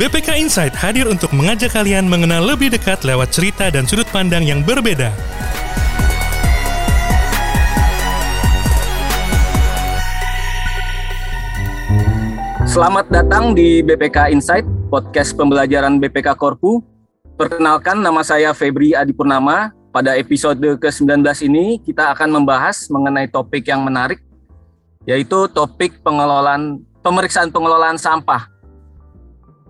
BPK 0.00 0.32
Insight 0.40 0.72
hadir 0.80 1.04
untuk 1.12 1.28
mengajak 1.36 1.76
kalian 1.76 2.08
mengenal 2.08 2.40
lebih 2.40 2.72
dekat 2.72 3.04
lewat 3.04 3.36
cerita 3.36 3.68
dan 3.68 3.84
sudut 3.84 4.08
pandang 4.08 4.40
yang 4.48 4.64
berbeda. 4.64 5.12
Selamat 12.64 13.12
datang 13.12 13.52
di 13.52 13.84
BPK 13.84 14.32
Insight, 14.32 14.64
podcast 14.88 15.36
pembelajaran 15.36 16.00
BPK 16.00 16.32
Korpu. 16.32 16.80
Perkenalkan 17.36 18.00
nama 18.00 18.24
saya 18.24 18.56
Febri 18.56 18.96
Adipurnama. 18.96 19.76
Pada 19.92 20.16
episode 20.16 20.80
ke-19 20.80 21.20
ini 21.44 21.76
kita 21.76 22.16
akan 22.16 22.40
membahas 22.40 22.88
mengenai 22.88 23.28
topik 23.28 23.68
yang 23.68 23.84
menarik 23.84 24.24
yaitu 25.04 25.44
topik 25.52 26.00
pengelolaan 26.00 26.88
pemeriksaan 27.04 27.52
pengelolaan 27.52 28.00
sampah. 28.00 28.59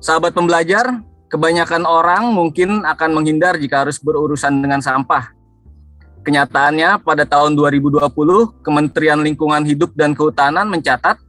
Sahabat 0.01 0.33
pembelajar, 0.33 1.05
kebanyakan 1.29 1.85
orang 1.85 2.33
mungkin 2.33 2.89
akan 2.89 3.21
menghindar 3.21 3.61
jika 3.61 3.85
harus 3.85 4.01
berurusan 4.01 4.65
dengan 4.65 4.81
sampah. 4.81 5.37
Kenyataannya 6.25 7.05
pada 7.05 7.29
tahun 7.29 7.53
2020 7.53 8.65
Kementerian 8.65 9.21
Lingkungan 9.21 9.61
Hidup 9.65 9.93
dan 9.93 10.17
Kehutanan 10.17 10.73
mencatat 10.73 11.21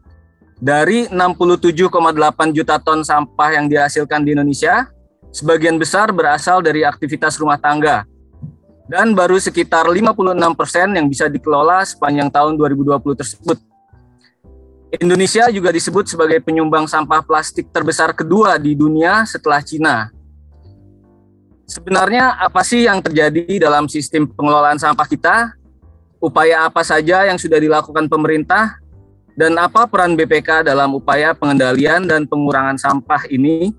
dari 0.56 1.08
67,8 1.12 2.56
juta 2.56 2.80
ton 2.80 3.04
sampah 3.04 3.50
yang 3.60 3.68
dihasilkan 3.68 4.24
di 4.24 4.40
Indonesia, 4.40 4.88
sebagian 5.36 5.76
besar 5.76 6.16
berasal 6.16 6.64
dari 6.64 6.88
aktivitas 6.88 7.36
rumah 7.40 7.60
tangga. 7.60 8.08
Dan 8.88 9.16
baru 9.16 9.40
sekitar 9.40 9.88
56 9.88 10.56
persen 10.56 10.92
yang 10.96 11.08
bisa 11.12 11.28
dikelola 11.28 11.84
sepanjang 11.84 12.32
tahun 12.32 12.60
2020 12.60 13.20
tersebut. 13.20 13.71
Indonesia 15.00 15.48
juga 15.48 15.72
disebut 15.72 16.04
sebagai 16.04 16.44
penyumbang 16.44 16.84
sampah 16.84 17.24
plastik 17.24 17.72
terbesar 17.72 18.12
kedua 18.12 18.60
di 18.60 18.76
dunia 18.76 19.24
setelah 19.24 19.64
Cina. 19.64 20.12
Sebenarnya 21.64 22.36
apa 22.36 22.60
sih 22.68 22.84
yang 22.84 23.00
terjadi 23.00 23.48
dalam 23.56 23.88
sistem 23.88 24.28
pengelolaan 24.28 24.76
sampah 24.76 25.08
kita? 25.08 25.56
Upaya 26.20 26.68
apa 26.68 26.84
saja 26.84 27.24
yang 27.24 27.40
sudah 27.40 27.56
dilakukan 27.56 28.12
pemerintah 28.12 28.76
dan 29.40 29.56
apa 29.56 29.88
peran 29.88 30.20
BPK 30.20 30.68
dalam 30.68 30.92
upaya 31.00 31.32
pengendalian 31.32 32.04
dan 32.04 32.28
pengurangan 32.28 32.76
sampah 32.76 33.24
ini? 33.32 33.72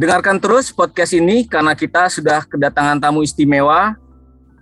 Dengarkan 0.00 0.40
terus 0.40 0.72
podcast 0.72 1.12
ini 1.12 1.44
karena 1.44 1.76
kita 1.76 2.08
sudah 2.08 2.48
kedatangan 2.48 2.96
tamu 2.96 3.20
istimewa. 3.20 4.00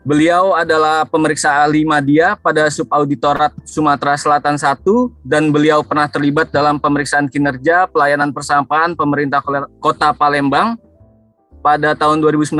Beliau 0.05 0.52
adalah 0.52 1.08
pemeriksa 1.08 1.64
ahli 1.64 1.80
media 1.80 2.36
pada 2.36 2.69
Subauditorat 2.69 3.56
Sumatera 3.64 4.20
Selatan 4.20 4.60
1 4.60 4.84
dan 5.24 5.48
beliau 5.48 5.80
pernah 5.80 6.05
terlibat 6.05 6.52
dalam 6.52 6.77
pemeriksaan 6.77 7.24
kinerja 7.24 7.88
pelayanan 7.88 8.28
persampahan 8.28 8.92
pemerintah 8.92 9.41
Kota 9.80 10.12
Palembang 10.12 10.77
pada 11.64 11.97
tahun 11.97 12.20
2019. 12.20 12.52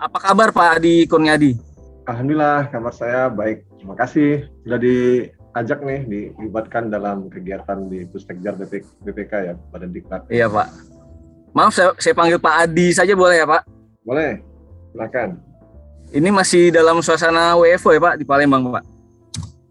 Apa 0.00 0.32
kabar 0.32 0.56
Pak 0.56 0.80
Adi 0.80 1.04
Kurniadi? 1.04 1.60
Alhamdulillah, 2.08 2.72
kabar 2.72 2.96
saya 2.96 3.28
baik. 3.28 3.68
Terima 3.76 3.92
kasih 4.00 4.48
sudah 4.64 4.80
diajak 4.80 5.84
nih, 5.84 6.00
dilibatkan 6.08 6.88
dalam 6.88 7.28
kegiatan 7.28 7.92
di 7.92 8.08
Pustekjar 8.08 8.56
BP, 8.56 9.04
BPK 9.04 9.32
ya, 9.52 9.54
pada 9.68 9.84
Diklat. 9.84 10.24
Iya 10.32 10.48
Pak. 10.48 10.68
Maaf, 11.52 11.76
saya, 11.76 11.92
saya 12.00 12.16
panggil 12.16 12.40
Pak 12.40 12.56
Adi 12.64 12.96
saja 12.96 13.12
boleh 13.12 13.36
ya 13.36 13.44
Pak? 13.44 13.68
Boleh, 14.00 14.40
silakan. 14.96 15.44
Ini 16.16 16.32
masih 16.32 16.72
dalam 16.72 17.04
suasana 17.04 17.52
WFO 17.60 17.92
ya 17.92 18.00
Pak, 18.00 18.14
di 18.16 18.24
Palembang 18.24 18.64
Pak? 18.72 18.84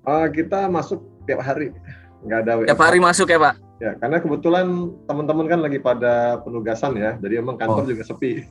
Uh, 0.06 0.30
kita 0.30 0.70
masuk 0.70 1.02
tiap 1.26 1.42
hari, 1.42 1.74
nggak 2.22 2.40
ada 2.46 2.52
WFO. 2.62 2.70
Tiap 2.70 2.82
hari 2.86 3.00
masuk 3.02 3.26
ya 3.34 3.42
Pak? 3.42 3.56
Ya, 3.82 3.92
karena 3.98 4.22
kebetulan 4.22 4.66
teman-teman 5.10 5.46
kan 5.50 5.60
lagi 5.66 5.82
pada 5.82 6.38
penugasan 6.46 7.02
ya, 7.02 7.18
jadi 7.18 7.42
emang 7.42 7.58
kantor 7.58 7.82
oh. 7.82 7.90
juga 7.90 8.06
sepi. 8.06 8.46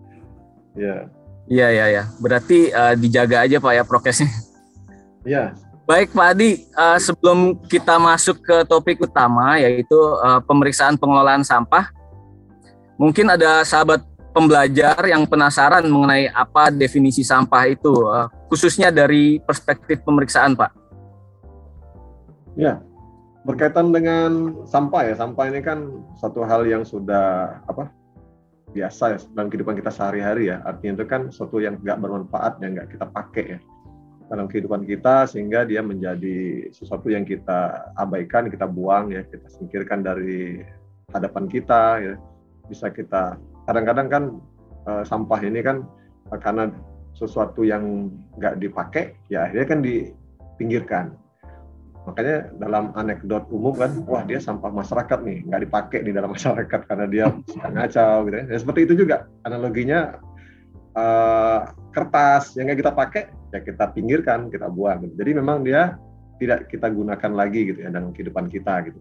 ya. 0.80 1.12
Iya 1.44 1.66
iya 1.68 1.86
ya. 1.92 2.02
Berarti 2.24 2.72
uh, 2.72 2.96
dijaga 2.96 3.44
aja 3.44 3.60
Pak 3.60 3.72
ya 3.76 3.82
prokesnya. 3.84 4.30
Iya. 5.20 5.52
Baik 5.84 6.16
Pak 6.16 6.26
Adi, 6.32 6.64
uh, 6.72 6.96
sebelum 6.96 7.60
kita 7.68 8.00
masuk 8.00 8.40
ke 8.40 8.64
topik 8.64 8.96
utama 9.04 9.60
yaitu 9.60 9.98
uh, 10.24 10.40
pemeriksaan 10.40 10.96
pengelolaan 10.96 11.44
sampah, 11.44 11.92
mungkin 12.96 13.28
ada 13.28 13.60
sahabat 13.68 14.09
pembelajar 14.30 14.98
yang 15.06 15.26
penasaran 15.26 15.86
mengenai 15.86 16.30
apa 16.30 16.70
definisi 16.70 17.26
sampah 17.26 17.64
itu, 17.66 17.92
uh, 18.06 18.30
khususnya 18.46 18.94
dari 18.94 19.42
perspektif 19.42 20.02
pemeriksaan 20.06 20.54
Pak. 20.54 20.70
Ya, 22.58 22.82
berkaitan 23.46 23.90
dengan 23.90 24.62
sampah 24.66 25.02
ya, 25.10 25.14
sampah 25.18 25.44
ini 25.50 25.60
kan 25.62 26.06
satu 26.18 26.46
hal 26.46 26.66
yang 26.66 26.82
sudah 26.86 27.58
apa 27.66 27.90
biasa 28.70 29.04
ya 29.14 29.18
dalam 29.34 29.50
kehidupan 29.50 29.74
kita 29.78 29.90
sehari-hari 29.90 30.54
ya. 30.54 30.62
Artinya 30.62 31.02
itu 31.02 31.06
kan 31.10 31.30
sesuatu 31.30 31.58
yang 31.58 31.78
nggak 31.82 31.98
bermanfaat 31.98 32.62
yang 32.62 32.78
nggak 32.78 32.94
kita 32.94 33.06
pakai 33.10 33.46
ya 33.58 33.60
dalam 34.30 34.46
kehidupan 34.46 34.86
kita 34.86 35.26
sehingga 35.26 35.66
dia 35.66 35.82
menjadi 35.82 36.70
sesuatu 36.70 37.10
yang 37.10 37.26
kita 37.26 37.90
abaikan, 37.98 38.46
kita 38.46 38.62
buang 38.70 39.10
ya, 39.10 39.26
kita 39.26 39.50
singkirkan 39.50 40.06
dari 40.06 40.62
hadapan 41.10 41.44
kita 41.50 41.82
ya. 41.98 42.14
Bisa 42.70 42.86
kita 42.94 43.34
kadang-kadang 43.70 44.08
kan 44.10 44.24
uh, 44.90 45.02
sampah 45.06 45.38
ini 45.46 45.62
kan 45.62 45.86
uh, 46.34 46.38
karena 46.42 46.74
sesuatu 47.14 47.62
yang 47.62 48.10
nggak 48.34 48.58
dipakai 48.58 49.14
ya 49.30 49.46
akhirnya 49.46 49.66
kan 49.70 49.80
dipinggirkan 49.86 51.06
makanya 52.02 52.50
dalam 52.58 52.90
anekdot 52.98 53.46
umum 53.54 53.76
kan 53.78 53.92
wah 54.10 54.26
dia 54.26 54.42
sampah 54.42 54.74
masyarakat 54.74 55.22
nih 55.22 55.46
nggak 55.46 55.62
dipakai 55.70 56.00
di 56.02 56.10
dalam 56.10 56.32
masyarakat 56.36 56.80
karena 56.90 57.06
dia 57.06 57.24
ngacau 57.54 58.26
gitu 58.26 58.36
ya. 58.42 58.44
ya 58.50 58.58
seperti 58.58 58.80
itu 58.90 58.94
juga 59.06 59.30
analoginya 59.46 60.18
uh, 60.98 61.70
kertas 61.94 62.58
yang 62.58 62.66
nggak 62.66 62.80
kita 62.82 62.92
pakai 62.98 63.22
ya 63.54 63.62
kita 63.62 63.84
pinggirkan 63.94 64.50
kita 64.50 64.66
buang 64.66 65.06
gitu. 65.06 65.14
jadi 65.22 65.30
memang 65.38 65.62
dia 65.62 65.94
tidak 66.42 66.66
kita 66.72 66.90
gunakan 66.90 67.30
lagi 67.36 67.70
gitu 67.70 67.84
ya 67.86 67.92
dalam 67.94 68.10
kehidupan 68.10 68.50
kita 68.50 68.90
gitu 68.90 68.98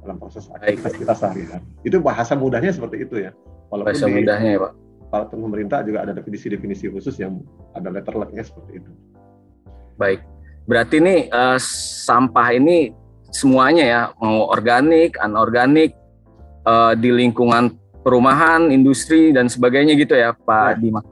dalam 0.00 0.16
proses 0.16 0.48
aktivitas 0.48 0.96
kita 0.96 1.12
sehari-hari 1.12 1.66
itu 1.84 2.00
bahasa 2.00 2.32
mudahnya 2.32 2.72
seperti 2.72 3.04
itu 3.04 3.26
ya 3.28 3.34
walaupun 3.70 3.88
bahasa 3.94 4.06
di, 4.06 4.14
mudahnya 4.20 4.50
ya 4.54 4.60
pak 4.66 4.72
kalau 5.10 5.26
pemerintah 5.26 5.78
juga 5.82 5.98
ada 6.06 6.12
definisi-definisi 6.14 6.90
khusus 6.90 7.16
yang 7.18 7.42
ada 7.74 7.88
letter 7.90 8.14
letternya 8.14 8.44
seperti 8.46 8.82
itu 8.82 8.90
baik 9.96 10.20
Berarti 10.70 11.02
ini 11.02 11.26
uh, 11.34 11.58
sampah 12.06 12.54
ini 12.54 12.94
semuanya 13.34 13.84
ya, 13.84 14.02
mau 14.22 14.46
organik, 14.46 15.18
anorganik, 15.18 15.98
uh, 16.62 16.94
di 16.94 17.10
lingkungan 17.10 17.74
perumahan, 18.06 18.70
industri 18.70 19.34
dan 19.34 19.50
sebagainya 19.50 19.98
gitu 19.98 20.14
ya, 20.14 20.30
Pak 20.30 20.76
ya. 20.76 20.78
Dimas. 20.78 21.04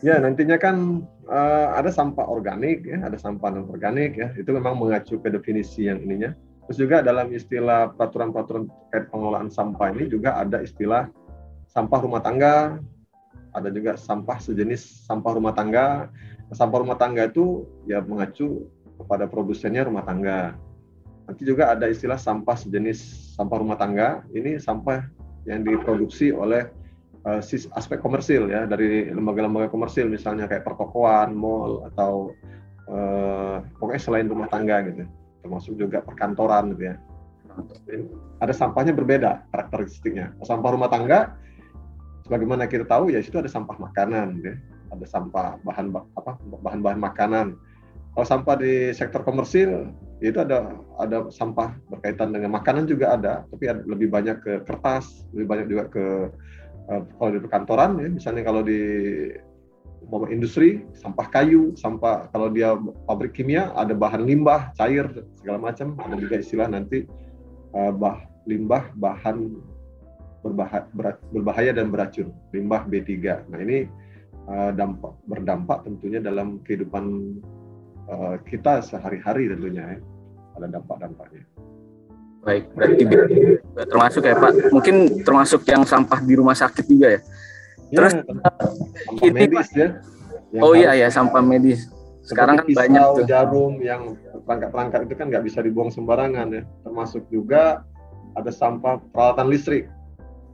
Ya, 0.00 0.16
nantinya 0.16 0.56
kan 0.56 1.04
uh, 1.28 1.76
ada 1.76 1.92
sampah 1.92 2.24
organik 2.24 2.88
ya, 2.88 3.04
ada 3.04 3.20
sampah 3.20 3.52
non 3.52 3.68
organik 3.68 4.16
ya. 4.16 4.32
Itu 4.40 4.56
memang 4.56 4.80
mengacu 4.80 5.20
ke 5.20 5.28
definisi 5.28 5.84
yang 5.84 6.00
ininya. 6.00 6.32
Terus 6.64 6.88
juga 6.88 7.04
dalam 7.04 7.28
istilah 7.28 7.92
peraturan-peraturan 7.92 8.72
terkait 8.88 9.12
pengelolaan 9.12 9.52
sampah 9.52 9.92
ini 9.92 10.08
juga 10.08 10.40
ada 10.40 10.64
istilah 10.64 11.12
sampah 11.74 12.00
rumah 12.06 12.22
tangga, 12.22 12.78
ada 13.50 13.68
juga 13.74 13.98
sampah 13.98 14.38
sejenis 14.38 15.10
sampah 15.10 15.32
rumah 15.34 15.52
tangga. 15.52 16.08
Sampah 16.54 16.78
rumah 16.86 16.94
tangga 16.94 17.26
itu 17.26 17.66
ya 17.90 17.98
mengacu 17.98 18.70
kepada 19.02 19.26
produsennya 19.26 19.82
rumah 19.90 20.06
tangga. 20.06 20.54
Nanti 21.26 21.42
juga 21.42 21.74
ada 21.74 21.90
istilah 21.90 22.20
sampah 22.20 22.54
sejenis 22.54 23.34
sampah 23.34 23.58
rumah 23.58 23.74
tangga. 23.74 24.22
Ini 24.30 24.62
sampah 24.62 25.02
yang 25.50 25.66
diproduksi 25.66 26.30
oleh 26.30 26.70
uh, 27.26 27.42
aspek 27.74 27.98
komersil 27.98 28.46
ya 28.46 28.70
dari 28.70 29.10
lembaga-lembaga 29.10 29.66
komersil 29.66 30.06
misalnya 30.06 30.46
kayak 30.46 30.62
pertokoan, 30.62 31.34
mall 31.34 31.90
atau 31.90 32.30
uh, 32.86 33.66
pokoknya 33.82 34.02
selain 34.02 34.30
rumah 34.30 34.46
tangga 34.46 34.78
gitu. 34.86 35.10
Termasuk 35.42 35.74
juga 35.74 36.06
perkantoran 36.06 36.70
gitu 36.76 36.94
ya. 36.94 36.96
Ada 38.42 38.54
sampahnya 38.54 38.94
berbeda 38.94 39.46
karakteristiknya. 39.50 40.34
Sampah 40.42 40.70
rumah 40.74 40.90
tangga 40.90 41.34
sebagaimana 42.24 42.64
kita 42.64 42.88
tahu 42.88 43.12
ya 43.12 43.20
itu 43.20 43.36
ada 43.36 43.48
sampah 43.48 43.76
makanan 43.76 44.40
ya. 44.40 44.54
Ada 44.92 45.06
sampah 45.10 45.58
bahan 45.62 45.90
apa 45.92 46.38
bahan-bahan 46.62 47.00
makanan. 47.02 47.46
Kalau 48.14 48.26
sampah 48.26 48.54
di 48.62 48.94
sektor 48.94 49.26
komersil 49.26 49.90
itu 50.22 50.38
ada 50.38 50.70
ada 51.02 51.28
sampah 51.34 51.74
berkaitan 51.90 52.30
dengan 52.30 52.54
makanan 52.54 52.86
juga 52.86 53.18
ada, 53.18 53.42
tapi 53.50 53.66
ada, 53.66 53.82
lebih 53.84 54.06
banyak 54.06 54.38
ke 54.38 54.52
kertas, 54.62 55.26
lebih 55.34 55.46
banyak 55.50 55.66
juga 55.66 55.84
ke 55.90 56.04
uh, 56.94 57.02
kalau 57.18 57.30
di 57.34 57.40
perkantoran 57.42 57.98
ya, 57.98 58.08
misalnya 58.08 58.46
kalau 58.46 58.62
di 58.62 58.80
mau 60.06 60.22
industri 60.30 60.86
sampah 60.94 61.26
kayu, 61.32 61.74
sampah 61.74 62.30
kalau 62.30 62.52
dia 62.52 62.78
pabrik 63.10 63.34
kimia 63.34 63.74
ada 63.74 63.96
bahan 63.96 64.22
limbah 64.22 64.70
cair 64.78 65.10
segala 65.34 65.58
macam, 65.58 65.98
ada 65.98 66.14
juga 66.14 66.38
istilah 66.38 66.70
nanti 66.70 67.08
uh, 67.74 67.90
bah 67.90 68.22
limbah 68.46 68.94
bahan 68.94 69.58
berbahaya, 70.44 70.84
berbahaya 71.32 71.72
dan 71.72 71.88
beracun, 71.88 72.28
limbah 72.52 72.84
B3. 72.84 73.48
Nah 73.48 73.58
ini 73.64 73.88
uh, 74.44 74.70
dampak 74.76 75.16
berdampak 75.24 75.88
tentunya 75.88 76.20
dalam 76.20 76.60
kehidupan 76.60 77.40
Eh, 78.04 78.36
kita 78.44 78.84
sehari-hari 78.84 79.48
tentunya 79.48 79.96
ya 79.96 79.98
ada 80.60 80.66
dampak-dampaknya. 80.76 81.48
Baik, 82.44 82.68
berarti 82.76 83.04
termasuk 83.88 84.22
ya 84.28 84.36
Pak. 84.36 84.50
Mungkin 84.68 84.96
termasuk 85.24 85.64
yang 85.64 85.88
sampah 85.88 86.20
di 86.20 86.36
rumah 86.36 86.52
sakit 86.52 86.84
juga 86.84 87.16
ya. 87.16 87.20
Ya, 87.88 87.96
Terus 87.96 88.12
sampah 88.20 88.54
ini 89.24 89.32
medis 89.32 89.68
ya. 89.72 89.88
Oh 90.60 90.76
iya 90.76 90.92
ya 90.92 91.08
sampah 91.08 91.40
medis. 91.40 91.88
Sekarang 92.28 92.60
kan 92.60 92.68
banyak 92.68 93.00
tuh. 93.00 93.24
jarum 93.24 93.80
yang 93.80 94.20
perangkat-perangkat 94.44 95.08
itu 95.08 95.14
kan 95.16 95.26
nggak 95.32 95.44
bisa 95.48 95.64
dibuang 95.64 95.88
sembarangan 95.88 96.52
ya. 96.52 96.62
Termasuk 96.84 97.24
juga 97.32 97.88
ada 98.36 98.52
sampah 98.52 99.00
peralatan 99.16 99.48
listrik, 99.48 99.88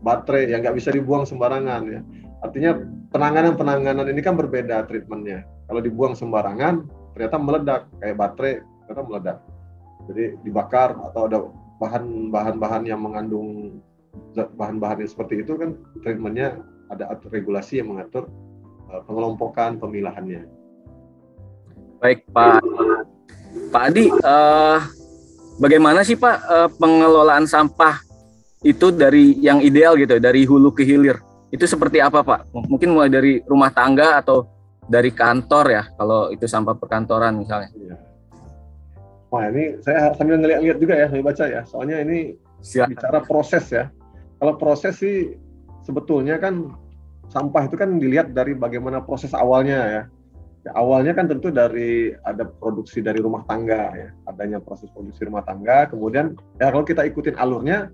baterai 0.01 0.49
yang 0.49 0.65
nggak 0.65 0.77
bisa 0.77 0.91
dibuang 0.93 1.29
sembarangan 1.29 1.83
ya. 1.89 2.01
Artinya 2.41 2.73
penanganan-penanganan 3.13 4.09
ini 4.09 4.21
kan 4.25 4.35
berbeda 4.37 4.89
treatmentnya. 4.89 5.45
Kalau 5.69 5.81
dibuang 5.85 6.17
sembarangan 6.17 6.89
ternyata 7.13 7.37
meledak 7.37 7.83
kayak 8.01 8.17
baterai 8.17 8.55
ternyata 8.65 9.03
meledak. 9.07 9.39
Jadi 10.09 10.25
dibakar 10.43 10.97
atau 11.13 11.23
ada 11.29 11.39
bahan-bahan-bahan 11.79 12.83
yang 12.89 13.01
mengandung 13.01 13.81
bahan-bahan 14.35 15.05
yang 15.05 15.11
seperti 15.11 15.45
itu 15.45 15.55
kan 15.57 15.77
treatmentnya 16.03 16.61
ada 16.91 17.15
regulasi 17.31 17.79
yang 17.79 17.95
mengatur 17.95 18.27
uh, 18.91 19.01
pengelompokan 19.07 19.79
pemilahannya. 19.79 20.49
Baik 22.01 22.25
Pak 22.33 22.65
Pak 23.71 23.83
Adi, 23.93 24.09
uh, 24.11 24.79
bagaimana 25.61 26.03
sih 26.03 26.17
Pak 26.19 26.37
uh, 26.49 26.69
pengelolaan 26.81 27.47
sampah 27.47 28.10
itu 28.61 28.93
dari 28.93 29.41
yang 29.41 29.65
ideal 29.65 29.97
gitu, 29.97 30.21
dari 30.21 30.45
hulu 30.45 30.73
ke 30.77 30.85
hilir? 30.85 31.17
Itu 31.49 31.65
seperti 31.65 31.99
apa 31.99 32.21
Pak? 32.21 32.53
Mungkin 32.53 32.93
mulai 32.93 33.09
dari 33.09 33.41
rumah 33.49 33.73
tangga 33.73 34.21
atau 34.21 34.47
dari 34.85 35.11
kantor 35.11 35.65
ya, 35.71 35.83
kalau 35.97 36.29
itu 36.29 36.45
sampah 36.45 36.77
perkantoran 36.77 37.41
misalnya. 37.41 37.73
Iya. 37.73 37.97
Wah 39.31 39.47
ini 39.47 39.79
saya 39.81 40.11
sambil 40.19 40.43
ngeliat-liat 40.43 40.79
juga 40.83 40.95
ya, 40.99 41.07
saya 41.07 41.23
baca 41.23 41.45
ya. 41.47 41.63
Soalnya 41.65 42.03
ini 42.03 42.35
Siap. 42.61 42.91
bicara 42.91 43.23
proses 43.23 43.65
ya. 43.71 43.87
Kalau 44.43 44.59
proses 44.59 44.99
sih 44.99 45.39
sebetulnya 45.87 46.37
kan 46.43 46.75
sampah 47.31 47.71
itu 47.71 47.79
kan 47.79 47.97
dilihat 48.03 48.35
dari 48.35 48.59
bagaimana 48.59 49.01
proses 49.01 49.31
awalnya 49.33 49.79
ya. 49.87 50.03
ya. 50.67 50.71
Awalnya 50.75 51.15
kan 51.15 51.31
tentu 51.31 51.55
dari 51.55 52.11
ada 52.27 52.45
produksi 52.45 53.01
dari 53.01 53.23
rumah 53.23 53.47
tangga 53.47 53.95
ya, 53.95 54.11
adanya 54.27 54.59
proses 54.59 54.91
produksi 54.91 55.25
rumah 55.25 55.47
tangga. 55.47 55.87
Kemudian 55.89 56.35
ya 56.59 56.75
kalau 56.75 56.83
kita 56.83 57.07
ikutin 57.07 57.39
alurnya 57.39 57.89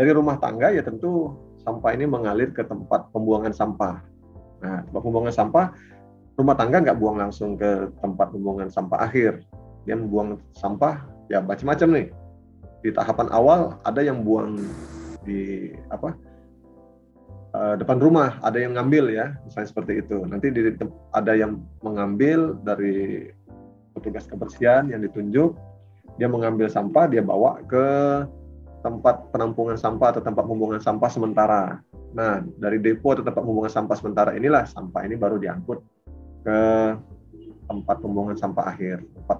dari 0.00 0.16
rumah 0.16 0.40
tangga 0.40 0.72
ya 0.72 0.80
tentu 0.80 1.36
sampah 1.60 1.92
ini 1.92 2.08
mengalir 2.08 2.48
ke 2.56 2.64
tempat 2.64 3.12
pembuangan 3.12 3.52
sampah. 3.52 4.00
Nah, 4.64 4.80
tempat 4.88 5.00
pembuangan 5.04 5.34
sampah 5.36 5.76
rumah 6.40 6.56
tangga 6.56 6.80
nggak 6.80 6.96
buang 6.96 7.20
langsung 7.20 7.60
ke 7.60 7.92
tempat 8.00 8.32
pembuangan 8.32 8.72
sampah 8.72 9.04
akhir. 9.04 9.44
Dia 9.84 10.00
buang 10.00 10.40
sampah 10.56 11.04
ya 11.28 11.44
macam-macam 11.44 11.88
nih. 12.00 12.06
Di 12.80 12.96
tahapan 12.96 13.28
awal 13.28 13.76
ada 13.84 14.00
yang 14.00 14.24
buang 14.24 14.56
di 15.20 15.68
apa 15.92 16.16
uh, 17.52 17.76
depan 17.76 18.00
rumah 18.00 18.40
ada 18.40 18.56
yang 18.56 18.80
ngambil 18.80 19.12
ya 19.12 19.36
misalnya 19.44 19.68
seperti 19.68 20.00
itu. 20.00 20.24
Nanti 20.24 20.48
di, 20.48 20.80
ada 21.12 21.36
yang 21.36 21.60
mengambil 21.84 22.56
dari 22.64 23.28
petugas 23.92 24.24
kebersihan 24.24 24.88
yang 24.88 25.04
ditunjuk 25.04 25.60
dia 26.16 26.24
mengambil 26.24 26.72
sampah 26.72 27.04
dia 27.04 27.20
bawa 27.20 27.60
ke 27.68 27.84
tempat 28.80 29.28
penampungan 29.32 29.76
sampah 29.76 30.16
atau 30.16 30.22
tempat 30.24 30.44
pembuangan 30.48 30.80
sampah 30.80 31.10
sementara 31.12 31.62
nah 32.10 32.42
dari 32.58 32.82
depo 32.82 33.14
atau 33.14 33.22
tempat 33.22 33.44
pembuangan 33.44 33.84
sampah 33.84 33.96
sementara 33.96 34.30
inilah 34.34 34.66
sampah 34.66 35.06
ini 35.06 35.14
baru 35.14 35.38
diangkut 35.38 35.78
ke 36.42 36.58
tempat 37.70 37.96
pembuangan 38.02 38.34
sampah 38.34 38.64
akhir 38.66 39.04
tempat 39.04 39.38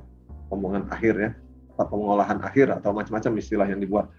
pembuangan 0.51 0.85
akhir 0.91 1.15
ya, 1.15 1.31
tempat 1.73 1.87
pengolahan 1.87 2.39
akhir 2.43 2.67
atau 2.75 2.91
macam-macam 2.91 3.33
istilah 3.39 3.67
yang 3.71 3.79
dibuat. 3.79 4.11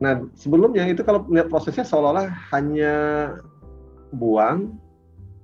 Nah, 0.00 0.24
sebelumnya 0.34 0.88
itu 0.88 1.04
kalau 1.04 1.22
melihat 1.28 1.52
prosesnya 1.52 1.84
seolah-olah 1.86 2.26
hanya 2.56 2.94
buang, 4.16 4.74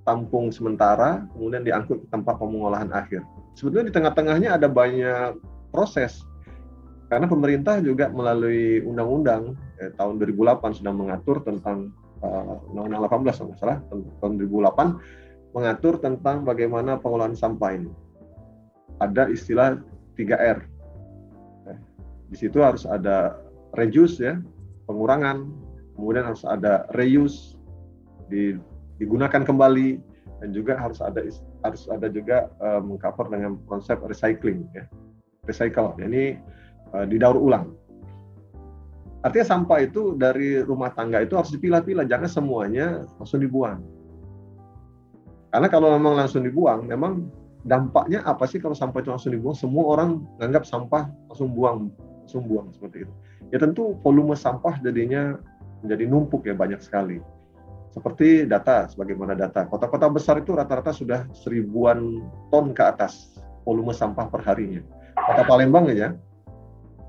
tampung 0.03 0.49
sementara, 0.49 1.23
kemudian 1.37 1.63
diangkut 1.63 2.03
ke 2.03 2.07
tempat 2.09 2.35
pengolahan 2.41 2.89
akhir. 2.91 3.23
Sebetulnya 3.55 3.87
di 3.87 3.95
tengah-tengahnya 3.95 4.49
ada 4.57 4.67
banyak 4.67 5.37
proses. 5.69 6.25
Karena 7.11 7.27
pemerintah 7.27 7.83
juga 7.83 8.07
melalui 8.07 8.79
undang-undang 8.87 9.59
eh, 9.83 9.91
tahun 9.99 10.15
2008 10.23 10.79
sudah 10.79 10.93
mengatur 10.95 11.43
tentang 11.43 11.91
uh, 12.23 12.63
undang-undang 12.71 13.03
18 13.03 13.35
kalau 13.35 13.55
salah 13.59 13.77
tahun 14.23 14.39
2008 14.47 15.51
mengatur 15.51 15.99
tentang 15.99 16.47
bagaimana 16.47 16.95
pengolahan 17.03 17.35
sampah 17.35 17.75
ini 17.75 17.91
ada 19.03 19.27
istilah 19.27 19.81
3R. 20.15 20.63
Eh, 21.67 21.77
di 22.31 22.35
situ 22.39 22.63
harus 22.63 22.87
ada 22.87 23.43
reduce 23.75 24.23
ya, 24.23 24.39
pengurangan, 24.87 25.51
kemudian 25.99 26.31
harus 26.31 26.47
ada 26.47 26.87
reuse, 26.95 27.59
digunakan 28.95 29.43
kembali, 29.43 29.99
dan 30.39 30.55
juga 30.55 30.79
harus 30.79 31.03
ada 31.03 31.27
harus 31.67 31.83
ada 31.91 32.07
juga 32.07 32.47
uh, 32.63 32.79
mengcover 32.79 33.27
dengan 33.27 33.59
konsep 33.67 33.99
recycling 34.05 34.63
ya, 34.71 34.85
recycle. 35.49 35.97
Ini 35.97 36.37
uh, 36.37 36.60
didaur 37.07 37.39
ulang. 37.39 37.75
Artinya 39.21 39.45
sampah 39.45 39.85
itu 39.85 40.17
dari 40.17 40.65
rumah 40.65 40.89
tangga 40.97 41.21
itu 41.21 41.37
harus 41.37 41.53
dipilah-pilah, 41.53 42.09
jangan 42.09 42.25
semuanya 42.25 43.05
langsung 43.21 43.37
dibuang. 43.37 43.85
Karena 45.53 45.67
kalau 45.69 45.93
memang 45.93 46.17
langsung 46.17 46.41
dibuang, 46.41 46.89
memang 46.89 47.29
dampaknya 47.61 48.25
apa 48.25 48.49
sih 48.49 48.57
kalau 48.57 48.73
sampah 48.73 49.05
itu 49.05 49.13
langsung 49.13 49.35
dibuang? 49.35 49.53
Semua 49.53 49.93
orang 49.93 50.25
menganggap 50.41 50.65
sampah 50.65 51.11
langsung 51.29 51.53
buang, 51.53 51.93
langsung 52.25 52.49
buang 52.49 52.73
seperti 52.73 53.05
itu. 53.05 53.13
Ya 53.53 53.61
tentu 53.61 53.93
volume 54.01 54.33
sampah 54.33 54.81
jadinya 54.81 55.37
menjadi 55.85 56.03
numpuk 56.09 56.47
ya 56.49 56.57
banyak 56.57 56.81
sekali. 56.81 57.21
Seperti 57.91 58.47
data, 58.47 58.87
sebagaimana 58.87 59.35
data. 59.35 59.67
Kota-kota 59.67 60.07
besar 60.07 60.39
itu 60.39 60.55
rata-rata 60.55 60.95
sudah 60.95 61.27
seribuan 61.35 62.23
ton 62.47 62.71
ke 62.71 62.81
atas 62.81 63.35
volume 63.67 63.91
sampah 63.91 64.31
per 64.31 64.41
harinya. 64.47 64.79
Kota 65.13 65.43
Palembang 65.43 65.91
ya, 65.91 66.15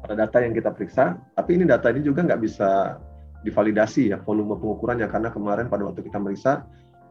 ada 0.02 0.14
data 0.26 0.42
yang 0.42 0.52
kita 0.52 0.74
periksa, 0.74 1.18
tapi 1.38 1.54
ini 1.58 1.64
data 1.64 1.90
ini 1.94 2.02
juga 2.02 2.26
nggak 2.26 2.40
bisa 2.42 2.98
divalidasi 3.42 4.14
ya 4.14 4.18
volume 4.22 4.54
pengukurannya 4.58 5.06
karena 5.10 5.28
kemarin 5.30 5.66
pada 5.66 5.86
waktu 5.86 6.06
kita 6.06 6.18
meriksa 6.18 6.62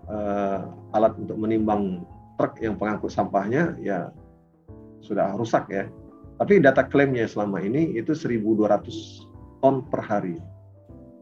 uh, 0.08 0.64
alat 0.96 1.16
untuk 1.20 1.36
menimbang 1.36 2.08
truk 2.40 2.60
yang 2.64 2.80
pengangkut 2.80 3.12
sampahnya 3.12 3.76
ya 3.80 4.12
sudah 5.04 5.36
rusak 5.36 5.68
ya. 5.72 5.88
Tapi 6.40 6.58
data 6.58 6.88
klaimnya 6.88 7.30
selama 7.30 7.62
ini 7.62 7.94
itu 7.94 8.18
1.200 8.18 9.62
ton 9.62 9.86
per 9.86 10.02
hari 10.02 10.42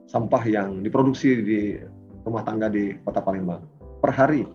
sampah 0.07 0.43
yang 0.47 0.81
diproduksi 0.81 1.43
di 1.43 1.59
rumah 2.23 2.41
tangga 2.41 2.71
di 2.71 2.95
Kota 3.03 3.21
Palembang 3.21 3.61
per 3.99 4.15
hari. 4.15 4.47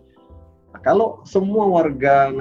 Nah, 0.73 0.81
kalau 0.83 1.23
semua 1.29 1.69
warga 1.69 2.33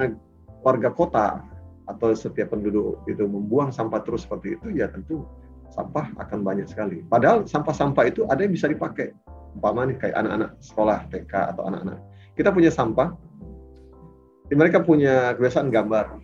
warga 0.64 0.90
kota 0.90 1.44
atau 1.84 2.16
setiap 2.16 2.56
penduduk 2.56 3.04
itu 3.04 3.24
membuang 3.28 3.68
sampah 3.68 4.00
terus 4.00 4.24
seperti 4.24 4.56
itu 4.56 4.80
ya 4.80 4.88
tentu 4.88 5.24
sampah 5.74 6.14
akan 6.22 6.40
banyak 6.46 6.70
sekali. 6.70 7.02
Padahal 7.04 7.44
sampah-sampah 7.44 8.04
itu 8.08 8.24
ada 8.30 8.46
yang 8.46 8.54
bisa 8.54 8.70
dipakai. 8.70 9.10
Umpamanya 9.54 9.94
kayak 9.98 10.16
anak-anak 10.18 10.50
sekolah 10.62 10.98
TK 11.10 11.32
atau 11.54 11.62
anak-anak. 11.70 11.98
Kita 12.34 12.50
punya 12.50 12.70
sampah 12.70 13.14
mereka 14.54 14.82
punya 14.82 15.34
kebiasaan 15.34 15.72
gambar. 15.72 16.20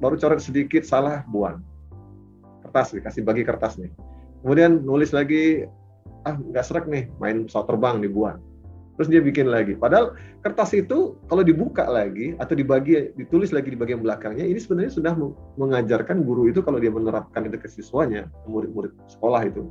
Baru 0.00 0.16
coret 0.16 0.40
sedikit 0.40 0.84
salah 0.84 1.24
buang. 1.28 1.60
Kertas 2.64 2.96
dikasih 2.96 3.22
bagi 3.24 3.44
kertas 3.44 3.76
nih. 3.76 3.92
Kemudian 4.44 4.84
nulis 4.84 5.12
lagi 5.12 5.64
ah 6.24 6.36
nggak 6.36 6.64
serak 6.64 6.84
nih 6.88 7.08
main 7.20 7.44
pesawat 7.48 7.68
terbang 7.68 8.00
dibuang. 8.00 8.40
Terus 8.94 9.08
dia 9.10 9.18
bikin 9.18 9.50
lagi. 9.50 9.74
Padahal 9.74 10.14
kertas 10.46 10.70
itu 10.70 11.18
kalau 11.26 11.42
dibuka 11.42 11.82
lagi 11.90 12.38
atau 12.38 12.54
dibagi 12.54 13.10
ditulis 13.18 13.50
lagi 13.50 13.74
di 13.74 13.78
bagian 13.78 13.98
belakangnya 13.98 14.46
ini 14.46 14.58
sebenarnya 14.62 14.94
sudah 14.94 15.12
mengajarkan 15.58 16.22
guru 16.22 16.46
itu 16.46 16.62
kalau 16.62 16.78
dia 16.78 16.94
menerapkan 16.94 17.42
itu 17.50 17.58
ke 17.58 17.66
siswanya, 17.66 18.30
murid-murid 18.46 18.94
sekolah 19.10 19.50
itu. 19.50 19.66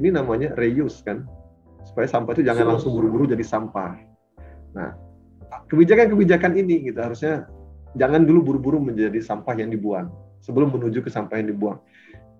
Ini 0.00 0.16
namanya 0.16 0.56
reuse 0.56 1.04
kan. 1.04 1.28
Supaya 1.84 2.08
sampah 2.08 2.32
itu 2.32 2.48
jangan 2.48 2.74
langsung 2.74 2.96
buru-buru 2.96 3.28
jadi 3.28 3.44
sampah. 3.44 4.00
Nah, 4.72 4.96
kebijakan-kebijakan 5.68 6.56
ini 6.56 6.88
gitu 6.88 6.98
harusnya 7.04 7.44
jangan 8.00 8.24
dulu 8.24 8.40
buru-buru 8.54 8.80
menjadi 8.80 9.20
sampah 9.20 9.54
yang 9.54 9.68
dibuang 9.68 10.08
sebelum 10.40 10.72
menuju 10.72 11.04
ke 11.04 11.12
sampah 11.12 11.36
yang 11.40 11.52
dibuang. 11.52 11.78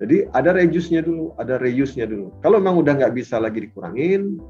Jadi 0.02 0.26
ada 0.34 0.50
reuse-nya 0.56 1.06
dulu, 1.06 1.36
ada 1.38 1.60
reuse-nya 1.60 2.08
dulu. 2.10 2.34
Kalau 2.42 2.58
memang 2.58 2.82
udah 2.82 2.98
nggak 2.98 3.14
bisa 3.14 3.38
lagi 3.38 3.62
dikurangin, 3.62 4.42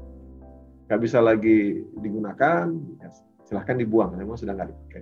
nggak 0.85 0.99
bisa 1.01 1.19
lagi 1.21 1.81
digunakan, 1.99 2.69
ya 3.01 3.09
silahkan 3.45 3.77
dibuang. 3.77 4.13
Memang 4.17 4.37
sudah 4.37 4.53
nggak 4.53 4.69
dipakai. 4.69 5.01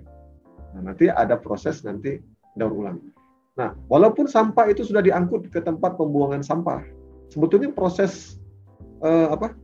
Nah, 0.74 0.90
nanti 0.90 1.06
ada 1.08 1.38
proses 1.38 1.84
nanti 1.84 2.18
daur 2.58 2.74
ulang. 2.74 2.98
Nah, 3.54 3.70
walaupun 3.86 4.26
sampah 4.26 4.66
itu 4.66 4.82
sudah 4.82 5.04
diangkut 5.04 5.52
ke 5.52 5.62
tempat 5.62 5.94
pembuangan 5.94 6.42
sampah, 6.42 6.82
sebetulnya 7.30 7.70
proses 7.70 8.42
eh, 9.04 9.28
apa 9.30 9.54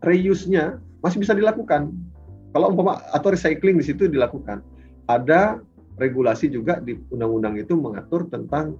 reuse-nya 0.00 0.80
masih 1.04 1.20
bisa 1.20 1.36
dilakukan 1.36 1.92
kalau 2.56 2.72
umpama 2.72 2.96
atau 3.12 3.28
recycling 3.32 3.76
di 3.76 3.84
situ 3.84 4.08
dilakukan, 4.08 4.64
ada 5.04 5.60
regulasi 6.00 6.48
juga 6.48 6.80
di 6.80 6.96
undang-undang 7.12 7.60
itu 7.60 7.76
mengatur 7.76 8.24
tentang 8.32 8.78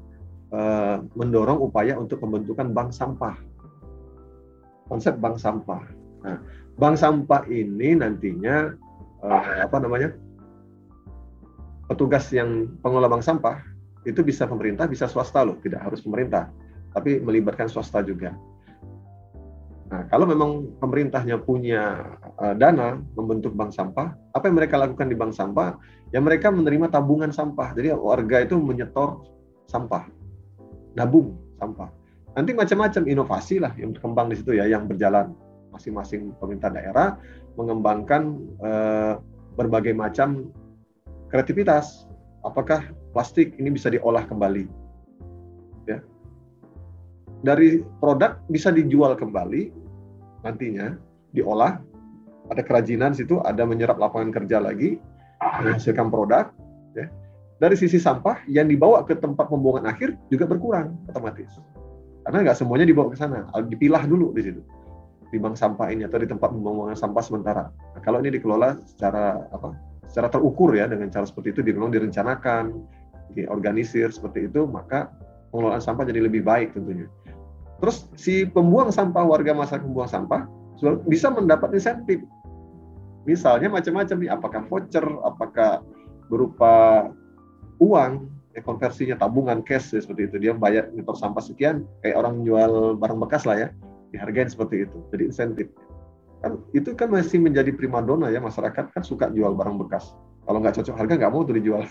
uh, 0.54 1.04
mendorong 1.12 1.60
upaya 1.60 1.98
untuk 2.00 2.24
pembentukan 2.24 2.72
bank 2.72 2.96
sampah. 2.96 3.36
Konsep 4.88 5.20
bank 5.20 5.36
sampah. 5.36 5.84
Nah, 6.28 6.36
bank 6.76 7.00
sampah 7.00 7.48
ini 7.48 7.96
nantinya 7.96 8.76
uh, 9.24 9.64
apa 9.64 9.80
namanya? 9.80 10.12
Petugas 11.88 12.28
yang 12.36 12.68
pengelola 12.84 13.08
bank 13.08 13.24
sampah 13.24 13.64
itu 14.04 14.20
bisa 14.20 14.44
pemerintah, 14.44 14.84
bisa 14.84 15.08
swasta 15.08 15.40
loh, 15.40 15.56
tidak 15.64 15.88
harus 15.88 16.04
pemerintah, 16.04 16.52
tapi 16.92 17.16
melibatkan 17.16 17.64
swasta 17.64 18.04
juga. 18.04 18.36
Nah, 19.88 20.04
kalau 20.12 20.28
memang 20.28 20.68
pemerintahnya 20.84 21.40
punya 21.40 22.12
uh, 22.36 22.52
dana 22.52 23.00
membentuk 23.16 23.56
bank 23.56 23.72
sampah, 23.72 24.12
apa 24.36 24.44
yang 24.44 24.60
mereka 24.60 24.76
lakukan 24.76 25.08
di 25.08 25.16
bank 25.16 25.32
sampah? 25.32 25.80
Ya 26.12 26.20
mereka 26.20 26.52
menerima 26.52 26.92
tabungan 26.92 27.32
sampah. 27.32 27.72
Jadi 27.72 27.96
warga 27.96 28.44
itu 28.44 28.60
menyetor 28.60 29.24
sampah, 29.64 30.04
nabung 30.92 31.40
sampah. 31.56 31.88
Nanti 32.36 32.52
macam-macam 32.52 33.02
inovasi 33.08 33.64
lah 33.64 33.72
yang 33.80 33.96
berkembang 33.96 34.28
di 34.28 34.36
situ 34.36 34.60
ya, 34.60 34.68
yang 34.68 34.84
berjalan 34.84 35.32
masing-masing 35.78 36.34
pemerintah 36.42 36.74
daerah 36.74 37.14
mengembangkan 37.54 38.36
uh, 38.58 39.22
berbagai 39.54 39.94
macam 39.94 40.50
kreativitas. 41.30 42.04
Apakah 42.42 42.82
plastik 43.14 43.54
ini 43.58 43.70
bisa 43.70 43.90
diolah 43.90 44.26
kembali? 44.26 44.66
Ya, 45.86 46.02
dari 47.42 47.82
produk 48.02 48.42
bisa 48.50 48.74
dijual 48.74 49.14
kembali 49.14 49.70
nantinya 50.42 50.98
diolah 51.30 51.78
ada 52.48 52.62
kerajinan 52.64 53.14
situ 53.14 53.38
ada 53.44 53.62
menyerap 53.62 54.00
lapangan 54.00 54.32
kerja 54.34 54.58
lagi 54.58 54.98
menghasilkan 55.38 56.10
produk 56.10 56.50
ya. 56.98 57.06
dari 57.62 57.76
sisi 57.78 58.00
sampah 58.00 58.42
yang 58.50 58.66
dibawa 58.66 59.04
ke 59.06 59.14
tempat 59.14 59.46
pembuangan 59.46 59.86
akhir 59.86 60.18
juga 60.32 60.48
berkurang 60.48 60.98
otomatis 61.06 61.50
karena 62.26 62.50
nggak 62.50 62.58
semuanya 62.58 62.86
dibawa 62.88 63.12
ke 63.12 63.18
sana 63.18 63.46
dipilah 63.70 64.02
dulu 64.08 64.34
di 64.34 64.42
situ 64.42 64.62
di 65.28 65.36
bank 65.36 65.56
sampah 65.60 65.92
ini 65.92 66.08
atau 66.08 66.18
di 66.20 66.28
tempat 66.28 66.48
pembuangan 66.52 66.96
sampah 66.96 67.22
sementara 67.24 67.64
nah, 67.68 68.00
kalau 68.00 68.20
ini 68.24 68.32
dikelola 68.36 68.80
secara 68.84 69.44
apa 69.52 69.76
secara 70.08 70.32
terukur 70.32 70.72
ya 70.72 70.88
dengan 70.88 71.12
cara 71.12 71.28
seperti 71.28 71.52
itu 71.52 71.60
memang 71.76 71.92
direncanakan 71.92 72.72
diorganisir 73.36 74.08
seperti 74.08 74.48
itu 74.48 74.64
maka 74.64 75.12
pengelolaan 75.52 75.84
sampah 75.84 76.08
jadi 76.08 76.24
lebih 76.24 76.44
baik 76.44 76.72
tentunya 76.72 77.08
Terus 77.78 78.10
si 78.18 78.42
pembuang 78.46 78.90
sampah 78.90 79.22
warga 79.22 79.54
masyarakat 79.54 79.86
pembuang 79.86 80.10
sampah 80.10 80.50
bisa 81.06 81.30
mendapat 81.30 81.74
insentif. 81.74 82.22
Misalnya 83.26 83.70
macam-macam 83.70 84.16
nih, 84.18 84.30
apakah 84.30 84.60
voucher, 84.66 85.06
apakah 85.22 85.84
berupa 86.26 87.06
uang, 87.78 88.26
ya 88.56 88.60
konversinya 88.64 89.14
tabungan 89.20 89.62
cash 89.62 89.94
ya, 89.94 90.00
seperti 90.02 90.32
itu. 90.32 90.36
Dia 90.48 90.52
bayar 90.56 90.90
nyetor 90.90 91.14
sampah 91.14 91.42
sekian, 91.42 91.86
kayak 92.02 92.18
orang 92.18 92.42
jual 92.42 92.98
barang 92.98 93.20
bekas 93.20 93.46
lah 93.46 93.56
ya, 93.58 93.68
dihargain 94.14 94.48
seperti 94.48 94.88
itu. 94.88 94.98
Jadi 95.14 95.22
insentif. 95.28 95.68
Kan 96.40 96.62
itu 96.70 96.94
kan 96.94 97.10
masih 97.10 97.42
menjadi 97.42 97.74
primadona 97.74 98.30
ya 98.30 98.38
masyarakat 98.38 98.94
kan 98.94 99.02
suka 99.02 99.30
jual 99.34 99.54
barang 99.54 99.76
bekas. 99.86 100.14
Kalau 100.46 100.58
nggak 100.62 100.80
cocok 100.80 100.94
harga 100.96 101.14
nggak 101.18 101.32
mau 101.34 101.42
tuh 101.44 101.56
dijual. 101.58 101.82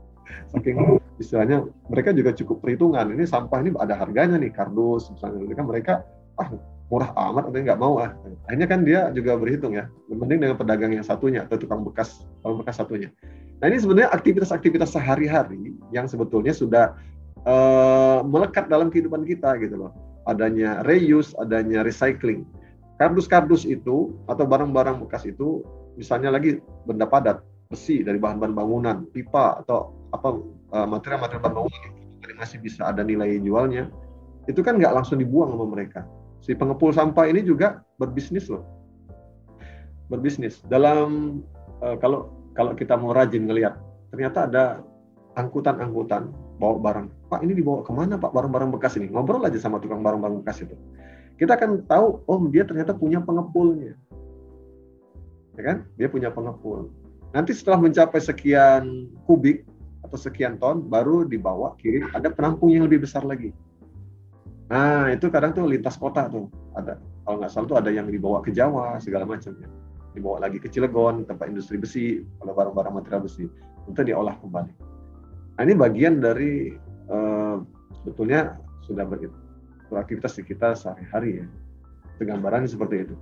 Saking 0.54 0.98
istilahnya 1.16 1.64
mereka 1.88 2.12
juga 2.12 2.32
cukup 2.36 2.60
perhitungan 2.60 3.08
ini 3.12 3.24
sampah 3.24 3.64
ini 3.64 3.72
ada 3.80 3.96
harganya 3.96 4.36
nih 4.36 4.52
kardus 4.52 5.08
misalnya 5.12 5.40
mereka 5.48 5.62
mereka 5.64 5.92
ah 6.36 6.48
murah 6.86 7.10
amat 7.16 7.50
atau 7.50 7.58
nggak 7.58 7.80
mau 7.80 7.98
ah 7.98 8.12
akhirnya 8.46 8.68
kan 8.68 8.80
dia 8.86 9.00
juga 9.10 9.34
berhitung 9.40 9.74
ya 9.74 9.88
mending 10.12 10.44
dengan 10.44 10.56
pedagang 10.60 10.92
yang 10.94 11.02
satunya 11.02 11.42
atau 11.48 11.56
tukang 11.58 11.82
bekas 11.82 12.22
tukang 12.44 12.60
bekas 12.62 12.76
satunya 12.78 13.08
nah 13.58 13.72
ini 13.72 13.80
sebenarnya 13.80 14.12
aktivitas-aktivitas 14.12 14.92
sehari-hari 14.92 15.74
yang 15.90 16.04
sebetulnya 16.04 16.52
sudah 16.52 16.92
uh, 17.48 18.20
melekat 18.22 18.68
dalam 18.68 18.92
kehidupan 18.92 19.24
kita 19.24 19.56
gitu 19.58 19.88
loh 19.88 19.92
adanya 20.26 20.82
reuse 20.84 21.32
adanya 21.38 21.86
recycling 21.86 22.44
kardus-kardus 22.98 23.64
itu 23.64 24.14
atau 24.26 24.44
barang-barang 24.44 25.02
bekas 25.06 25.24
itu 25.26 25.62
misalnya 25.94 26.34
lagi 26.34 26.60
benda 26.84 27.06
padat 27.06 27.40
besi 27.66 28.02
dari 28.02 28.18
bahan-bahan 28.20 28.54
bangunan 28.54 28.96
pipa 29.10 29.58
atau 29.64 29.90
apa 30.14 30.38
Eh, 30.76 30.82
material-material 30.82 31.42
bangunan 31.46 31.82
yang 32.26 32.38
masih 32.42 32.58
bisa 32.58 32.90
ada 32.90 33.06
nilai 33.06 33.38
jualnya, 33.38 33.86
itu 34.50 34.66
kan 34.66 34.82
nggak 34.82 34.90
langsung 34.98 35.22
dibuang 35.22 35.54
sama 35.54 35.62
mereka. 35.62 36.02
Si 36.42 36.58
pengepul 36.58 36.90
sampah 36.90 37.30
ini 37.30 37.46
juga 37.46 37.86
berbisnis 38.02 38.50
loh, 38.50 38.66
berbisnis. 40.10 40.58
Dalam 40.66 41.38
uh, 41.86 41.94
kalau 42.02 42.34
kalau 42.58 42.74
kita 42.74 42.98
mau 42.98 43.14
rajin 43.14 43.46
ngelihat, 43.46 43.78
ternyata 44.10 44.50
ada 44.50 44.64
angkutan-angkutan 45.38 46.34
bawa 46.58 46.76
barang. 46.82 47.08
Pak 47.26 47.42
ini 47.42 47.58
dibawa 47.58 47.82
ke 47.82 47.90
mana 47.90 48.14
Pak 48.16 48.30
barang-barang 48.30 48.70
bekas 48.74 48.94
ini? 48.96 49.10
Ngobrol 49.10 49.42
aja 49.42 49.58
sama 49.58 49.82
tukang 49.82 50.00
barang-barang 50.00 50.46
bekas 50.46 50.62
itu. 50.62 50.74
Kita 51.36 51.58
akan 51.58 51.84
tahu, 51.84 52.24
oh 52.24 52.40
dia 52.48 52.64
ternyata 52.64 52.96
punya 52.96 53.20
pengepulnya, 53.20 53.92
ya 55.52 55.62
kan? 55.62 55.84
Dia 56.00 56.08
punya 56.08 56.32
pengepul. 56.32 56.88
Nanti 57.36 57.52
setelah 57.52 57.84
mencapai 57.84 58.24
sekian 58.24 59.12
kubik, 59.28 59.68
atau 60.06 60.18
sekian 60.22 60.54
ton 60.62 60.86
baru 60.86 61.26
dibawa 61.26 61.74
kirim 61.82 62.06
ada 62.14 62.30
penampung 62.30 62.70
yang 62.70 62.86
lebih 62.86 63.02
besar 63.02 63.26
lagi 63.26 63.50
nah 64.70 65.10
itu 65.10 65.26
kadang 65.30 65.50
tuh 65.50 65.66
lintas 65.66 65.98
kota 65.98 66.30
tuh 66.30 66.46
ada 66.78 67.02
kalau 67.26 67.42
nggak 67.42 67.50
salah 67.50 67.66
tuh 67.66 67.78
ada 67.82 67.90
yang 67.90 68.06
dibawa 68.06 68.38
ke 68.38 68.54
Jawa 68.54 69.02
segala 69.02 69.26
macam 69.26 69.50
ya 69.58 69.68
dibawa 70.14 70.46
lagi 70.46 70.62
ke 70.62 70.70
Cilegon 70.70 71.26
tempat 71.26 71.50
industri 71.50 71.76
besi 71.76 72.22
kalau 72.38 72.54
barang-barang 72.54 72.94
material 73.02 73.22
besi 73.26 73.50
untuk 73.90 74.06
diolah 74.06 74.38
kembali 74.38 74.72
nah 75.58 75.62
ini 75.66 75.74
bagian 75.74 76.22
dari 76.22 76.70
uh, 77.10 77.62
sebetulnya 78.02 78.58
sudah 78.86 79.04
beraktivitas 79.90 80.38
di 80.38 80.42
kita 80.46 80.74
sehari-hari 80.78 81.42
ya 81.42 81.46
itu 82.16 82.22
gambarannya 82.24 82.70
seperti 82.70 83.08
itu 83.08 83.14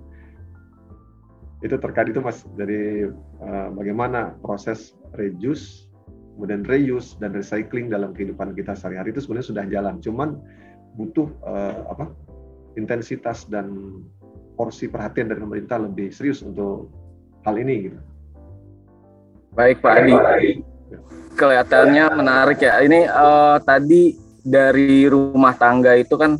itu 1.63 1.75
terkait 1.81 2.13
itu 2.13 2.21
mas 2.21 2.45
dari 2.53 3.09
uh, 3.41 3.69
bagaimana 3.73 4.37
proses 4.43 4.93
reduce 5.17 5.85
kemudian 6.35 6.67
reuse 6.67 7.15
dan 7.23 7.31
recycling 7.31 7.87
dalam 7.87 8.11
kehidupan 8.11 8.51
kita 8.53 8.75
sehari-hari 8.75 9.15
itu 9.15 9.23
sebenarnya 9.23 9.47
sudah 9.47 9.65
jalan. 9.71 9.95
Cuman 10.03 10.29
butuh 10.99 11.31
uh, 11.47 11.87
apa 11.95 12.11
intensitas 12.75 13.47
dan 13.47 13.99
porsi 14.59 14.91
perhatian 14.91 15.31
dari 15.31 15.39
pemerintah 15.39 15.79
lebih 15.79 16.11
serius 16.11 16.43
untuk 16.43 16.91
hal 17.47 17.55
ini. 17.55 17.87
Gitu. 17.87 17.99
Baik 19.55 19.79
Pak 19.79 20.03
Adi, 20.03 20.59
kelihatannya 21.35 22.05
menarik 22.15 22.59
ya. 22.63 22.79
Ini 22.81 23.09
uh, 23.11 23.57
tadi 23.61 24.15
dari 24.41 25.05
rumah 25.09 25.53
tangga 25.57 25.93
itu 25.97 26.15
kan 26.15 26.37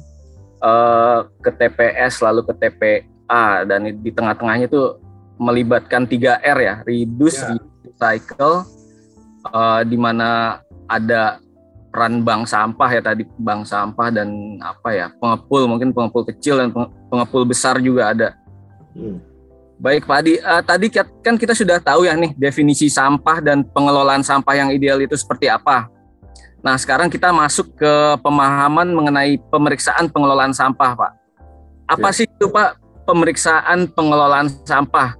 uh, 0.63 1.27
ke 1.41 1.51
TPS 1.51 2.23
lalu 2.23 2.45
ke 2.47 2.53
TPA 2.55 3.65
dan 3.67 3.89
di 3.89 4.11
tengah-tengahnya 4.13 4.69
itu 4.71 4.97
melibatkan 5.35 6.07
3R 6.07 6.57
ya, 6.63 6.75
reduce, 6.87 7.43
ya. 7.43 7.59
recycle, 7.83 8.63
uh, 9.51 9.81
di 9.83 9.97
mana 9.99 10.61
ada 10.87 11.43
peran 11.91 12.23
bank 12.23 12.47
sampah 12.47 12.89
ya 12.91 13.01
tadi 13.03 13.23
bank 13.39 13.67
sampah 13.67 14.11
dan 14.11 14.59
apa 14.59 14.91
ya 14.91 15.07
pengepul 15.15 15.63
mungkin 15.63 15.95
pengepul 15.95 16.27
kecil 16.27 16.59
dan 16.59 16.69
pengepul 17.11 17.43
besar 17.43 17.79
juga 17.83 18.11
ada. 18.15 18.29
Hmm. 18.95 19.19
Baik 19.75 20.07
Pak 20.07 20.17
Adi, 20.23 20.39
uh, 20.39 20.63
tadi 20.63 20.87
kan 21.19 21.35
kita 21.35 21.51
sudah 21.51 21.83
tahu 21.83 22.07
ya 22.07 22.15
nih 22.15 22.31
definisi 22.39 22.87
sampah 22.87 23.43
dan 23.43 23.67
pengelolaan 23.67 24.23
sampah 24.23 24.55
yang 24.55 24.71
ideal 24.71 24.95
itu 25.03 25.19
seperti 25.19 25.51
apa. 25.51 25.91
Nah 26.63 26.79
sekarang 26.79 27.11
kita 27.11 27.35
masuk 27.35 27.75
ke 27.75 27.93
pemahaman 28.23 28.87
mengenai 28.95 29.35
pemeriksaan 29.51 30.07
pengelolaan 30.07 30.55
sampah 30.55 30.95
Pak. 30.95 31.11
Apa 31.91 32.09
ya. 32.09 32.15
sih 32.15 32.25
itu 32.25 32.47
Pak 32.47 32.79
pemeriksaan 33.03 33.91
pengelolaan 33.91 34.47
sampah? 34.63 35.19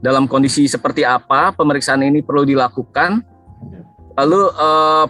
Dalam 0.00 0.30
kondisi 0.30 0.70
seperti 0.70 1.02
apa 1.02 1.50
pemeriksaan 1.50 2.06
ini 2.06 2.22
perlu 2.22 2.46
dilakukan? 2.46 3.26
Lalu 4.16 4.40
uh, 4.54 5.04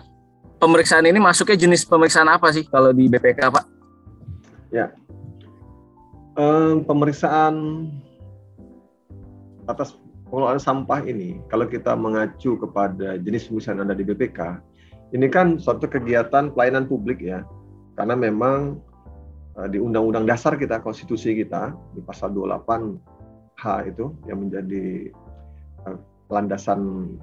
pemeriksaan 0.56 1.04
ini 1.04 1.20
masuknya 1.20 1.54
jenis 1.54 1.84
pemeriksaan 1.84 2.32
apa 2.32 2.48
sih 2.48 2.64
kalau 2.64 2.96
di 2.96 3.12
BPK 3.12 3.52
Pak? 3.52 3.64
Ya, 4.72 4.90
um, 6.36 6.84
pemeriksaan 6.84 7.54
atas 9.66 9.98
pengelolaan 10.30 10.62
sampah 10.62 11.02
ini, 11.06 11.38
kalau 11.50 11.66
kita 11.66 11.94
mengacu 11.94 12.58
kepada 12.58 13.18
jenis 13.22 13.46
pemeriksaan 13.46 13.78
yang 13.78 13.86
ada 13.90 13.98
di 13.98 14.06
BPK, 14.06 14.40
ini 15.14 15.26
kan 15.30 15.58
suatu 15.58 15.86
kegiatan 15.86 16.50
pelayanan 16.50 16.90
publik 16.90 17.22
ya, 17.22 17.46
karena 17.94 18.18
memang 18.18 18.82
uh, 19.54 19.68
di 19.70 19.78
Undang-Undang 19.78 20.26
Dasar 20.26 20.58
kita, 20.58 20.82
Konstitusi 20.82 21.34
kita, 21.38 21.74
di 21.94 22.02
pasal 22.02 22.34
28H 22.34 23.64
itu 23.90 24.10
yang 24.26 24.46
menjadi 24.46 25.10
uh, 25.86 25.98
landasan 26.30 27.14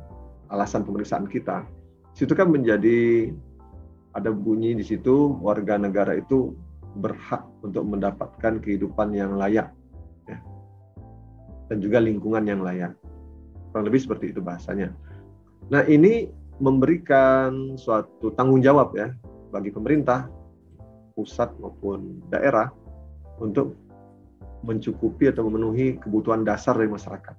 alasan 0.47 0.87
pemeriksaan 0.87 1.27
kita, 1.27 1.67
situ 2.15 2.31
kan 2.31 2.47
menjadi 2.47 3.33
ada 4.13 4.29
bunyi 4.29 4.77
di 4.77 4.85
situ 4.85 5.41
warga 5.41 5.75
negara 5.75 6.13
itu 6.13 6.53
berhak 7.01 7.41
untuk 7.65 7.81
mendapatkan 7.89 8.61
kehidupan 8.61 9.17
yang 9.17 9.35
layak 9.35 9.73
ya. 9.73 9.82
Dan 11.73 11.81
juga 11.81 11.97
lingkungan 11.97 12.45
yang 12.45 12.61
layak 12.61 12.93
kurang 13.73 13.89
lebih 13.89 14.05
seperti 14.05 14.29
itu 14.29 14.45
bahasanya 14.45 14.93
nah 15.73 15.81
ini 15.89 16.29
memberikan 16.61 17.73
suatu 17.81 18.29
tanggung 18.37 18.61
jawab 18.61 18.93
ya 18.93 19.09
bagi 19.49 19.73
pemerintah 19.73 20.29
pusat 21.17 21.49
maupun 21.57 22.21
daerah 22.29 22.69
untuk 23.41 23.73
mencukupi 24.63 25.29
atau 25.29 25.45
memenuhi 25.45 25.99
kebutuhan 25.99 26.47
dasar 26.47 26.73
dari 26.79 26.89
masyarakat. 26.89 27.35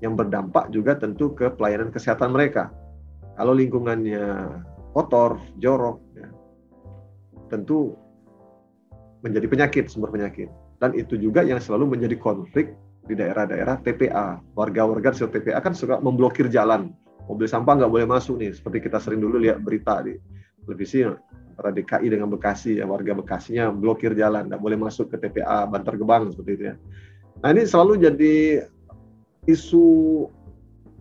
Yang 0.00 0.14
berdampak 0.24 0.68
juga 0.72 0.96
tentu 0.96 1.32
ke 1.32 1.52
pelayanan 1.52 1.92
kesehatan 1.92 2.32
mereka. 2.32 2.72
Kalau 3.36 3.56
lingkungannya 3.56 4.48
kotor, 4.92 5.40
jorok, 5.60 6.00
ya, 6.16 6.28
tentu 7.48 7.96
menjadi 9.24 9.48
penyakit, 9.48 9.88
sumber 9.88 10.12
penyakit. 10.12 10.48
Dan 10.80 10.96
itu 10.96 11.16
juga 11.20 11.44
yang 11.44 11.60
selalu 11.60 11.96
menjadi 11.96 12.16
konflik 12.16 12.72
di 13.06 13.14
daerah-daerah 13.16 13.80
TPA. 13.80 14.40
Warga-warga 14.56 15.14
di 15.14 15.24
TPA 15.24 15.60
kan 15.60 15.72
suka 15.72 16.00
memblokir 16.00 16.50
jalan. 16.52 16.92
Mobil 17.30 17.46
sampah 17.46 17.78
nggak 17.78 17.92
boleh 17.92 18.06
masuk 18.10 18.42
nih, 18.42 18.50
seperti 18.50 18.82
kita 18.90 18.98
sering 18.98 19.22
dulu 19.22 19.38
lihat 19.38 19.62
berita 19.62 20.02
di 20.02 20.18
televisi 20.66 21.06
antara 21.06 21.70
DKI 21.70 22.08
dengan 22.10 22.26
Bekasi, 22.32 22.82
ya 22.82 22.88
warga 22.90 23.14
Bekasinya 23.14 23.70
blokir 23.70 24.18
jalan, 24.18 24.50
nggak 24.50 24.58
boleh 24.58 24.74
masuk 24.80 25.14
ke 25.14 25.16
TPA 25.20 25.68
Bantar 25.70 25.94
Gebang 25.94 26.32
seperti 26.34 26.50
itu 26.58 26.64
ya. 26.72 26.74
Nah 27.44 27.48
ini 27.54 27.62
selalu 27.68 28.02
jadi 28.02 28.66
isu 29.46 29.86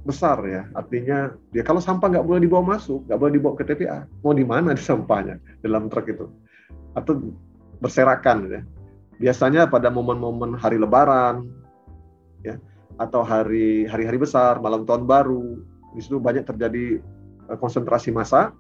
besar 0.06 0.40
ya, 0.48 0.70
artinya 0.78 1.34
dia 1.50 1.66
kalau 1.66 1.82
sampah 1.82 2.08
nggak 2.14 2.26
boleh 2.30 2.40
dibawa 2.46 2.78
masuk, 2.78 3.04
nggak 3.10 3.20
boleh 3.20 3.34
dibawa 3.36 3.54
ke 3.58 3.64
TPA, 3.66 4.00
mau 4.22 4.32
di 4.36 4.46
mana 4.46 4.78
di 4.78 4.84
sampahnya 4.84 5.42
dalam 5.66 5.90
truk 5.90 6.08
itu, 6.14 6.30
atau 6.94 7.34
berserakan 7.82 8.38
ya. 8.48 8.62
Biasanya 9.20 9.68
pada 9.68 9.92
momen-momen 9.92 10.56
hari 10.56 10.80
Lebaran, 10.80 11.44
ya, 12.44 12.56
atau 13.00 13.24
hari 13.24 13.88
hari-hari 13.88 14.20
besar, 14.20 14.60
malam 14.60 14.84
tahun 14.84 15.08
baru, 15.08 15.60
di 15.96 16.02
situ 16.04 16.20
banyak 16.20 16.46
terjadi 16.46 17.00
eh, 17.50 17.58
konsentrasi 17.58 18.12
massa, 18.12 18.52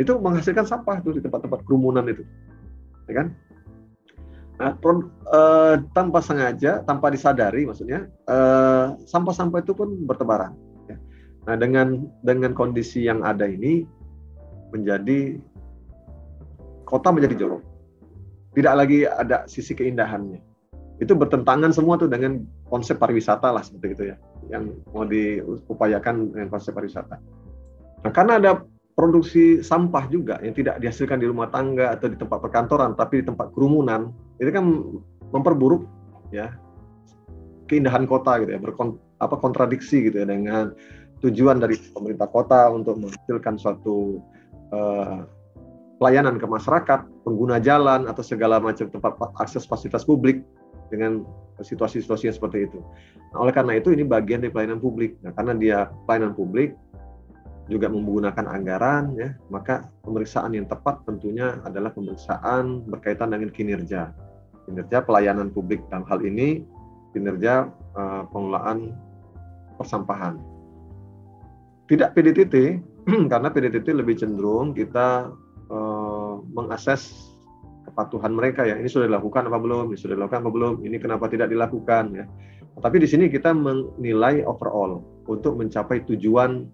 itu 0.00 0.16
menghasilkan 0.16 0.64
sampah 0.64 1.04
tuh 1.04 1.16
di 1.16 1.20
tempat-tempat 1.20 1.64
kerumunan 1.68 2.04
itu, 2.08 2.24
ya 3.08 3.24
kan? 3.24 3.28
Nah, 4.60 4.78
uh, 4.78 5.74
tanpa 5.90 6.22
sengaja, 6.22 6.86
tanpa 6.86 7.10
disadari, 7.10 7.66
maksudnya 7.66 8.06
uh, 8.30 8.94
sampah-sampah 9.10 9.58
itu 9.58 9.74
pun 9.74 10.06
bertebaran. 10.06 10.54
Ya. 10.86 10.96
Nah, 11.50 11.56
dengan 11.58 12.06
dengan 12.22 12.54
kondisi 12.54 13.02
yang 13.02 13.26
ada 13.26 13.48
ini 13.48 13.82
menjadi 14.70 15.40
kota 16.86 17.10
menjadi 17.10 17.34
jorok. 17.42 17.62
Tidak 18.52 18.74
lagi 18.76 19.08
ada 19.08 19.48
sisi 19.48 19.72
keindahannya. 19.72 20.51
Itu 21.02 21.18
bertentangan 21.18 21.74
semua 21.74 21.98
tuh 21.98 22.06
dengan 22.06 22.46
konsep 22.70 23.02
pariwisata 23.02 23.50
lah 23.50 23.66
seperti 23.66 23.86
itu 23.98 24.02
ya, 24.14 24.16
yang 24.54 24.70
mau 24.94 25.02
diupayakan 25.02 26.30
dengan 26.30 26.48
konsep 26.54 26.70
pariwisata. 26.70 27.18
Nah, 28.06 28.10
karena 28.14 28.38
ada 28.38 28.62
produksi 28.94 29.64
sampah 29.64 30.04
juga 30.12 30.38
yang 30.44 30.54
tidak 30.54 30.78
dihasilkan 30.78 31.18
di 31.18 31.26
rumah 31.26 31.48
tangga 31.48 31.96
atau 31.96 32.12
di 32.12 32.16
tempat 32.20 32.38
perkantoran 32.44 32.92
tapi 32.92 33.24
di 33.24 33.26
tempat 33.26 33.50
kerumunan 33.56 34.12
itu 34.36 34.52
kan 34.52 34.64
memperburuk 35.32 35.88
ya 36.28 36.52
keindahan 37.72 38.04
kota 38.04 38.36
gitu 38.44 38.52
ya 38.52 38.60
berkon 38.60 39.00
apa 39.24 39.40
kontradiksi 39.40 40.12
gitu 40.12 40.20
ya 40.20 40.26
dengan 40.28 40.76
tujuan 41.24 41.62
dari 41.62 41.78
pemerintah 41.94 42.28
kota 42.28 42.68
untuk 42.68 43.00
menghasilkan 43.00 43.56
suatu 43.56 44.20
uh, 44.76 45.24
pelayanan 45.96 46.36
ke 46.36 46.44
masyarakat 46.44 47.00
pengguna 47.24 47.62
jalan 47.62 48.10
atau 48.10 48.20
segala 48.20 48.60
macam 48.60 48.90
tempat 48.92 49.16
akses 49.40 49.64
fasilitas 49.64 50.04
publik 50.04 50.44
dengan 50.92 51.24
situasi-situasi 51.64 52.28
seperti 52.28 52.68
itu. 52.68 52.78
Nah, 53.32 53.48
oleh 53.48 53.52
karena 53.56 53.80
itu 53.80 53.88
ini 53.96 54.04
bagian 54.04 54.44
dari 54.44 54.52
pelayanan 54.52 54.78
publik. 54.78 55.16
Nah, 55.24 55.32
karena 55.32 55.56
dia 55.56 55.78
pelayanan 56.04 56.36
publik, 56.36 56.76
juga 57.70 57.86
menggunakan 57.86 58.46
anggaran 58.50 59.14
ya 59.14 59.32
maka 59.46 59.86
pemeriksaan 60.02 60.52
yang 60.52 60.66
tepat 60.66 61.00
tentunya 61.06 61.62
adalah 61.62 61.94
pemeriksaan 61.94 62.82
berkaitan 62.90 63.30
dengan 63.30 63.54
kinerja 63.54 64.10
kinerja 64.66 64.98
pelayanan 65.06 65.48
publik 65.54 65.80
dalam 65.88 66.04
hal 66.10 66.20
ini 66.26 66.66
kinerja 67.14 67.70
uh, 67.94 68.26
pengelolaan 68.34 68.92
persampahan 69.78 70.42
tidak 71.86 72.18
PDTT 72.18 72.82
karena 73.32 73.48
PDTT 73.48 73.94
lebih 73.94 74.18
cenderung 74.18 74.74
kita 74.74 75.30
uh, 75.70 76.42
mengakses 76.50 77.31
kepatuhan 77.92 78.32
mereka 78.32 78.64
ya 78.64 78.80
ini 78.80 78.88
sudah 78.88 79.06
dilakukan 79.06 79.52
apa 79.52 79.58
belum 79.60 79.92
ini 79.92 79.98
sudah 80.00 80.16
dilakukan 80.16 80.40
apa 80.42 80.50
belum 80.50 80.74
ini 80.82 80.96
kenapa 80.96 81.28
tidak 81.28 81.52
dilakukan 81.52 82.04
ya 82.16 82.24
tapi 82.80 82.96
di 83.04 83.08
sini 83.08 83.28
kita 83.28 83.52
menilai 83.52 84.40
overall 84.48 85.04
untuk 85.28 85.60
mencapai 85.60 86.00
tujuan 86.08 86.64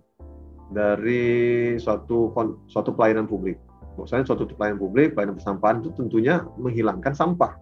dari 0.71 1.75
suatu 1.81 2.31
suatu 2.69 2.91
pelayanan 2.95 3.27
publik. 3.27 3.59
Maksudnya 3.99 4.31
suatu 4.31 4.47
pelayanan 4.55 4.79
publik, 4.79 5.17
pelayanan 5.17 5.35
persampahan 5.35 5.77
itu 5.83 5.91
tentunya 5.99 6.47
menghilangkan 6.55 7.17
sampah. 7.17 7.59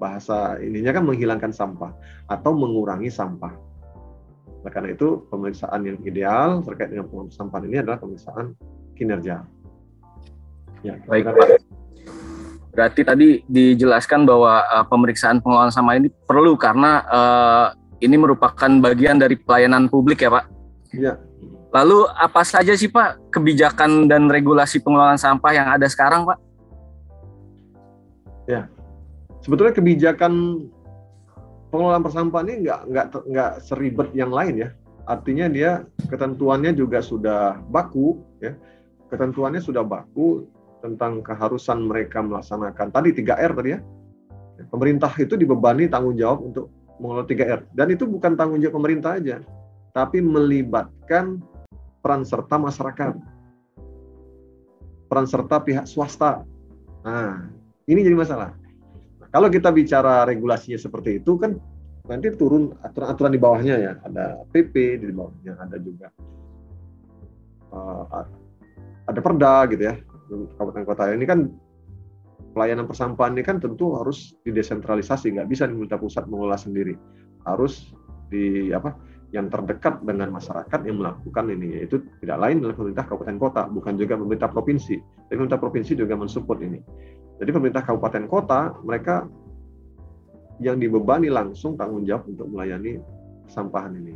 Bahasa 0.00 0.56
ininya 0.64 0.96
kan 0.96 1.04
menghilangkan 1.04 1.52
sampah 1.52 1.92
atau 2.32 2.56
mengurangi 2.56 3.12
sampah. 3.12 3.52
Nah, 4.64 4.70
karena 4.72 4.96
itu 4.96 5.28
pemeriksaan 5.28 5.84
yang 5.84 6.00
ideal 6.08 6.64
terkait 6.64 6.88
dengan 6.88 7.04
persampahan 7.04 7.68
ini 7.68 7.84
adalah 7.84 8.00
pemeriksaan 8.00 8.56
kinerja. 8.96 9.44
Ya, 10.80 10.96
baik 11.04 11.28
Pak. 11.28 11.63
Berarti 12.74 13.06
tadi 13.06 13.28
dijelaskan 13.46 14.26
bahwa 14.26 14.66
uh, 14.66 14.84
pemeriksaan 14.90 15.38
pengelolaan 15.38 15.70
sampah 15.70 15.94
ini 15.94 16.10
perlu 16.10 16.58
karena 16.58 17.06
uh, 17.06 17.66
ini 18.02 18.18
merupakan 18.18 18.70
bagian 18.82 19.22
dari 19.22 19.38
pelayanan 19.38 19.86
publik 19.86 20.26
ya 20.26 20.30
Pak? 20.34 20.44
Iya, 20.94 21.14
Lalu 21.74 22.06
apa 22.06 22.46
saja 22.46 22.70
sih 22.78 22.86
Pak 22.86 23.34
kebijakan 23.34 24.06
dan 24.06 24.30
regulasi 24.30 24.78
pengelolaan 24.78 25.18
sampah 25.18 25.50
yang 25.50 25.66
ada 25.74 25.90
sekarang 25.90 26.22
Pak? 26.22 26.38
Ya, 28.46 28.70
sebetulnya 29.42 29.74
kebijakan 29.74 30.66
pengelolaan 31.74 32.06
persampahan 32.06 32.46
ini 32.46 32.70
nggak 32.70 32.80
nggak 32.86 33.06
nggak 33.26 33.52
seribet 33.66 34.08
yang 34.14 34.30
lain 34.30 34.54
ya. 34.54 34.68
Artinya 35.02 35.50
dia 35.50 35.82
ketentuannya 36.06 36.78
juga 36.78 37.02
sudah 37.02 37.58
baku 37.66 38.22
ya. 38.38 38.54
Ketentuannya 39.10 39.58
sudah 39.58 39.82
baku 39.82 40.46
tentang 40.84 41.24
keharusan 41.24 41.88
mereka 41.88 42.20
melaksanakan 42.20 42.92
tadi 42.92 43.16
3R 43.16 43.56
tadi 43.56 43.70
ya. 43.72 43.80
Pemerintah 44.68 45.10
itu 45.16 45.34
dibebani 45.40 45.88
tanggung 45.88 46.14
jawab 46.14 46.44
untuk 46.44 46.68
mengelola 47.00 47.24
3R 47.24 47.72
dan 47.72 47.88
itu 47.88 48.04
bukan 48.04 48.36
tanggung 48.36 48.60
jawab 48.60 48.76
pemerintah 48.76 49.16
aja, 49.16 49.40
tapi 49.96 50.20
melibatkan 50.20 51.40
peran 52.04 52.22
serta 52.22 52.60
masyarakat, 52.60 53.16
peran 55.08 55.26
serta 55.26 55.56
pihak 55.64 55.88
swasta. 55.88 56.44
Nah, 57.02 57.48
ini 57.88 58.04
jadi 58.04 58.14
masalah. 58.14 58.52
Nah, 59.18 59.28
kalau 59.32 59.48
kita 59.48 59.72
bicara 59.72 60.28
regulasinya 60.28 60.76
seperti 60.76 61.18
itu 61.18 61.40
kan 61.40 61.56
nanti 62.04 62.28
turun 62.36 62.76
aturan-aturan 62.84 63.32
di 63.32 63.40
bawahnya 63.40 63.74
ya, 63.80 63.92
ada 64.04 64.44
PP 64.52 65.00
di 65.02 65.10
bawahnya, 65.10 65.56
ada 65.56 65.76
juga 65.80 66.12
uh, 67.72 68.28
ada 69.08 69.20
perda 69.20 69.66
gitu 69.72 69.82
ya, 69.88 69.94
kabupaten 70.56 70.84
kota. 70.86 71.12
Ini 71.12 71.26
kan 71.26 71.50
pelayanan 72.54 72.86
persampahan 72.86 73.34
ini 73.34 73.42
kan 73.42 73.58
tentu 73.58 73.98
harus 73.98 74.38
didesentralisasi, 74.46 75.34
nggak 75.34 75.48
bisa 75.50 75.66
diminta 75.66 75.98
pusat 75.98 76.26
mengelola 76.30 76.54
sendiri, 76.54 76.94
harus 77.46 77.92
di 78.30 78.70
apa 78.70 78.94
yang 79.34 79.50
terdekat 79.50 79.98
dengan 80.06 80.30
masyarakat 80.30 80.80
yang 80.86 81.02
melakukan 81.02 81.50
ini. 81.50 81.82
Yaitu 81.82 82.06
tidak 82.22 82.38
lain 82.38 82.62
adalah 82.62 82.78
pemerintah 82.78 83.04
kabupaten 83.10 83.38
kota 83.42 83.62
bukan 83.66 83.94
juga 83.98 84.14
pemerintah 84.14 84.50
provinsi. 84.50 84.96
Tapi 85.26 85.34
pemerintah 85.34 85.60
provinsi 85.60 85.92
juga 85.98 86.14
mensupport 86.14 86.58
ini. 86.62 86.78
Jadi 87.42 87.50
pemerintah 87.50 87.82
kabupaten 87.82 88.24
kota 88.30 88.78
mereka 88.86 89.26
yang 90.62 90.78
dibebani 90.78 91.26
langsung 91.34 91.74
tanggung 91.74 92.06
jawab 92.06 92.30
untuk 92.30 92.46
melayani 92.46 93.02
sampahan 93.50 93.98
ini. 93.98 94.14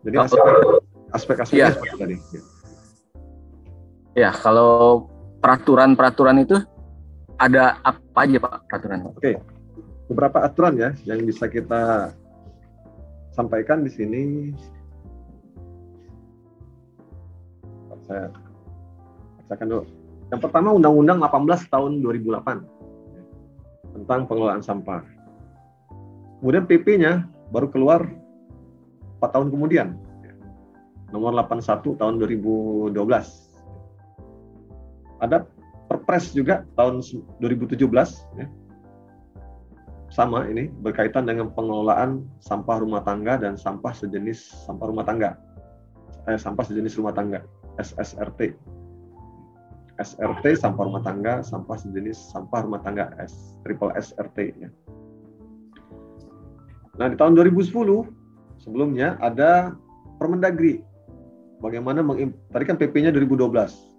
Jadi 0.00 0.16
aspek-aspeknya 1.12 1.68
ya. 1.68 1.76
seperti 1.76 1.96
tadi. 2.00 2.16
ya. 2.16 2.42
Ya 4.14 4.30
kalau 4.34 5.06
peraturan-peraturan 5.40 6.42
itu 6.42 6.56
ada 7.40 7.80
apa 7.82 8.18
aja 8.26 8.36
pak 8.36 8.54
peraturan 8.68 9.00
oke 9.10 9.32
beberapa 10.10 10.38
aturan 10.44 10.74
ya 10.76 10.90
yang 11.06 11.22
bisa 11.24 11.46
kita 11.46 12.12
sampaikan 13.32 13.86
di 13.86 13.90
sini 13.94 14.22
saya 18.10 18.26
bacakan 19.46 19.66
dulu. 19.70 19.84
Yang 20.34 20.40
pertama 20.42 20.68
Undang-Undang 20.74 21.18
18 21.22 21.70
tahun 21.70 21.92
2008 22.02 23.94
tentang 23.94 24.20
pengelolaan 24.26 24.62
sampah. 24.62 25.02
Kemudian 26.42 26.66
PP-nya 26.66 27.26
baru 27.54 27.70
keluar 27.70 28.06
4 29.18 29.30
tahun 29.30 29.48
kemudian. 29.54 29.94
Nomor 31.10 31.34
81 31.34 31.98
tahun 31.98 32.14
2012. 32.22 32.94
Ada 35.20 35.46
Perpres 35.90 36.30
juga 36.30 36.62
tahun 36.78 37.02
2017 37.42 37.82
ya, 38.38 38.46
sama 40.10 40.46
ini 40.46 40.70
berkaitan 40.82 41.26
dengan 41.26 41.50
pengelolaan 41.54 42.26
sampah 42.42 42.82
rumah 42.82 43.02
tangga 43.02 43.38
dan 43.38 43.54
sampah 43.54 43.94
sejenis 43.94 44.66
sampah 44.66 44.90
rumah 44.90 45.06
tangga. 45.06 45.38
Eh, 46.30 46.38
sampah 46.38 46.66
sejenis 46.66 46.98
rumah 46.98 47.14
tangga, 47.14 47.42
SSRT. 47.78 48.54
SRT 49.98 50.44
sampah 50.58 50.82
rumah 50.86 51.02
tangga, 51.02 51.42
sampah 51.42 51.76
sejenis 51.78 52.16
sampah 52.32 52.66
rumah 52.66 52.80
tangga 52.82 53.12
S, 53.20 53.58
triple 53.66 53.92
SRT 53.94 54.38
ya. 54.58 54.68
Nah, 56.98 57.06
di 57.08 57.16
tahun 57.16 57.34
2010 57.34 58.06
sebelumnya 58.60 59.16
ada 59.24 59.72
Permendagri. 60.20 60.84
Bagaimana 61.64 62.04
tadi 62.52 62.64
kan 62.68 62.76
PP-nya 62.76 63.08
2012. 63.12 63.89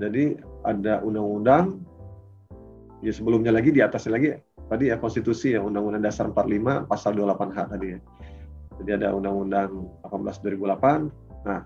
Jadi 0.00 0.36
ada 0.64 1.04
undang-undang 1.04 1.84
ya 3.02 3.12
sebelumnya 3.12 3.52
lagi 3.52 3.74
di 3.74 3.82
atasnya 3.82 4.12
lagi 4.16 4.28
tadi 4.70 4.88
ya 4.88 4.96
konstitusi 4.96 5.52
ya 5.52 5.60
Undang-Undang 5.60 6.00
Dasar 6.06 6.32
45 6.32 6.88
pasal 6.88 7.12
28H 7.12 7.58
tadi 7.68 7.86
ya. 7.92 7.98
Jadi 8.80 8.90
ada 9.02 9.08
Undang-Undang 9.12 9.70
18 10.08 10.56
2008. 10.56 11.12
Nah, 11.44 11.60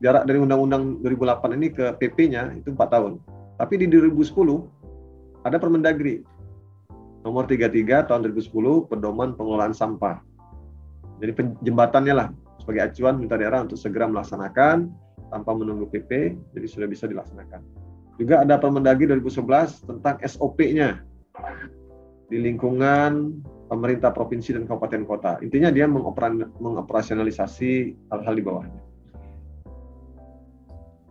jarak 0.00 0.24
dari 0.24 0.38
Undang-Undang 0.40 1.04
2008 1.04 1.56
ini 1.60 1.68
ke 1.68 1.92
PP-nya 2.00 2.56
itu 2.56 2.72
4 2.72 2.88
tahun. 2.88 3.20
Tapi 3.60 3.74
di 3.76 3.86
2010 3.92 5.44
ada 5.44 5.56
Permendagri 5.60 6.24
nomor 7.26 7.44
33 7.44 8.08
tahun 8.08 8.24
2010 8.32 8.88
pedoman 8.88 9.36
pengelolaan 9.36 9.76
sampah. 9.76 10.22
Jadi 11.20 11.60
jembatannya 11.64 12.14
lah 12.14 12.28
sebagai 12.60 12.92
acuan 12.92 13.20
minta 13.20 13.36
daerah 13.36 13.64
untuk 13.64 13.76
segera 13.76 14.08
melaksanakan 14.08 14.90
tanpa 15.30 15.50
menunggu 15.54 15.88
PP, 15.90 16.36
jadi 16.54 16.66
sudah 16.66 16.88
bisa 16.90 17.04
dilaksanakan. 17.10 17.60
Juga 18.16 18.42
ada 18.42 18.56
Permendagri 18.56 19.04
2011 19.10 19.84
tentang 19.84 20.16
SOP-nya 20.24 21.04
di 22.32 22.40
lingkungan 22.40 23.42
pemerintah 23.68 24.14
provinsi 24.14 24.56
dan 24.56 24.64
kabupaten 24.64 25.02
kota. 25.04 25.32
Intinya 25.42 25.68
dia 25.74 25.86
mengoperasionalisasi 25.90 27.72
hal-hal 28.10 28.34
di 28.34 28.42
bawahnya. 28.42 28.82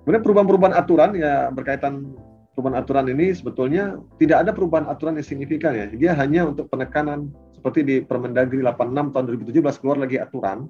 Kemudian 0.06 0.22
perubahan-perubahan 0.22 0.76
aturan 0.78 1.12
ya 1.18 1.50
berkaitan 1.50 2.14
perubahan 2.54 2.78
aturan 2.78 3.10
ini 3.10 3.34
sebetulnya 3.34 3.98
tidak 4.22 4.46
ada 4.46 4.52
perubahan 4.54 4.86
aturan 4.86 5.18
yang 5.18 5.28
signifikan 5.28 5.74
ya. 5.74 5.90
Dia 5.90 6.14
hanya 6.14 6.46
untuk 6.46 6.70
penekanan 6.70 7.34
seperti 7.58 7.82
di 7.82 7.96
Permendagri 8.06 8.62
86 8.62 9.14
tahun 9.14 9.26
2017 9.50 9.82
keluar 9.82 9.98
lagi 9.98 10.22
aturan. 10.22 10.70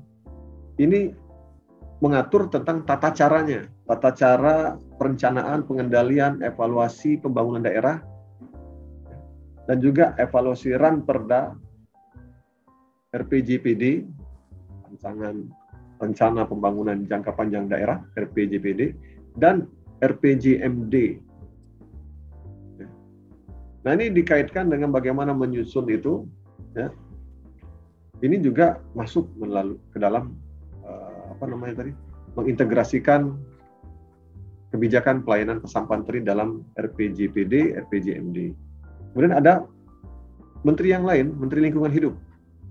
Ini 0.80 1.12
mengatur 2.04 2.52
tentang 2.52 2.84
tata 2.84 3.12
caranya, 3.16 3.68
tata 3.88 4.12
cara 4.12 4.76
perencanaan, 5.00 5.64
pengendalian, 5.64 6.44
evaluasi 6.44 7.20
pembangunan 7.20 7.64
daerah 7.64 8.04
dan 9.66 9.78
juga 9.80 10.14
evaluasi 10.20 10.76
ranperda 10.76 11.56
RPJPD 13.16 14.04
rancangan 14.86 15.36
rencana 16.00 16.44
pembangunan 16.44 17.08
jangka 17.08 17.32
panjang 17.32 17.72
daerah 17.72 18.04
RPJPD 18.20 18.92
dan 19.40 19.64
RPJMD. 20.04 21.24
Nah 23.86 23.92
ini 23.94 24.10
dikaitkan 24.12 24.68
dengan 24.68 24.90
bagaimana 24.90 25.32
menyusun 25.32 25.86
itu, 25.94 26.26
ya. 26.74 26.90
Ini 28.24 28.42
juga 28.42 28.82
masuk 28.98 29.30
melalui 29.38 29.78
ke 29.94 30.02
dalam 30.02 30.34
apa 31.36 31.44
namanya 31.52 31.84
tadi, 31.84 31.92
mengintegrasikan 32.40 33.36
kebijakan 34.72 35.24
pelayanan 35.28 35.60
pesampahan 35.60 36.08
teri 36.08 36.24
dalam 36.24 36.64
RPJPD, 36.80 37.76
RPJMD. 37.88 38.56
Kemudian 39.12 39.36
ada 39.36 39.68
menteri 40.64 40.96
yang 40.96 41.04
lain, 41.04 41.36
Menteri 41.36 41.68
Lingkungan 41.68 41.92
Hidup, 41.92 42.16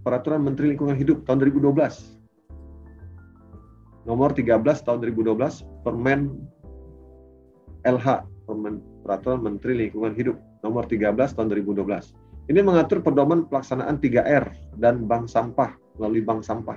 Peraturan 0.05 0.45
Menteri 0.45 0.73
Lingkungan 0.73 0.97
Hidup 0.97 1.25
tahun 1.25 1.45
2012 1.49 2.15
nomor 4.05 4.37
13 4.37 4.61
tahun 4.85 5.01
2012 5.01 5.65
Permen 5.85 6.21
LH 7.89 8.09
Peraturan 9.05 9.41
Menteri 9.41 9.89
Lingkungan 9.89 10.13
Hidup 10.13 10.37
nomor 10.61 10.85
13 10.89 11.17
tahun 11.37 11.49
2012. 11.53 12.13
Ini 12.53 12.61
mengatur 12.61 13.01
pedoman 13.01 13.49
pelaksanaan 13.49 13.97
3R 14.01 14.77
dan 14.77 15.09
bank 15.09 15.33
sampah 15.33 15.73
melalui 15.97 16.21
bank 16.21 16.45
sampah. 16.45 16.77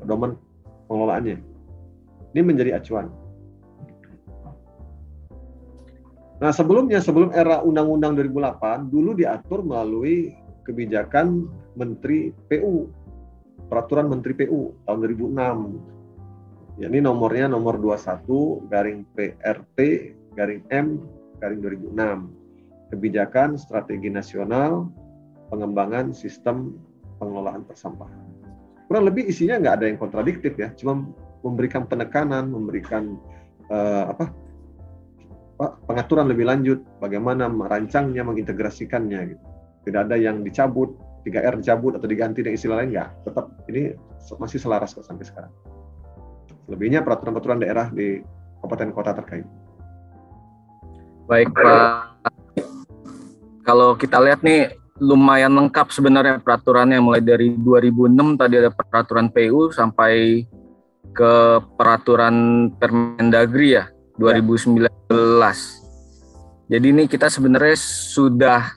Pedoman 0.00 0.36
pengelolaannya. 0.86 1.38
Ini 2.34 2.40
menjadi 2.42 2.78
acuan. 2.80 3.10
Nah, 6.36 6.52
sebelumnya 6.52 7.00
sebelum 7.00 7.32
era 7.32 7.64
Undang-Undang 7.64 8.20
2008 8.20 8.92
dulu 8.92 9.16
diatur 9.16 9.64
melalui 9.64 10.36
kebijakan 10.68 11.48
Menteri 11.80 12.34
PU, 12.52 12.92
Peraturan 13.72 14.12
Menteri 14.12 14.44
PU 14.44 14.76
tahun 14.84 14.98
2006 15.32 15.96
Ya, 16.76 16.92
ini 16.92 17.00
nomornya 17.00 17.48
nomor 17.48 17.80
21 17.80 18.68
garing 18.68 19.08
PRT 19.16 19.78
garing 20.36 20.60
M 20.68 21.00
garing 21.40 21.64
2006. 21.64 22.92
Kebijakan 22.92 23.56
Strategi 23.56 24.12
Nasional 24.12 24.84
Pengembangan 25.48 26.12
Sistem 26.12 26.76
Pengelolaan 27.16 27.64
Persampahan. 27.64 28.35
Kurang 28.86 29.04
lebih 29.06 29.26
isinya 29.26 29.58
nggak 29.58 29.74
ada 29.82 29.86
yang 29.90 29.98
kontradiktif 29.98 30.54
ya, 30.54 30.70
cuma 30.78 31.02
memberikan 31.42 31.86
penekanan, 31.86 32.50
memberikan 32.50 33.18
uh, 33.70 34.14
apa 34.14 34.30
pengaturan 35.88 36.28
lebih 36.30 36.46
lanjut, 36.46 36.78
bagaimana 37.02 37.48
merancangnya, 37.50 38.22
mengintegrasikannya. 38.22 39.20
Gitu. 39.34 39.44
Tidak 39.88 40.00
ada 40.06 40.16
yang 40.18 40.46
dicabut, 40.46 40.94
3R 41.26 41.58
dicabut 41.58 41.98
atau 41.98 42.06
diganti 42.06 42.44
dengan 42.46 42.58
istilah 42.58 42.76
lain 42.82 42.90
nggak. 42.94 43.10
Tetap 43.26 43.46
ini 43.72 43.82
masih 44.38 44.58
selaras 44.62 44.94
kok 44.94 45.06
sampai 45.06 45.26
sekarang. 45.26 45.52
Lebihnya 46.70 47.02
peraturan-peraturan 47.02 47.62
daerah 47.62 47.86
di 47.90 48.22
kabupaten 48.62 48.90
kota 48.94 49.12
terkait. 49.14 49.46
Baik 51.26 51.50
Pak, 51.54 52.22
kalau 53.66 53.98
kita 53.98 54.22
lihat 54.22 54.46
nih 54.46 54.70
lumayan 55.00 55.52
lengkap 55.52 55.92
sebenarnya 55.92 56.40
peraturannya 56.40 57.00
mulai 57.00 57.20
dari 57.20 57.52
2006 57.52 58.40
tadi 58.40 58.54
ada 58.56 58.70
peraturan 58.72 59.28
PU 59.28 59.68
sampai 59.68 60.44
ke 61.12 61.32
peraturan 61.76 62.68
Permendagri 62.76 63.76
ya 63.76 63.88
2019. 64.16 64.80
Ya. 65.20 65.52
Jadi 66.66 66.86
ini 66.90 67.04
kita 67.06 67.30
sebenarnya 67.30 67.76
sudah 67.78 68.74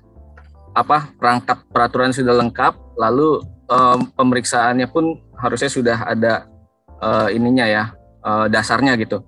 apa 0.78 1.10
perangkat 1.18 1.66
peraturan 1.74 2.14
sudah 2.14 2.38
lengkap, 2.38 2.78
lalu 3.00 3.42
um, 3.68 4.06
pemeriksaannya 4.14 4.86
pun 4.92 5.18
harusnya 5.40 5.72
sudah 5.72 5.98
ada 6.06 6.46
uh, 7.02 7.28
ininya 7.34 7.66
ya 7.66 7.84
uh, 8.22 8.46
dasarnya 8.46 8.94
gitu. 9.00 9.24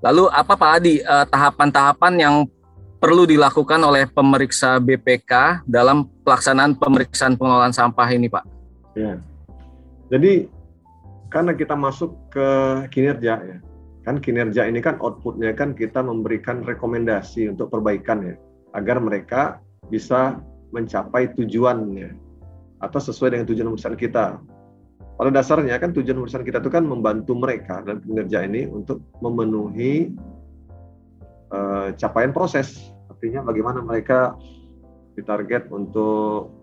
Lalu 0.00 0.30
apa 0.30 0.54
Pak 0.54 0.70
Adi 0.78 1.02
tahapan 1.02 1.28
tahapan-tahapan 1.28 2.14
yang 2.22 2.34
perlu 2.98 3.24
dilakukan 3.24 3.78
oleh 3.82 4.10
pemeriksa 4.10 4.82
BPK 4.82 5.62
dalam 5.64 6.10
pelaksanaan 6.26 6.74
pemeriksaan 6.74 7.38
pengelolaan 7.38 7.74
sampah 7.74 8.08
ini 8.10 8.26
Pak? 8.26 8.44
Ya. 8.98 9.22
Jadi 10.10 10.50
karena 11.30 11.54
kita 11.54 11.78
masuk 11.78 12.14
ke 12.34 12.48
kinerja 12.90 13.34
ya, 13.38 13.56
kan 14.02 14.18
kinerja 14.18 14.66
ini 14.66 14.82
kan 14.82 14.98
outputnya 14.98 15.54
kan 15.54 15.78
kita 15.78 16.02
memberikan 16.02 16.66
rekomendasi 16.66 17.46
untuk 17.54 17.70
perbaikan 17.70 18.34
ya, 18.34 18.34
agar 18.74 18.98
mereka 18.98 19.62
bisa 19.88 20.42
mencapai 20.74 21.32
tujuannya 21.38 22.12
atau 22.82 23.00
sesuai 23.00 23.34
dengan 23.34 23.46
tujuan 23.46 23.68
perusahaan 23.72 23.98
kita 23.98 24.26
pada 25.18 25.34
dasarnya 25.34 25.74
kan 25.82 25.90
tujuan 25.90 26.22
urusan 26.22 26.46
kita 26.46 26.62
itu 26.62 26.70
kan 26.70 26.86
membantu 26.86 27.34
mereka 27.34 27.82
dan 27.82 27.98
kinerja 27.98 28.46
ini 28.46 28.70
untuk 28.70 29.02
memenuhi 29.18 30.14
uh, 31.52 31.94
capaian 31.96 32.32
proses. 32.32 32.92
Artinya 33.10 33.42
bagaimana 33.42 33.82
mereka 33.82 34.38
ditarget 35.18 35.66
untuk 35.74 36.54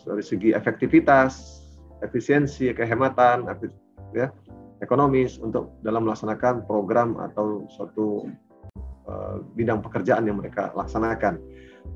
dari 0.00 0.24
segi 0.24 0.56
efektivitas, 0.56 1.60
efisiensi, 2.00 2.72
kehematan, 2.72 3.44
ya, 4.16 4.32
ekonomis 4.80 5.36
untuk 5.44 5.76
dalam 5.84 6.08
melaksanakan 6.08 6.64
program 6.64 7.20
atau 7.20 7.68
suatu 7.76 8.24
uh, 9.04 9.44
bidang 9.54 9.84
pekerjaan 9.84 10.24
yang 10.24 10.40
mereka 10.40 10.72
laksanakan. 10.72 11.36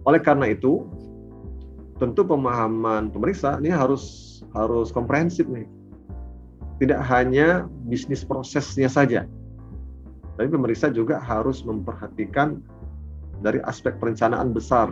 Oleh 0.05 0.21
karena 0.21 0.53
itu, 0.53 0.85
tentu 1.97 2.27
pemahaman 2.29 3.09
pemeriksa 3.09 3.57
ini 3.61 3.73
harus 3.73 4.37
harus 4.53 4.93
komprehensif 4.93 5.49
nih. 5.49 5.65
Tidak 6.83 7.01
hanya 7.01 7.71
bisnis 7.87 8.27
prosesnya 8.27 8.91
saja, 8.91 9.25
tapi 10.35 10.49
pemeriksa 10.51 10.91
juga 10.91 11.23
harus 11.23 11.63
memperhatikan 11.63 12.59
dari 13.43 13.63
aspek 13.67 13.99
perencanaan 14.03 14.51
besar. 14.51 14.91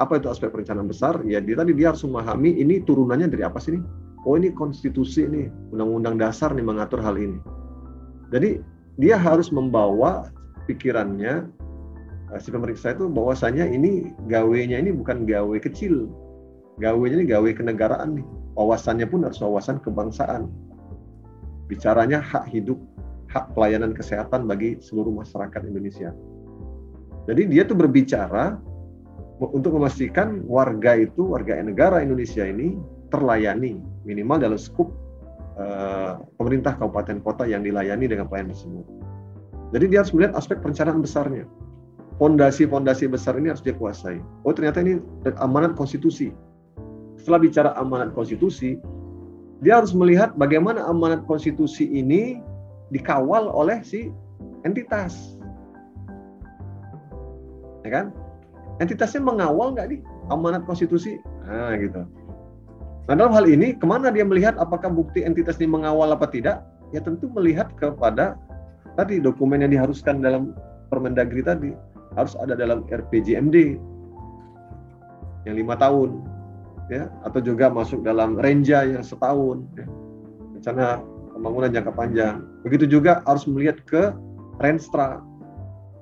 Apa 0.00 0.18
itu 0.18 0.28
aspek 0.28 0.52
perencanaan 0.52 0.88
besar? 0.90 1.20
Ya 1.24 1.38
dia 1.38 1.56
tadi 1.56 1.72
dia 1.72 1.94
harus 1.94 2.04
memahami 2.04 2.58
ini 2.58 2.82
turunannya 2.82 3.30
dari 3.32 3.46
apa 3.46 3.62
sih 3.62 3.78
nih? 3.78 3.84
Oh 4.22 4.38
ini 4.38 4.54
konstitusi 4.54 5.26
nih, 5.26 5.50
undang-undang 5.74 6.20
dasar 6.20 6.54
nih 6.54 6.62
mengatur 6.62 7.02
hal 7.02 7.18
ini. 7.18 7.38
Jadi 8.30 8.62
dia 9.00 9.18
harus 9.18 9.50
membawa 9.50 10.30
pikirannya 10.70 11.48
eh, 12.30 12.40
si 12.40 12.48
pemeriksa 12.54 12.94
itu 12.94 13.10
bahwasanya 13.10 13.66
ini 13.66 14.12
gawenya 14.30 14.78
ini 14.78 14.94
bukan 14.94 15.26
gawe 15.26 15.56
kecil, 15.58 16.06
gawe 16.78 17.04
ini 17.06 17.24
gawe 17.26 17.48
kenegaraan 17.54 18.20
nih. 18.20 18.26
Wawasannya 18.52 19.08
pun 19.08 19.24
harus 19.24 19.40
wawasan 19.40 19.80
kebangsaan. 19.80 20.52
Bicaranya 21.72 22.20
hak 22.20 22.52
hidup, 22.52 22.76
hak 23.32 23.56
pelayanan 23.56 23.96
kesehatan 23.96 24.44
bagi 24.44 24.76
seluruh 24.84 25.10
masyarakat 25.10 25.64
Indonesia. 25.64 26.12
Jadi 27.24 27.48
dia 27.48 27.64
tuh 27.64 27.78
berbicara 27.80 28.60
untuk 29.40 29.74
memastikan 29.74 30.44
warga 30.46 31.00
itu, 31.00 31.32
warga 31.32 31.58
negara 31.64 32.04
Indonesia 32.04 32.44
ini 32.44 32.76
terlayani 33.08 33.80
minimal 34.04 34.38
dalam 34.38 34.60
skup 34.60 34.92
uh, 35.56 36.22
pemerintah 36.36 36.76
kabupaten 36.76 37.18
kota 37.24 37.48
yang 37.48 37.64
dilayani 37.64 38.06
dengan 38.06 38.28
pelayanan 38.28 38.54
tersebut. 38.54 38.86
Jadi 39.72 39.84
dia 39.88 39.98
harus 40.04 40.12
melihat 40.12 40.36
aspek 40.36 40.60
perencanaan 40.60 41.00
besarnya. 41.00 41.48
Fondasi-fondasi 42.20 43.08
besar 43.08 43.34
ini 43.40 43.50
harus 43.50 43.64
dia 43.64 43.74
kuasai. 43.74 44.20
Oh 44.44 44.52
ternyata 44.52 44.84
ini 44.84 45.00
amanat 45.40 45.74
konstitusi. 45.74 46.30
Setelah 47.18 47.40
bicara 47.40 47.70
amanat 47.80 48.12
konstitusi, 48.12 48.78
dia 49.64 49.80
harus 49.80 49.96
melihat 49.96 50.36
bagaimana 50.36 50.86
amanat 50.86 51.24
konstitusi 51.24 51.88
ini 51.88 52.38
dikawal 52.92 53.48
oleh 53.50 53.80
si 53.80 54.12
entitas. 54.68 55.40
Ya 57.82 57.90
kan? 57.90 58.06
Entitasnya 58.78 59.24
mengawal 59.24 59.74
nggak 59.74 59.88
nih 59.90 60.00
amanat 60.30 60.62
konstitusi? 60.68 61.18
Nah, 61.48 61.74
gitu. 61.80 62.06
Nah, 63.10 63.14
dalam 63.18 63.34
hal 63.34 63.50
ini, 63.50 63.74
ke 63.74 63.82
mana 63.82 64.14
dia 64.14 64.22
melihat 64.22 64.54
apakah 64.62 64.86
bukti 64.86 65.26
entitas 65.26 65.58
ini 65.58 65.66
mengawal 65.66 66.14
apa 66.14 66.30
tidak? 66.30 66.62
Ya 66.94 67.02
tentu 67.02 67.26
melihat 67.34 67.72
kepada 67.74 68.38
tadi 68.94 69.18
dokumen 69.18 69.64
yang 69.64 69.72
diharuskan 69.72 70.22
dalam 70.22 70.54
Permendagri 70.92 71.40
tadi 71.40 71.72
harus 72.12 72.36
ada 72.36 72.52
dalam 72.52 72.84
RPJMD 72.84 73.80
yang 75.48 75.56
lima 75.56 75.72
tahun, 75.80 76.20
ya, 76.92 77.08
atau 77.24 77.40
juga 77.40 77.72
masuk 77.72 78.04
dalam 78.04 78.36
Renja 78.36 78.84
yang 78.84 79.00
setahun, 79.00 79.64
ya. 79.72 79.88
rencana 80.60 81.00
pembangunan 81.34 81.72
jangka 81.72 81.92
panjang. 81.92 82.44
Begitu 82.62 82.84
juga 82.88 83.20
harus 83.26 83.44
melihat 83.48 83.80
ke 83.88 84.12
Renstra, 84.60 85.18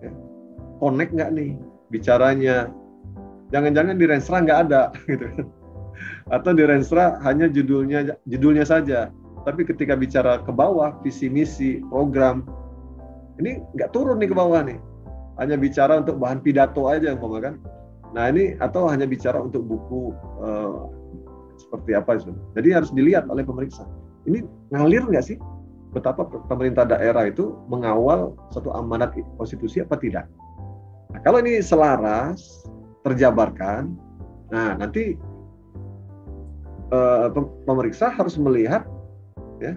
ya. 0.04 0.10
connect 0.82 1.14
nggak 1.16 1.30
nih 1.32 1.50
bicaranya? 1.88 2.68
Jangan-jangan 3.50 3.98
di 3.98 4.06
Renstra 4.06 4.36
nggak 4.42 4.60
ada, 4.68 4.82
gitu? 5.10 5.26
Atau 6.30 6.54
di 6.54 6.62
Renstra 6.62 7.18
hanya 7.26 7.50
judulnya 7.50 8.14
judulnya 8.26 8.62
saja, 8.62 9.10
tapi 9.42 9.64
ketika 9.64 9.96
bicara 9.96 10.42
ke 10.44 10.52
bawah 10.52 10.94
visi 11.02 11.26
misi 11.32 11.80
program 11.88 12.44
ini 13.40 13.64
nggak 13.74 13.90
turun 13.96 14.20
nih 14.20 14.28
ke 14.30 14.36
bawah 14.36 14.60
nih. 14.60 14.78
Hanya 15.40 15.56
bicara 15.56 15.96
untuk 15.96 16.20
bahan 16.20 16.44
pidato 16.44 16.92
aja 16.92 17.16
umpama 17.16 17.40
kan. 17.40 17.54
Nah 18.12 18.28
ini 18.28 18.60
atau 18.60 18.90
hanya 18.92 19.08
bicara 19.08 19.40
untuk 19.40 19.64
buku 19.64 20.12
uh, 20.44 20.92
seperti 21.56 21.96
apa 21.96 22.20
itu. 22.20 22.36
Jadi 22.52 22.68
harus 22.76 22.90
dilihat 22.92 23.24
oleh 23.32 23.40
pemeriksa. 23.40 23.88
Ini 24.28 24.44
ngalir 24.72 25.06
nggak 25.08 25.24
sih? 25.24 25.36
Betapa 25.90 26.22
pemerintah 26.46 26.86
daerah 26.86 27.26
itu 27.26 27.58
mengawal 27.66 28.38
satu 28.54 28.70
amanat 28.70 29.16
konstitusi 29.40 29.82
apa 29.82 29.98
tidak? 29.98 30.30
Nah, 31.10 31.18
kalau 31.26 31.42
ini 31.42 31.58
selaras, 31.58 32.62
terjabarkan, 33.02 33.98
nah 34.54 34.78
nanti 34.78 35.18
uh, 36.94 37.30
pemeriksa 37.66 38.10
harus 38.14 38.38
melihat 38.38 38.86
ya 39.62 39.74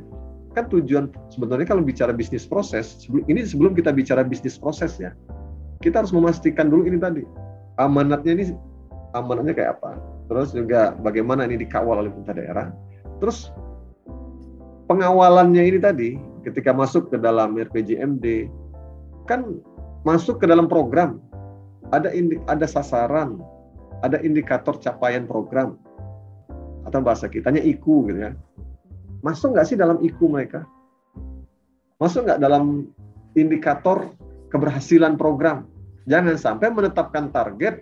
kan 0.54 0.70
tujuan 0.70 1.10
sebenarnya 1.34 1.66
kalau 1.66 1.82
bicara 1.82 2.14
bisnis 2.14 2.46
proses 2.46 3.10
ini 3.10 3.42
sebelum 3.42 3.74
kita 3.74 3.90
bicara 3.90 4.22
bisnis 4.22 4.58
proses 4.58 5.02
ya 5.02 5.18
kita 5.82 6.06
harus 6.06 6.14
memastikan 6.14 6.70
dulu 6.70 6.86
ini 6.86 7.02
tadi 7.02 7.26
amanatnya 7.82 8.38
ini 8.38 8.46
amanatnya 9.18 9.54
kayak 9.58 9.82
apa 9.82 9.98
terus 10.30 10.54
juga 10.54 10.94
bagaimana 11.02 11.50
ini 11.50 11.58
dikawal 11.66 12.06
oleh 12.06 12.14
pemerintah 12.14 12.38
daerah 12.38 12.68
terus 13.18 13.50
pengawalannya 14.88 15.64
ini 15.64 15.80
tadi 15.80 16.10
ketika 16.44 16.76
masuk 16.76 17.10
ke 17.12 17.18
dalam 17.20 17.56
RPJMD 17.56 18.52
kan 19.30 19.60
masuk 20.04 20.44
ke 20.44 20.46
dalam 20.46 20.68
program 20.68 21.24
ada 21.96 22.12
indi, 22.12 22.40
ada 22.52 22.68
sasaran 22.68 23.40
ada 24.04 24.20
indikator 24.20 24.76
capaian 24.80 25.24
program 25.24 25.80
atau 26.84 27.00
bahasa 27.00 27.32
kitanya 27.32 27.64
IKU 27.64 28.12
gitu 28.12 28.20
ya 28.20 28.36
Masuk 29.24 29.56
nggak 29.56 29.68
sih 29.72 29.80
dalam 29.80 30.04
IKU 30.04 30.28
mereka? 30.28 30.68
Masuk 31.96 32.28
nggak 32.28 32.44
dalam 32.44 32.92
indikator 33.40 34.12
keberhasilan 34.52 35.16
program? 35.16 35.64
Jangan 36.12 36.36
sampai 36.36 36.68
menetapkan 36.68 37.32
target, 37.32 37.80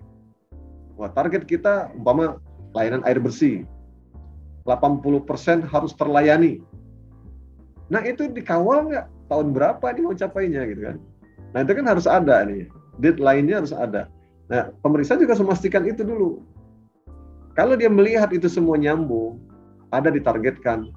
wah 0.94 1.10
target 1.10 1.50
kita 1.50 1.90
umpama 1.98 2.38
layanan 2.78 3.02
air 3.10 3.18
bersih, 3.18 3.66
80% 4.70 5.66
harus 5.66 5.98
terlayani. 5.98 6.62
Nah 7.92 8.02
itu 8.08 8.32
dikawal 8.32 8.88
nggak? 8.88 9.06
Tahun 9.28 9.48
berapa 9.52 9.84
ini 9.92 10.00
mau 10.08 10.16
capainya 10.16 10.64
gitu 10.64 10.82
kan? 10.88 10.98
Nah 11.52 11.60
itu 11.68 11.72
kan 11.76 11.86
harus 11.92 12.08
ada 12.08 12.48
nih, 12.48 12.72
deadline-nya 13.04 13.60
harus 13.60 13.76
ada. 13.76 14.08
Nah 14.48 14.72
pemeriksa 14.80 15.20
juga 15.20 15.36
harus 15.36 15.44
memastikan 15.44 15.84
itu 15.84 16.08
dulu. 16.08 16.40
Kalau 17.52 17.76
dia 17.76 17.92
melihat 17.92 18.32
itu 18.32 18.48
semua 18.48 18.80
nyambung, 18.80 19.36
ada 19.92 20.08
ditargetkan, 20.08 20.88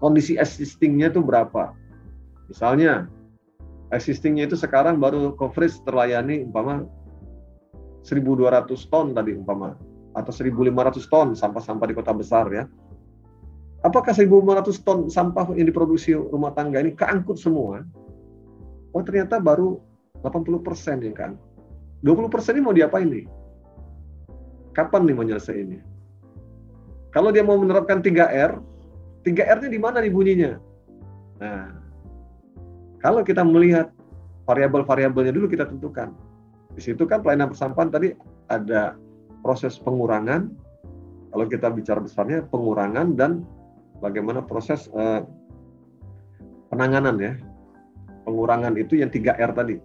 kondisi 0.00 0.40
existingnya 0.40 1.12
itu 1.12 1.20
berapa. 1.20 1.76
Misalnya, 2.48 3.12
existingnya 3.92 4.48
itu 4.48 4.56
sekarang 4.56 4.96
baru 4.96 5.36
coverage 5.36 5.76
terlayani 5.84 6.48
umpama 6.48 6.88
1.200 8.08 8.72
ton 8.88 9.12
tadi 9.12 9.36
umpama 9.36 9.76
atau 10.16 10.32
1.500 10.32 11.12
ton 11.12 11.28
sampah-sampah 11.36 11.86
di 11.90 11.94
kota 11.94 12.16
besar 12.16 12.48
ya. 12.48 12.64
Apakah 13.86 14.10
1.500 14.10 14.82
ton 14.82 15.06
sampah 15.06 15.54
yang 15.54 15.70
diproduksi 15.70 16.18
rumah 16.18 16.50
tangga 16.58 16.82
ini 16.82 16.90
keangkut 16.98 17.38
semua? 17.38 17.86
Oh 18.90 19.02
ternyata 19.06 19.38
baru 19.38 19.78
80 20.26 20.66
persen 20.66 20.98
ya 21.06 21.14
kan. 21.14 21.38
20 22.02 22.26
persen 22.26 22.58
ini 22.58 22.66
mau 22.66 22.74
diapain 22.74 23.06
nih? 23.06 23.30
Kapan 24.74 25.06
nih 25.06 25.14
mau 25.14 25.22
ini? 25.22 25.78
Kalau 27.14 27.30
dia 27.30 27.46
mau 27.46 27.54
menerapkan 27.56 28.02
3R, 28.02 28.58
3R-nya 29.22 29.70
di 29.70 29.80
mana 29.80 30.02
nih 30.02 30.12
bunyinya? 30.12 30.52
Nah, 31.38 31.70
kalau 32.98 33.22
kita 33.22 33.46
melihat 33.46 33.94
variabel-variabelnya 34.50 35.30
dulu 35.30 35.46
kita 35.46 35.64
tentukan. 35.64 36.10
Di 36.74 36.82
situ 36.82 37.06
kan 37.06 37.22
pelayanan 37.22 37.54
persampahan 37.54 37.88
tadi 37.88 38.12
ada 38.50 38.98
proses 39.46 39.78
pengurangan. 39.78 40.50
Kalau 41.30 41.46
kita 41.46 41.70
bicara 41.70 42.02
besarnya 42.02 42.44
pengurangan 42.50 43.16
dan 43.16 43.46
bagaimana 44.00 44.44
proses 44.44 44.88
eh, 44.92 45.22
penanganan 46.72 47.16
ya. 47.20 47.32
Pengurangan 48.26 48.74
itu 48.74 48.98
yang 48.98 49.08
3R 49.08 49.54
tadi. 49.54 49.78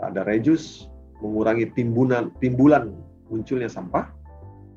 Ada 0.00 0.24
reduce, 0.24 0.88
mengurangi 1.20 1.68
timbunan 1.76 2.32
timbulan 2.40 2.96
munculnya 3.28 3.68
sampah 3.68 4.16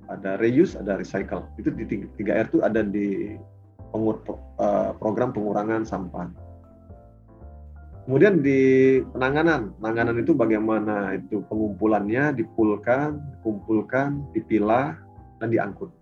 ada 0.09 0.35
reuse, 0.41 0.75
ada 0.75 0.97
recycle. 0.97 1.45
Itu 1.61 1.69
di 1.71 1.85
3R 1.85 2.49
itu 2.49 2.59
ada 2.65 2.81
di 2.81 3.37
pengur, 3.93 4.21
uh, 4.57 4.91
program 4.97 5.31
pengurangan 5.31 5.85
sampah. 5.85 6.27
Kemudian 8.09 8.41
di 8.41 8.97
penanganan, 9.13 9.77
penanganan 9.77 10.17
itu 10.17 10.33
bagaimana 10.33 11.13
itu 11.13 11.45
pengumpulannya, 11.45 12.33
dipulkan, 12.41 13.21
dikumpulkan, 13.37 14.25
dipilah, 14.33 14.97
dan 15.37 15.53
diangkut. 15.53 15.93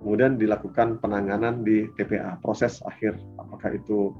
Kemudian 0.00 0.36
dilakukan 0.36 1.00
penanganan 1.00 1.64
di 1.64 1.88
TPA, 1.96 2.36
proses 2.44 2.84
akhir, 2.84 3.16
apakah 3.40 3.74
itu 3.74 4.12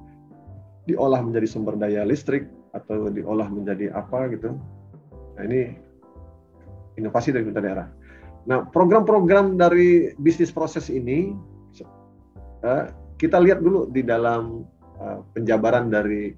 diolah 0.88 1.20
menjadi 1.20 1.46
sumber 1.50 1.76
daya 1.76 2.06
listrik 2.06 2.48
atau 2.72 3.12
diolah 3.12 3.50
menjadi 3.50 3.92
apa 3.92 4.30
gitu. 4.32 4.56
Nah 5.36 5.42
ini 5.44 5.76
inovasi 6.96 7.34
dari 7.34 7.44
pemerintah 7.44 7.64
daerah. 7.64 7.88
Nah, 8.46 8.62
program-program 8.70 9.58
dari 9.58 10.14
bisnis 10.22 10.54
proses 10.54 10.86
ini 10.88 11.34
eh, 12.62 12.84
kita 13.18 13.36
lihat 13.42 13.60
dulu 13.60 13.90
di 13.90 14.00
dalam 14.06 14.64
eh, 14.96 15.18
penjabaran 15.36 15.92
dari 15.92 16.32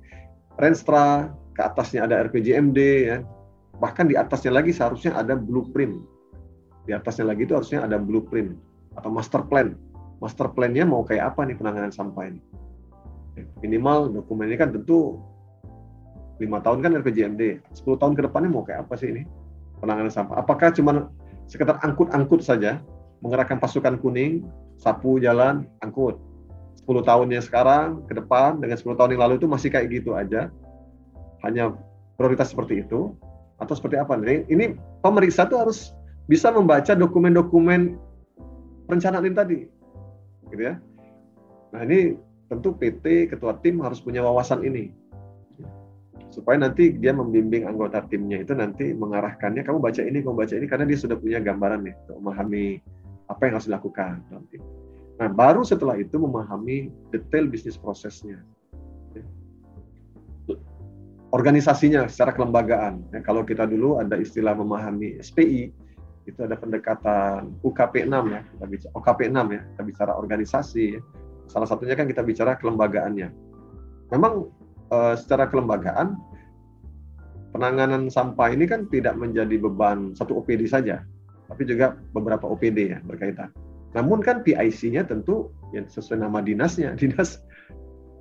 Renstra, 0.59 1.31
ke 1.55 1.62
atasnya 1.62 2.11
ada 2.11 2.18
RPJMD 2.27 2.81
ya. 3.07 3.22
Bahkan 3.79 4.11
di 4.11 4.18
atasnya 4.18 4.59
lagi 4.59 4.74
seharusnya 4.74 5.14
ada 5.14 5.38
blueprint. 5.38 6.03
Di 6.83 6.96
atasnya 6.96 7.31
lagi 7.31 7.46
itu 7.46 7.55
harusnya 7.55 7.87
ada 7.87 8.01
blueprint 8.01 8.67
atau 8.98 9.11
master 9.14 9.46
plan. 9.46 9.78
Master 10.18 10.50
plan-nya 10.50 10.82
mau 10.82 11.06
kayak 11.06 11.34
apa 11.34 11.46
nih 11.46 11.54
penanganan 11.54 11.94
sampah 11.94 12.26
ini? 12.26 12.42
Minimal 13.62 14.11
dokumen 14.18 14.50
ini 14.50 14.58
kan 14.58 14.74
tentu 14.74 15.22
lima 16.42 16.58
tahun 16.58 16.82
kan 16.82 16.90
RPJMD, 17.02 17.62
10 17.74 17.98
tahun 17.98 18.14
ke 18.18 18.26
depannya 18.26 18.50
mau 18.50 18.66
kayak 18.66 18.87
apa 18.87 18.94
sih 18.98 19.14
ini 19.14 19.22
penanganan 19.78 20.11
sampah? 20.11 20.42
Apakah 20.42 20.74
cuma 20.74 21.11
sekedar 21.46 21.78
angkut-angkut 21.82 22.42
saja, 22.42 22.82
mengerahkan 23.22 23.62
pasukan 23.62 23.98
kuning, 24.02 24.42
sapu 24.78 25.22
jalan, 25.22 25.66
angkut. 25.82 26.18
10 26.82 27.04
tahunnya 27.06 27.42
sekarang, 27.42 28.02
ke 28.11 28.18
depan, 28.18 28.58
dengan 28.58 28.74
10 28.74 28.98
tahun 28.98 29.11
yang 29.14 29.22
lalu 29.26 29.34
itu 29.38 29.46
masih 29.46 29.70
kayak 29.70 29.87
gitu 29.92 30.18
aja. 30.18 30.50
Hanya 31.46 31.74
prioritas 32.18 32.50
seperti 32.50 32.82
itu, 32.82 33.14
atau 33.58 33.74
seperti 33.74 33.98
apa? 33.98 34.18
Ini 34.22 34.78
pemeriksa 35.02 35.46
tuh 35.46 35.62
harus 35.62 35.94
bisa 36.30 36.50
membaca 36.50 36.94
dokumen-dokumen 36.94 37.98
perencanaan 38.88 39.29
ini 39.29 39.37
tadi. 39.37 39.59
Gitu 40.48 40.62
ya. 40.64 40.81
Nah 41.77 41.81
ini 41.85 42.16
tentu 42.48 42.72
PT 42.72 43.29
ketua 43.29 43.61
tim 43.61 43.85
harus 43.85 44.01
punya 44.01 44.24
wawasan 44.24 44.64
ini 44.64 44.88
supaya 46.29 46.61
nanti 46.61 46.92
dia 46.92 47.11
membimbing 47.11 47.64
anggota 47.64 48.05
timnya 48.07 48.44
itu 48.44 48.53
nanti 48.53 48.92
mengarahkannya 48.92 49.64
kamu 49.64 49.81
baca 49.81 50.03
ini 50.05 50.20
kamu 50.20 50.37
baca 50.37 50.55
ini 50.55 50.66
karena 50.68 50.85
dia 50.85 50.98
sudah 51.01 51.16
punya 51.16 51.40
gambaran 51.40 51.88
nih 51.88 51.94
untuk 52.05 52.16
memahami 52.20 52.64
apa 53.29 53.40
yang 53.48 53.53
harus 53.57 53.68
dilakukan 53.68 54.22
nanti. 54.29 54.57
Nah 55.18 55.29
baru 55.33 55.64
setelah 55.64 55.96
itu 55.98 56.14
memahami 56.20 56.92
detail 57.11 57.48
bisnis 57.51 57.74
prosesnya, 57.81 58.38
organisasinya 61.35 62.07
secara 62.07 62.33
kelembagaan. 62.37 63.03
Ya, 63.11 63.20
kalau 63.24 63.42
kita 63.42 63.66
dulu 63.66 63.98
ada 63.98 64.16
istilah 64.16 64.55
memahami 64.55 65.18
SPI 65.18 65.74
itu 66.29 66.45
ada 66.45 66.61
pendekatan 66.61 67.57
UKP 67.64 68.05
6 68.05 68.12
ya, 68.12 68.41
kita 68.45 68.64
bicara 68.69 68.93
OKP 69.01 69.21
6 69.33 69.57
ya, 69.57 69.61
kita 69.64 69.83
bicara 69.83 70.12
organisasi. 70.12 70.87
Ya. 71.01 71.03
Salah 71.49 71.64
satunya 71.64 71.97
kan 71.97 72.05
kita 72.05 72.21
bicara 72.21 72.61
kelembagaannya. 72.61 73.33
Memang 74.12 74.53
uh, 74.93 75.17
secara 75.17 75.49
kelembagaan 75.49 76.21
penanganan 77.57 78.12
sampah 78.12 78.53
ini 78.53 78.69
kan 78.69 78.85
tidak 78.93 79.17
menjadi 79.17 79.57
beban 79.57 80.12
satu 80.12 80.45
OPD 80.45 80.69
saja, 80.69 81.01
tapi 81.49 81.64
juga 81.64 81.97
beberapa 82.12 82.45
OPD 82.45 82.93
ya 82.93 83.01
berkaitan. 83.09 83.49
Namun 83.97 84.21
kan 84.21 84.45
PIC-nya 84.45 85.09
tentu 85.09 85.49
yang 85.73 85.88
sesuai 85.88 86.21
nama 86.21 86.45
dinasnya, 86.45 86.93
dinas 87.01 87.41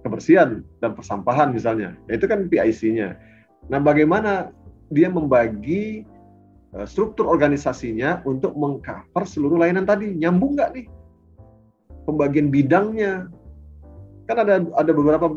kebersihan 0.07 0.63
dan 0.79 0.95
persampahan 0.95 1.51
misalnya, 1.51 1.91
itu 2.07 2.23
kan 2.23 2.47
PIC-nya. 2.47 3.19
Nah, 3.67 3.83
bagaimana 3.83 4.55
dia 4.87 5.11
membagi 5.11 6.07
struktur 6.85 7.25
organisasinya 7.25 8.21
untuk 8.27 8.53
mengcover 8.53 9.23
seluruh 9.25 9.57
layanan 9.57 9.87
tadi, 9.87 10.13
nyambung 10.13 10.59
nggak 10.59 10.69
nih? 10.77 10.85
Pembagian 12.05 12.53
bidangnya, 12.53 13.31
kan 14.27 14.37
ada 14.43 14.63
ada 14.75 14.91
beberapa 14.91 15.31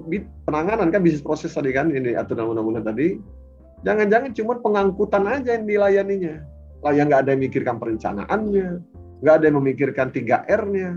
penanganan 0.45 0.91
kan 0.91 1.01
bisnis 1.01 1.23
proses 1.23 1.55
tadi 1.55 1.71
kan 1.71 1.95
ini 1.95 2.19
aturan 2.19 2.51
undang-undang 2.51 2.91
tadi. 2.91 3.23
Jangan-jangan 3.87 4.37
cuma 4.37 4.61
pengangkutan 4.61 5.25
aja 5.25 5.57
yang 5.57 5.65
dilayaninya. 5.65 6.45
Lah 6.85 6.93
yang 6.93 7.09
nggak 7.09 7.25
ada 7.25 7.31
yang 7.33 7.41
memikirkan 7.41 7.77
perencanaannya 7.81 8.69
nggak 9.21 9.35
ada 9.37 9.45
yang 9.47 9.57
memikirkan 9.61 10.09
3 10.13 10.49
R-nya. 10.49 10.97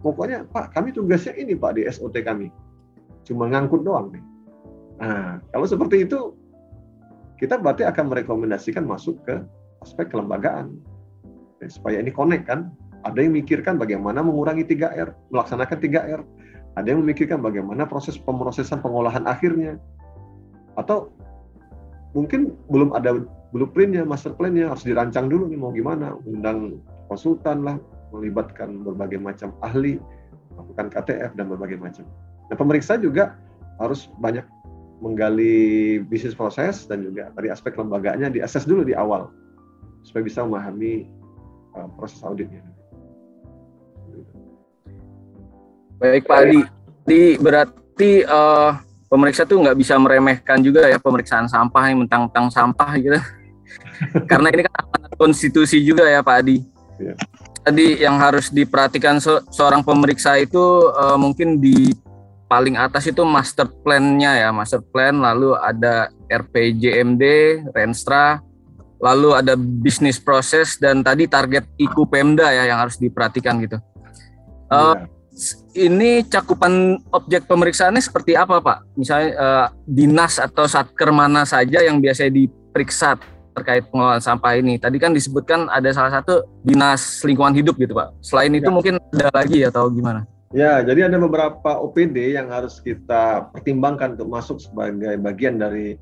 Pokoknya 0.00 0.46
Pak 0.48 0.74
kami 0.74 0.94
tugasnya 0.94 1.34
ini 1.34 1.58
Pak 1.58 1.76
di 1.76 1.82
SOT 1.86 2.22
kami. 2.22 2.50
Cuma 3.26 3.50
ngangkut 3.50 3.82
doang 3.82 4.14
nih. 4.14 4.24
Nah 5.02 5.42
kalau 5.50 5.66
seperti 5.66 6.06
itu 6.06 6.34
kita 7.36 7.60
berarti 7.60 7.84
akan 7.84 8.08
merekomendasikan 8.08 8.86
masuk 8.86 9.18
ke 9.26 9.42
aspek 9.86 10.10
kelembagaan 10.10 10.74
supaya 11.70 12.02
ini 12.02 12.10
connect 12.10 12.50
kan 12.50 12.74
ada 13.06 13.22
yang 13.22 13.32
mikirkan 13.38 13.78
bagaimana 13.78 14.20
mengurangi 14.20 14.66
3R 14.66 15.30
melaksanakan 15.30 15.78
3R 15.78 16.20
ada 16.76 16.92
yang 16.92 17.00
memikirkan 17.00 17.40
bagaimana 17.40 17.88
proses 17.88 18.20
pemrosesan 18.20 18.84
pengolahan 18.84 19.24
akhirnya. 19.24 19.80
Atau 20.76 21.08
mungkin 22.12 22.52
belum 22.68 22.92
ada 22.92 23.24
blueprintnya, 23.56 24.04
master 24.04 24.36
plan-nya, 24.36 24.68
harus 24.68 24.84
dirancang 24.84 25.32
dulu 25.32 25.48
nih 25.48 25.56
mau 25.56 25.72
gimana. 25.72 26.12
Undang 26.28 26.84
konsultan 27.08 27.64
lah, 27.64 27.80
melibatkan 28.12 28.84
berbagai 28.84 29.16
macam 29.16 29.56
ahli, 29.64 29.96
melakukan 30.52 30.92
KTF 30.92 31.32
dan 31.40 31.48
berbagai 31.48 31.80
macam. 31.80 32.04
Nah 32.52 32.56
pemeriksa 32.60 33.00
juga 33.00 33.40
harus 33.80 34.12
banyak 34.20 34.44
menggali 35.00 36.00
bisnis 36.08 36.36
proses 36.36 36.84
dan 36.88 37.04
juga 37.04 37.32
dari 37.36 37.52
aspek 37.52 37.76
lembaganya 37.76 38.32
diakses 38.32 38.64
dulu 38.64 38.84
di 38.84 38.96
awal 38.96 39.28
supaya 40.06 40.22
bisa 40.22 40.46
memahami 40.46 41.10
uh, 41.74 41.90
proses 41.98 42.22
auditnya. 42.22 42.62
Baik 45.98 46.30
Pak 46.30 46.38
Adi, 46.46 46.60
di 47.02 47.20
berarti 47.42 48.22
uh, 48.22 48.78
pemeriksa 49.10 49.42
tuh 49.42 49.58
nggak 49.66 49.74
bisa 49.74 49.98
meremehkan 49.98 50.62
juga 50.62 50.86
ya 50.86 51.02
pemeriksaan 51.02 51.50
sampah 51.50 51.90
yang 51.90 52.06
mentang-mentang 52.06 52.46
sampah 52.54 52.90
gitu. 53.02 53.18
Karena 54.30 54.54
ini 54.54 54.62
kan 54.62 54.74
amanat 54.86 55.12
konstitusi 55.18 55.82
juga 55.82 56.06
ya 56.06 56.22
Pak 56.22 56.36
Adi. 56.38 56.62
Ya. 57.02 57.14
Tadi 57.66 57.98
yang 57.98 58.14
harus 58.22 58.54
diperhatikan 58.54 59.18
se 59.18 59.42
seorang 59.50 59.82
pemeriksa 59.82 60.38
itu 60.38 60.86
uh, 60.94 61.18
mungkin 61.18 61.58
di 61.58 61.90
paling 62.46 62.78
atas 62.78 63.10
itu 63.10 63.26
master 63.26 63.66
plan-nya 63.82 64.38
ya, 64.38 64.48
master 64.54 64.78
plan, 64.78 65.18
lalu 65.18 65.58
ada 65.58 66.14
RPJMD, 66.30 67.24
Renstra, 67.74 68.38
lalu 69.00 69.36
ada 69.36 69.54
bisnis 69.56 70.16
proses 70.16 70.80
dan 70.80 71.04
tadi 71.04 71.28
target 71.28 71.68
IKU 71.76 72.08
Pemda 72.08 72.48
ya 72.48 72.68
yang 72.68 72.80
harus 72.80 72.96
diperhatikan 72.96 73.60
gitu. 73.60 73.76
Uh, 74.66 75.06
ini 75.76 76.24
cakupan 76.24 76.96
objek 77.12 77.44
pemeriksaannya 77.44 78.00
seperti 78.00 78.32
apa 78.32 78.58
Pak? 78.58 78.78
Misalnya 78.96 79.28
uh, 79.36 79.66
dinas 79.84 80.40
atau 80.40 80.64
satker 80.64 81.12
mana 81.12 81.44
saja 81.44 81.84
yang 81.84 82.00
biasanya 82.00 82.32
diperiksa 82.32 83.20
terkait 83.52 83.84
pengelolaan 83.92 84.24
sampah 84.24 84.56
ini? 84.56 84.80
Tadi 84.80 84.96
kan 84.96 85.12
disebutkan 85.12 85.68
ada 85.68 85.92
salah 85.92 86.10
satu 86.20 86.48
dinas 86.64 87.20
lingkungan 87.20 87.52
hidup 87.52 87.76
gitu 87.76 87.92
Pak. 87.92 88.16
Selain 88.24 88.52
itu 88.56 88.68
ya. 88.68 88.72
mungkin 88.72 88.94
ada 88.96 89.28
lagi 89.36 89.60
atau 89.60 89.92
gimana? 89.92 90.24
Ya, 90.56 90.80
jadi 90.80 91.10
ada 91.12 91.20
beberapa 91.20 91.84
OPD 91.84 92.32
yang 92.38 92.48
harus 92.48 92.80
kita 92.80 93.52
pertimbangkan 93.52 94.16
untuk 94.16 94.30
masuk 94.30 94.56
sebagai 94.62 95.18
bagian 95.20 95.60
dari 95.60 96.00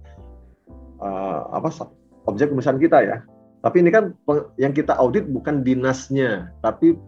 uh, 1.03 1.51
apa 1.51 1.75
objek 2.29 2.53
pemeriksaan 2.53 2.81
kita 2.81 2.99
ya. 3.05 3.17
Tapi 3.65 3.81
ini 3.81 3.91
kan 3.91 4.13
yang 4.61 4.77
kita 4.77 4.93
audit 5.01 5.25
bukan 5.25 5.65
dinasnya, 5.65 6.53
tapi 6.61 7.01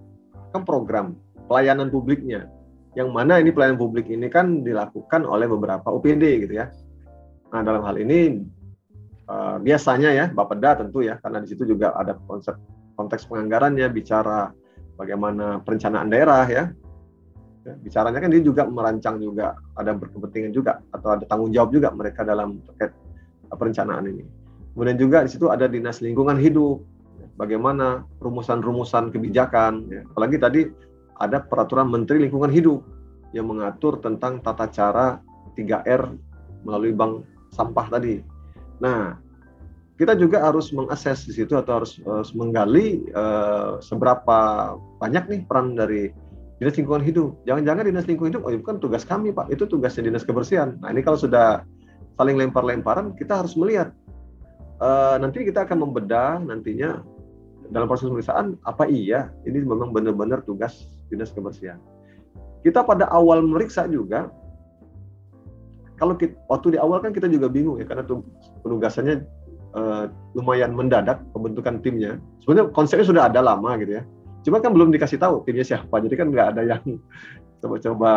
kan 0.57 0.65
program 0.65 1.17
pelayanan 1.53 1.93
publiknya. 1.93 2.49
Yang 2.97 3.09
mana 3.13 3.37
ini 3.37 3.53
pelayanan 3.53 3.77
publik 3.77 4.09
ini 4.09 4.33
kan 4.33 4.65
dilakukan 4.65 5.29
oleh 5.29 5.45
beberapa 5.45 5.85
OPD 5.85 6.49
gitu 6.49 6.55
ya. 6.57 6.73
Nah 7.53 7.61
dalam 7.61 7.85
hal 7.85 8.01
ini 8.01 8.41
uh, 9.29 9.61
biasanya 9.61 10.11
ya 10.17 10.27
Bapeda 10.33 10.81
tentu 10.81 11.05
ya 11.05 11.21
karena 11.21 11.45
di 11.45 11.49
situ 11.53 11.69
juga 11.69 11.93
ada 11.93 12.17
konsep 12.25 12.57
konteks 12.97 13.29
penganggarannya 13.29 13.85
bicara 13.93 14.49
bagaimana 14.97 15.61
perencanaan 15.61 16.09
daerah 16.09 16.49
ya. 16.49 16.65
ya 17.69 17.75
bicaranya 17.85 18.17
kan 18.17 18.33
dia 18.33 18.41
juga 18.41 18.65
merancang 18.65 19.21
juga 19.21 19.61
ada 19.77 19.93
berkepentingan 19.93 20.57
juga 20.57 20.81
atau 20.89 21.21
ada 21.21 21.25
tanggung 21.29 21.53
jawab 21.53 21.77
juga 21.77 21.93
mereka 21.93 22.25
dalam 22.25 22.65
terkait 22.65 22.97
perencanaan 23.53 24.09
ini. 24.09 24.25
Kemudian 24.77 25.01
juga 25.01 25.25
di 25.25 25.33
situ 25.33 25.49
ada 25.49 25.65
dinas 25.65 26.05
lingkungan 26.05 26.37
hidup, 26.37 26.85
bagaimana 27.41 28.05
rumusan-rumusan 28.21 29.09
kebijakan. 29.09 29.89
Ya. 29.89 30.05
Apalagi 30.13 30.37
tadi 30.37 30.61
ada 31.17 31.41
peraturan 31.41 31.89
Menteri 31.89 32.29
Lingkungan 32.29 32.53
Hidup 32.53 32.85
yang 33.33 33.49
mengatur 33.49 34.01
tentang 34.05 34.45
tata 34.45 34.69
cara 34.69 35.21
3R 35.57 36.13
melalui 36.69 36.93
bank 36.93 37.25
sampah 37.57 37.89
tadi. 37.89 38.21
Nah, 38.85 39.17
kita 39.97 40.13
juga 40.13 40.45
harus 40.45 40.69
mengakses 40.77 41.25
di 41.25 41.33
situ 41.33 41.57
atau 41.57 41.81
harus, 41.81 41.97
harus 42.05 42.37
menggali 42.37 43.09
uh, 43.17 43.81
seberapa 43.81 44.73
banyak 45.01 45.25
nih 45.33 45.41
peran 45.49 45.73
dari 45.73 46.13
dinas 46.61 46.77
lingkungan 46.77 47.05
hidup. 47.05 47.33
Jangan-jangan 47.49 47.89
dinas 47.89 48.05
lingkungan 48.05 48.37
hidup, 48.37 48.43
oh 48.45 48.53
itu 48.53 48.65
kan 48.65 48.77
tugas 48.77 49.09
kami 49.09 49.33
pak, 49.33 49.49
itu 49.49 49.65
tugasnya 49.65 50.13
dinas 50.13 50.25
kebersihan. 50.25 50.77
Nah 50.85 50.93
ini 50.93 51.01
kalau 51.01 51.17
sudah 51.17 51.65
saling 52.21 52.37
lempar-lemparan, 52.37 53.17
kita 53.17 53.41
harus 53.41 53.57
melihat. 53.57 53.93
Uh, 54.77 55.17
nanti 55.17 55.41
kita 55.49 55.65
akan 55.65 55.89
membedah 55.89 56.37
nantinya 56.45 57.01
dalam 57.73 57.89
proses 57.89 58.07
pemeriksaan 58.07 58.61
apa 58.69 58.85
iya 58.87 59.33
ini 59.49 59.65
memang 59.65 59.91
benar-benar 59.91 60.45
tugas 60.45 60.91
dinas 61.09 61.33
kebersihan. 61.33 61.81
Kita 62.61 62.83
pada 62.83 63.07
awal 63.09 63.47
meriksa 63.47 63.87
juga, 63.87 64.29
kalau 65.97 66.19
kita, 66.19 66.35
waktu 66.51 66.77
di 66.77 66.79
awal 66.83 67.01
kan 67.01 67.15
kita 67.15 67.31
juga 67.31 67.47
bingung 67.49 67.79
ya 67.79 67.87
karena 67.87 68.05
tuh 68.05 68.27
penugasannya 68.67 69.25
uh, 69.73 70.11
lumayan 70.35 70.75
mendadak 70.75 71.23
pembentukan 71.33 71.81
timnya. 71.81 72.19
Sebenarnya 72.43 72.75
konsepnya 72.75 73.07
sudah 73.07 73.23
ada 73.31 73.41
lama 73.41 73.79
gitu 73.81 74.03
ya. 74.03 74.03
Cuma 74.45 74.63
kan 74.63 74.77
belum 74.77 74.95
dikasih 74.95 75.19
tahu 75.19 75.43
timnya 75.43 75.67
siapa, 75.67 75.99
jadi 76.05 76.15
kan 76.21 76.27
nggak 76.31 76.49
ada 76.55 76.63
yang 76.63 76.83
coba-coba 77.65 78.13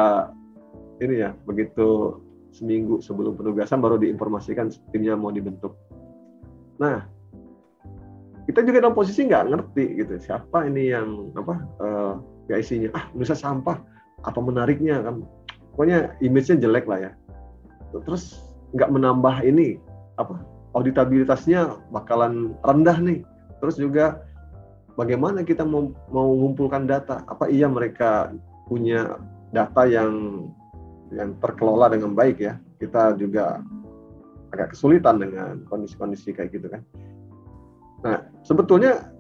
ini 1.00 1.24
ya 1.24 1.32
begitu 1.48 2.20
seminggu 2.52 3.00
sebelum 3.00 3.38
penugasan 3.38 3.80
baru 3.80 4.02
diinformasikan 4.02 4.70
timnya 4.92 5.16
mau 5.16 5.32
dibentuk. 5.34 5.78
Nah, 6.80 7.04
kita 8.50 8.66
juga 8.66 8.82
dalam 8.82 8.98
posisi 8.98 9.28
nggak 9.30 9.46
ngerti 9.52 9.86
gitu 10.02 10.18
siapa 10.18 10.66
ini 10.66 10.90
yang 10.90 11.30
apa 11.38 11.56
uh, 11.84 12.14
PIC-nya 12.50 12.90
ah 12.98 13.06
nusa 13.14 13.38
sampah 13.38 13.78
apa 14.26 14.40
menariknya 14.42 15.06
kan? 15.06 15.22
Pokoknya 15.76 16.18
image-nya 16.24 16.58
jelek 16.66 16.90
lah 16.90 17.00
ya. 17.08 17.12
Terus 17.94 18.42
nggak 18.74 18.90
menambah 18.90 19.46
ini 19.46 19.78
apa 20.18 20.42
auditabilitasnya 20.74 21.78
bakalan 21.94 22.58
rendah 22.66 22.98
nih. 23.00 23.20
Terus 23.62 23.76
juga 23.78 24.24
bagaimana 24.96 25.46
kita 25.46 25.62
mau 25.62 25.94
mau 26.10 26.34
mengumpulkan 26.34 26.90
data? 26.90 27.22
Apa 27.30 27.52
iya 27.52 27.70
mereka 27.70 28.34
punya 28.66 29.20
data 29.54 29.86
yang 29.86 30.46
yang 31.14 31.38
terkelola 31.38 31.94
dengan 31.94 32.18
baik 32.18 32.42
ya? 32.42 32.58
Kita 32.82 33.14
juga 33.14 33.62
agak 34.50 34.74
kesulitan 34.74 35.22
dengan 35.22 35.62
kondisi-kondisi 35.70 36.34
kayak 36.34 36.54
gitu 36.54 36.68
kan 36.70 36.82
Nah, 38.04 38.24
sebetulnya 38.48 39.12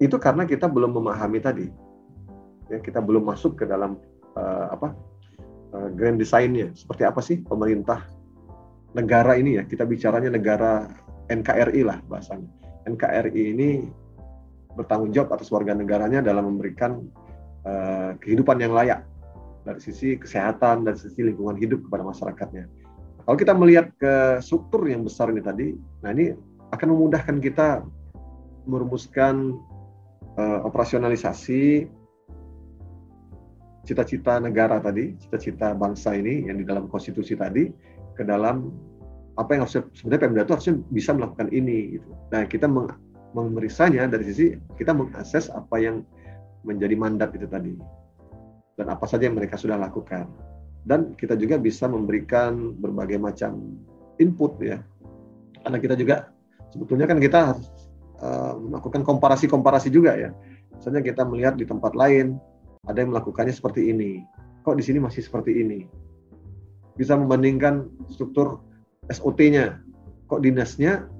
itu 0.00 0.16
karena 0.16 0.48
kita 0.48 0.68
belum 0.68 0.96
memahami 0.96 1.40
tadi, 1.40 1.66
ya 2.72 2.80
kita 2.80 3.00
belum 3.00 3.28
masuk 3.28 3.60
ke 3.60 3.64
dalam 3.68 4.00
uh, 4.36 4.72
apa 4.72 4.92
uh, 5.76 5.88
grand 5.92 6.16
design-nya. 6.16 6.72
Seperti 6.72 7.02
apa 7.04 7.20
sih 7.20 7.40
pemerintah 7.44 8.04
negara 8.96 9.36
ini 9.36 9.60
ya? 9.60 9.64
Kita 9.68 9.84
bicaranya 9.84 10.32
negara 10.32 10.88
NKRI 11.28 11.82
lah 11.84 12.00
bahasanya. 12.08 12.48
NKRI 12.88 13.42
ini 13.56 13.68
bertanggung 14.76 15.12
jawab 15.12 15.36
atas 15.36 15.48
warga 15.52 15.72
negaranya 15.72 16.20
dalam 16.20 16.52
memberikan 16.52 17.04
uh, 17.64 18.16
kehidupan 18.20 18.60
yang 18.60 18.76
layak 18.76 19.04
dari 19.64 19.80
sisi 19.82 20.14
kesehatan 20.14 20.86
dan 20.86 20.94
sisi 20.94 21.24
lingkungan 21.26 21.56
hidup 21.56 21.84
kepada 21.88 22.04
masyarakatnya. 22.06 22.64
Kalau 23.26 23.36
kita 23.36 23.52
melihat 23.58 23.90
ke 23.98 24.38
struktur 24.38 24.86
yang 24.86 25.02
besar 25.02 25.34
ini 25.34 25.42
tadi, 25.42 25.74
nah 25.98 26.14
ini 26.14 26.30
akan 26.70 26.88
memudahkan 26.94 27.42
kita 27.42 27.82
merumuskan 28.70 29.58
uh, 30.38 30.62
operasionalisasi 30.62 31.90
cita-cita 33.82 34.38
negara 34.38 34.78
tadi, 34.78 35.18
cita-cita 35.18 35.74
bangsa 35.74 36.14
ini 36.14 36.46
yang 36.46 36.62
di 36.62 36.64
dalam 36.66 36.86
konstitusi 36.86 37.34
tadi 37.34 37.66
ke 38.14 38.22
dalam 38.22 38.70
apa 39.36 39.58
yang 39.58 39.66
harusnya 39.66 39.82
sebenarnya 39.94 40.22
Pemda 40.22 40.42
itu 40.46 40.54
harusnya 40.54 40.74
bisa 40.94 41.10
melakukan 41.10 41.48
ini 41.50 41.98
gitu. 41.98 42.08
Nah, 42.30 42.42
kita 42.46 42.66
meng, 42.70 42.94
memeriksanya 43.34 44.06
dari 44.06 44.22
sisi 44.26 44.54
kita 44.78 44.94
mengakses 44.94 45.50
apa 45.50 45.76
yang 45.82 46.06
menjadi 46.62 46.94
mandat 46.98 47.30
itu 47.34 47.46
tadi 47.46 47.74
dan 48.78 48.86
apa 48.90 49.06
saja 49.06 49.26
yang 49.26 49.34
mereka 49.34 49.58
sudah 49.58 49.78
lakukan. 49.78 50.30
Dan 50.86 51.18
kita 51.18 51.34
juga 51.34 51.58
bisa 51.58 51.90
memberikan 51.90 52.78
berbagai 52.78 53.18
macam 53.18 53.58
input 54.22 54.54
ya. 54.62 54.78
Karena 55.66 55.78
kita 55.82 55.98
juga 55.98 56.30
sebetulnya 56.70 57.10
kan 57.10 57.18
kita 57.18 57.58
uh, 58.22 58.54
melakukan 58.54 59.02
komparasi-komparasi 59.02 59.90
juga 59.90 60.14
ya. 60.14 60.30
Misalnya 60.78 61.02
kita 61.02 61.26
melihat 61.26 61.58
di 61.58 61.66
tempat 61.66 61.98
lain 61.98 62.38
ada 62.86 63.02
yang 63.02 63.10
melakukannya 63.10 63.50
seperti 63.50 63.90
ini. 63.90 64.22
Kok 64.62 64.78
di 64.78 64.84
sini 64.86 65.02
masih 65.02 65.26
seperti 65.26 65.58
ini? 65.58 65.90
Bisa 66.94 67.18
membandingkan 67.18 67.90
struktur 68.06 68.62
SOT-nya. 69.10 69.82
Kok 70.30 70.42
dinasnya 70.42 71.10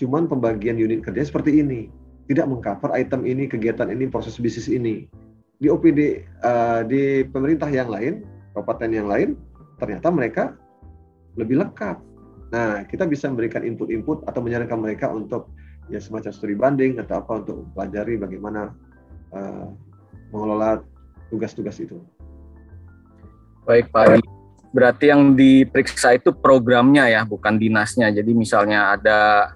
cuman 0.00 0.32
pembagian 0.32 0.80
unit 0.80 1.04
kerja 1.04 1.28
seperti 1.28 1.60
ini. 1.60 1.92
Tidak 2.24 2.48
mengcover 2.48 2.94
item 2.96 3.28
ini, 3.28 3.50
kegiatan 3.50 3.90
ini, 3.92 4.08
proses 4.08 4.40
bisnis 4.40 4.70
ini 4.70 5.04
di 5.60 5.68
OPD 5.68 6.00
uh, 6.00 6.10
eh, 6.40 6.80
di 6.88 7.02
pemerintah 7.28 7.68
yang 7.68 7.92
lain, 7.92 8.24
kabupaten 8.52 8.90
yang 8.90 9.08
lain, 9.08 9.38
ternyata 9.78 10.08
mereka 10.12 10.44
lebih 11.38 11.62
lengkap. 11.62 11.96
Nah, 12.50 12.82
kita 12.86 13.06
bisa 13.06 13.30
memberikan 13.30 13.62
input-input 13.62 14.26
atau 14.26 14.40
menyarankan 14.42 14.78
mereka 14.78 15.06
untuk 15.10 15.54
ya 15.90 16.02
semacam 16.02 16.30
studi 16.34 16.54
banding 16.58 16.98
atau 16.98 17.22
apa 17.22 17.32
untuk 17.42 17.66
pelajari 17.74 18.18
bagaimana 18.18 18.74
uh, 19.34 19.70
mengelola 20.34 20.82
tugas-tugas 21.30 21.78
itu. 21.78 21.98
Baik 23.66 23.90
Pak. 23.94 24.22
Berarti 24.70 25.10
yang 25.10 25.34
diperiksa 25.34 26.14
itu 26.14 26.30
programnya 26.30 27.06
ya, 27.10 27.22
bukan 27.26 27.58
dinasnya. 27.58 28.10
Jadi 28.14 28.30
misalnya 28.34 28.94
ada 28.94 29.50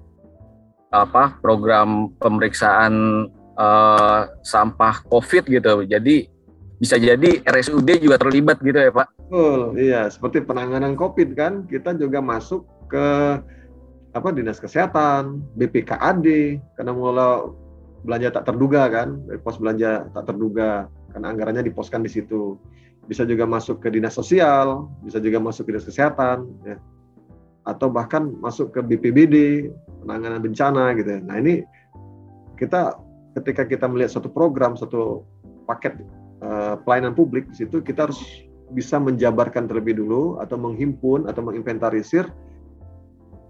apa 0.95 1.38
program 1.42 2.14
pemeriksaan 2.18 3.26
uh, 3.59 4.20
sampah 4.42 5.03
COVID 5.07 5.51
gitu. 5.51 5.86
Jadi 5.86 6.30
bisa 6.79 6.99
jadi 6.99 7.41
RSUD 7.47 7.87
juga 8.03 8.18
terlibat 8.18 8.59
gitu 8.59 8.75
ya 8.75 8.91
Pak? 8.91 9.09
Betul, 9.31 9.61
iya. 9.79 10.11
Seperti 10.11 10.43
penanganan 10.43 10.99
COVID 10.99 11.39
kan, 11.39 11.53
kita 11.70 11.95
juga 11.95 12.18
masuk 12.18 12.66
ke 12.91 13.07
apa 14.14 14.29
dinas 14.31 14.62
kesehatan, 14.62 15.43
BPKAD, 15.59 16.27
karena 16.79 16.93
mengelola 16.95 17.51
belanja 18.07 18.31
tak 18.31 18.53
terduga 18.53 18.87
kan, 18.87 19.18
pos 19.43 19.59
belanja 19.59 20.07
tak 20.14 20.25
terduga, 20.31 20.87
karena 21.11 21.27
anggarannya 21.35 21.66
diposkan 21.66 22.03
di 22.07 22.11
situ. 22.11 22.59
Bisa 23.05 23.27
juga 23.29 23.45
masuk 23.45 23.85
ke 23.85 23.91
dinas 23.91 24.16
sosial, 24.16 24.89
bisa 25.03 25.18
juga 25.18 25.43
masuk 25.43 25.66
ke 25.68 25.70
dinas 25.75 25.87
kesehatan, 25.87 26.47
ya. 26.62 26.79
atau 27.66 27.91
bahkan 27.91 28.29
masuk 28.39 28.70
ke 28.70 28.81
BPBD, 28.81 29.68
penanganan 30.05 30.41
bencana 30.41 30.95
gitu. 30.95 31.11
Ya. 31.16 31.20
Nah 31.20 31.37
ini 31.43 31.64
kita 32.55 32.95
ketika 33.35 33.66
kita 33.66 33.91
melihat 33.91 34.14
satu 34.14 34.31
program, 34.31 34.79
satu 34.79 35.27
paket 35.66 35.99
uh, 36.45 36.74
pelayanan 36.84 37.16
publik 37.16 37.49
di 37.51 37.64
situ 37.64 37.80
kita 37.80 38.07
harus 38.07 38.20
bisa 38.72 39.01
menjabarkan 39.01 39.64
terlebih 39.64 39.97
dulu 39.97 40.40
atau 40.40 40.61
menghimpun 40.61 41.28
atau 41.28 41.40
menginventarisir 41.40 42.28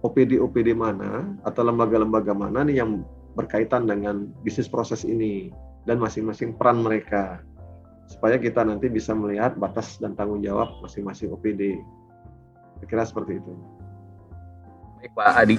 OPD-OPD 0.05 0.77
mana 0.77 1.33
atau 1.43 1.65
lembaga-lembaga 1.65 2.37
mana 2.37 2.63
nih 2.63 2.85
yang 2.85 3.03
berkaitan 3.35 3.89
dengan 3.89 4.31
bisnis 4.47 4.71
proses 4.71 5.03
ini 5.03 5.51
dan 5.89 5.99
masing-masing 5.99 6.55
peran 6.55 6.85
mereka 6.85 7.41
supaya 8.09 8.37
kita 8.37 8.63
nanti 8.63 8.93
bisa 8.93 9.17
melihat 9.17 9.57
batas 9.57 9.97
dan 9.97 10.13
tanggung 10.13 10.45
jawab 10.45 10.69
masing-masing 10.85 11.33
OPD. 11.33 11.81
Kira 12.85 13.01
seperti 13.09 13.41
itu. 13.41 13.53
Baik 15.01 15.13
Pak 15.17 15.29
Adi. 15.41 15.57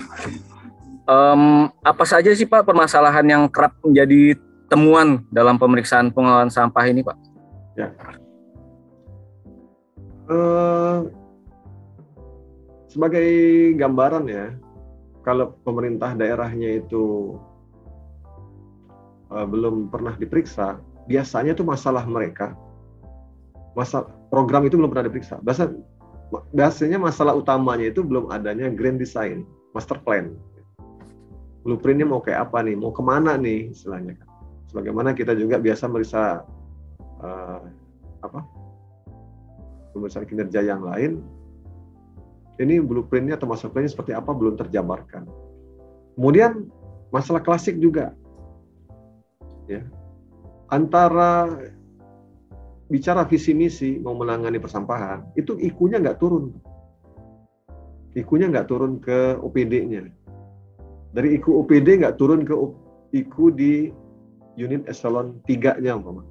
Um, 1.09 1.73
apa 1.81 2.05
saja 2.05 2.29
sih 2.37 2.45
Pak 2.45 2.65
permasalahan 2.69 3.25
yang 3.25 3.43
kerap 3.49 3.73
menjadi 3.81 4.37
temuan 4.69 5.25
dalam 5.33 5.57
pemeriksaan 5.57 6.13
pengelolaan 6.13 6.53
sampah 6.53 6.85
ini 6.85 7.01
Pak? 7.01 7.17
Ya. 7.75 7.91
Uh, 10.25 11.11
sebagai 12.89 13.27
gambaran 13.77 14.25
ya, 14.25 14.55
kalau 15.21 15.53
pemerintah 15.67 16.15
daerahnya 16.17 16.81
itu 16.81 17.35
uh, 19.29 19.45
belum 19.45 19.91
pernah 19.91 20.15
diperiksa, 20.17 20.79
biasanya 21.05 21.53
itu 21.53 21.61
masalah 21.67 22.07
mereka, 22.07 22.55
masa 23.77 24.07
program 24.31 24.65
itu 24.65 24.79
belum 24.79 24.89
pernah 24.89 25.11
diperiksa. 25.11 25.43
Biasa, 25.43 25.69
biasanya 26.55 26.97
masalah 26.97 27.37
utamanya 27.37 27.91
itu 27.91 28.01
belum 28.01 28.33
adanya 28.33 28.71
grand 28.71 28.97
design, 28.97 29.45
master 29.75 29.99
plan 30.01 30.33
blueprintnya 31.65 32.05
mau 32.05 32.21
kayak 32.21 32.47
apa 32.47 32.61
nih, 32.61 32.77
mau 32.77 32.93
ke 32.93 33.01
mana 33.01 33.33
nih 33.35 33.73
istilahnya. 33.73 34.13
Sebagaimana 34.69 35.17
kita 35.17 35.33
juga 35.33 35.57
biasa 35.57 35.89
merisa 35.89 36.45
uh, 37.21 37.61
apa 38.23 38.39
pemeriksaan 39.93 40.27
kinerja 40.27 40.59
yang 40.65 40.83
lain, 40.83 41.23
ini 42.59 42.83
blueprintnya 42.83 43.39
atau 43.39 43.47
master 43.47 43.71
plan 43.71 43.87
seperti 43.87 44.11
apa 44.11 44.31
belum 44.35 44.59
terjabarkan. 44.59 45.27
Kemudian 46.15 46.67
masalah 47.11 47.43
klasik 47.43 47.79
juga, 47.79 48.11
ya 49.71 49.83
antara 50.71 51.47
bicara 52.91 53.23
visi 53.25 53.55
misi 53.55 53.97
mau 53.99 54.13
menangani 54.13 54.59
persampahan 54.59 55.25
itu 55.39 55.55
ikunya 55.59 55.99
nggak 56.01 56.19
turun, 56.19 56.51
ikunya 58.15 58.51
nggak 58.51 58.67
turun 58.67 58.99
ke 58.99 59.39
OPD-nya 59.39 60.11
dari 61.15 61.39
IKU 61.39 61.63
OPD 61.63 62.03
nggak 62.03 62.19
turun 62.19 62.43
ke 62.43 62.51
IKU 63.15 63.45
di 63.55 63.87
unit 64.59 64.83
eselon 64.91 65.39
3-nya 65.47 65.95
umpama. 65.95 66.27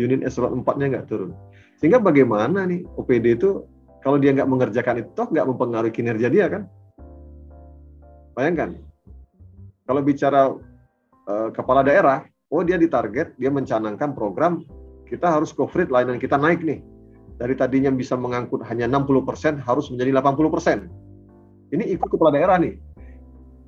Unit 0.00 0.24
eselon 0.24 0.64
4-nya 0.64 0.86
nggak 0.96 1.06
turun. 1.12 1.36
Sehingga 1.76 2.00
bagaimana 2.00 2.64
nih 2.64 2.88
OPD 2.96 3.36
itu 3.36 3.68
kalau 4.00 4.16
dia 4.16 4.32
nggak 4.32 4.48
mengerjakan 4.48 5.04
itu 5.04 5.10
toh 5.12 5.28
nggak 5.28 5.44
mempengaruhi 5.44 5.92
kinerja 5.92 6.32
dia 6.32 6.48
kan? 6.48 6.62
Bayangkan, 8.32 8.80
kalau 9.84 10.00
bicara 10.00 10.56
uh, 11.28 11.48
kepala 11.52 11.84
daerah, 11.84 12.24
oh 12.48 12.64
dia 12.64 12.80
ditarget, 12.80 13.36
dia 13.36 13.52
mencanangkan 13.52 14.16
program, 14.16 14.64
kita 15.04 15.28
harus 15.28 15.52
coverage 15.52 15.92
layanan 15.92 16.16
kita 16.16 16.40
naik 16.40 16.64
nih. 16.64 16.80
Dari 17.36 17.56
tadinya 17.56 17.92
bisa 17.92 18.16
mengangkut 18.16 18.64
hanya 18.68 18.88
60% 18.88 19.60
harus 19.64 19.88
menjadi 19.92 20.16
80%. 20.20 20.88
Ini 21.72 21.84
ikut 21.96 22.08
kepala 22.08 22.36
daerah 22.36 22.56
nih 22.60 22.76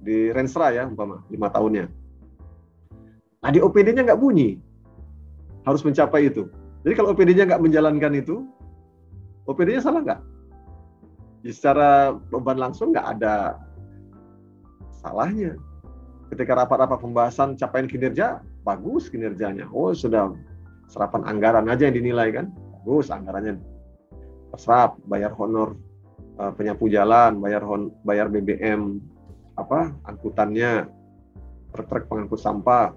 di 0.03 0.35
Renstra 0.35 0.74
ya 0.74 0.85
umpama 0.85 1.22
lima 1.30 1.49
tahunnya. 1.49 1.87
Nah 3.43 3.51
di 3.51 3.59
OPD-nya 3.62 4.03
nggak 4.03 4.20
bunyi, 4.20 4.59
harus 5.62 5.82
mencapai 5.86 6.30
itu. 6.30 6.46
Jadi 6.82 6.94
kalau 6.98 7.14
OPD-nya 7.14 7.46
nggak 7.46 7.62
menjalankan 7.62 8.12
itu, 8.18 8.46
OPD-nya 9.46 9.82
salah 9.82 10.02
nggak? 10.02 10.20
Secara 11.46 12.14
beban 12.30 12.58
langsung 12.58 12.94
nggak 12.94 13.18
ada 13.18 13.58
salahnya. 15.02 15.58
Ketika 16.30 16.56
rapat-rapat 16.56 16.98
pembahasan 17.02 17.58
capaian 17.58 17.86
kinerja, 17.86 18.40
bagus 18.66 19.10
kinerjanya. 19.10 19.68
Oh 19.70 19.92
sudah 19.92 20.32
serapan 20.88 21.26
anggaran 21.28 21.66
aja 21.68 21.90
yang 21.90 21.96
dinilai 21.98 22.30
kan, 22.34 22.50
bagus 22.82 23.10
anggarannya 23.10 23.58
terserap, 24.52 25.00
bayar 25.08 25.32
honor 25.36 25.74
uh, 26.36 26.52
penyapu 26.52 26.88
jalan, 26.92 27.40
bayar 27.40 27.64
hon, 27.64 27.92
bayar 28.04 28.28
BBM, 28.28 29.00
apa 29.56 29.92
angkutannya 30.08 30.88
truk-truk 31.72 32.08
pengangkut 32.08 32.40
sampah 32.40 32.92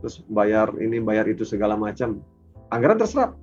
terus 0.00 0.22
bayar 0.28 0.72
ini 0.78 1.00
bayar 1.00 1.26
itu 1.28 1.42
segala 1.46 1.74
macam. 1.74 2.20
Anggaran 2.72 2.98
terserap. 2.98 3.38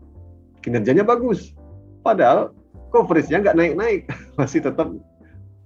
Kinerjanya 0.64 1.04
bagus. 1.04 1.56
Padahal 2.04 2.52
coverage-nya 2.92 3.44
nggak 3.44 3.58
naik-naik. 3.58 4.02
Masih 4.40 4.64
tetap 4.64 4.92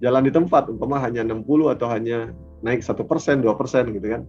jalan 0.02 0.22
di 0.26 0.32
tempat. 0.32 0.70
Umpama 0.70 1.02
hanya 1.02 1.26
60 1.26 1.74
atau 1.74 1.86
hanya 1.90 2.32
naik 2.62 2.82
satu 2.82 3.06
persen 3.06 3.42
dua 3.42 3.54
persen 3.54 3.90
gitu 3.94 4.18
kan. 4.18 4.22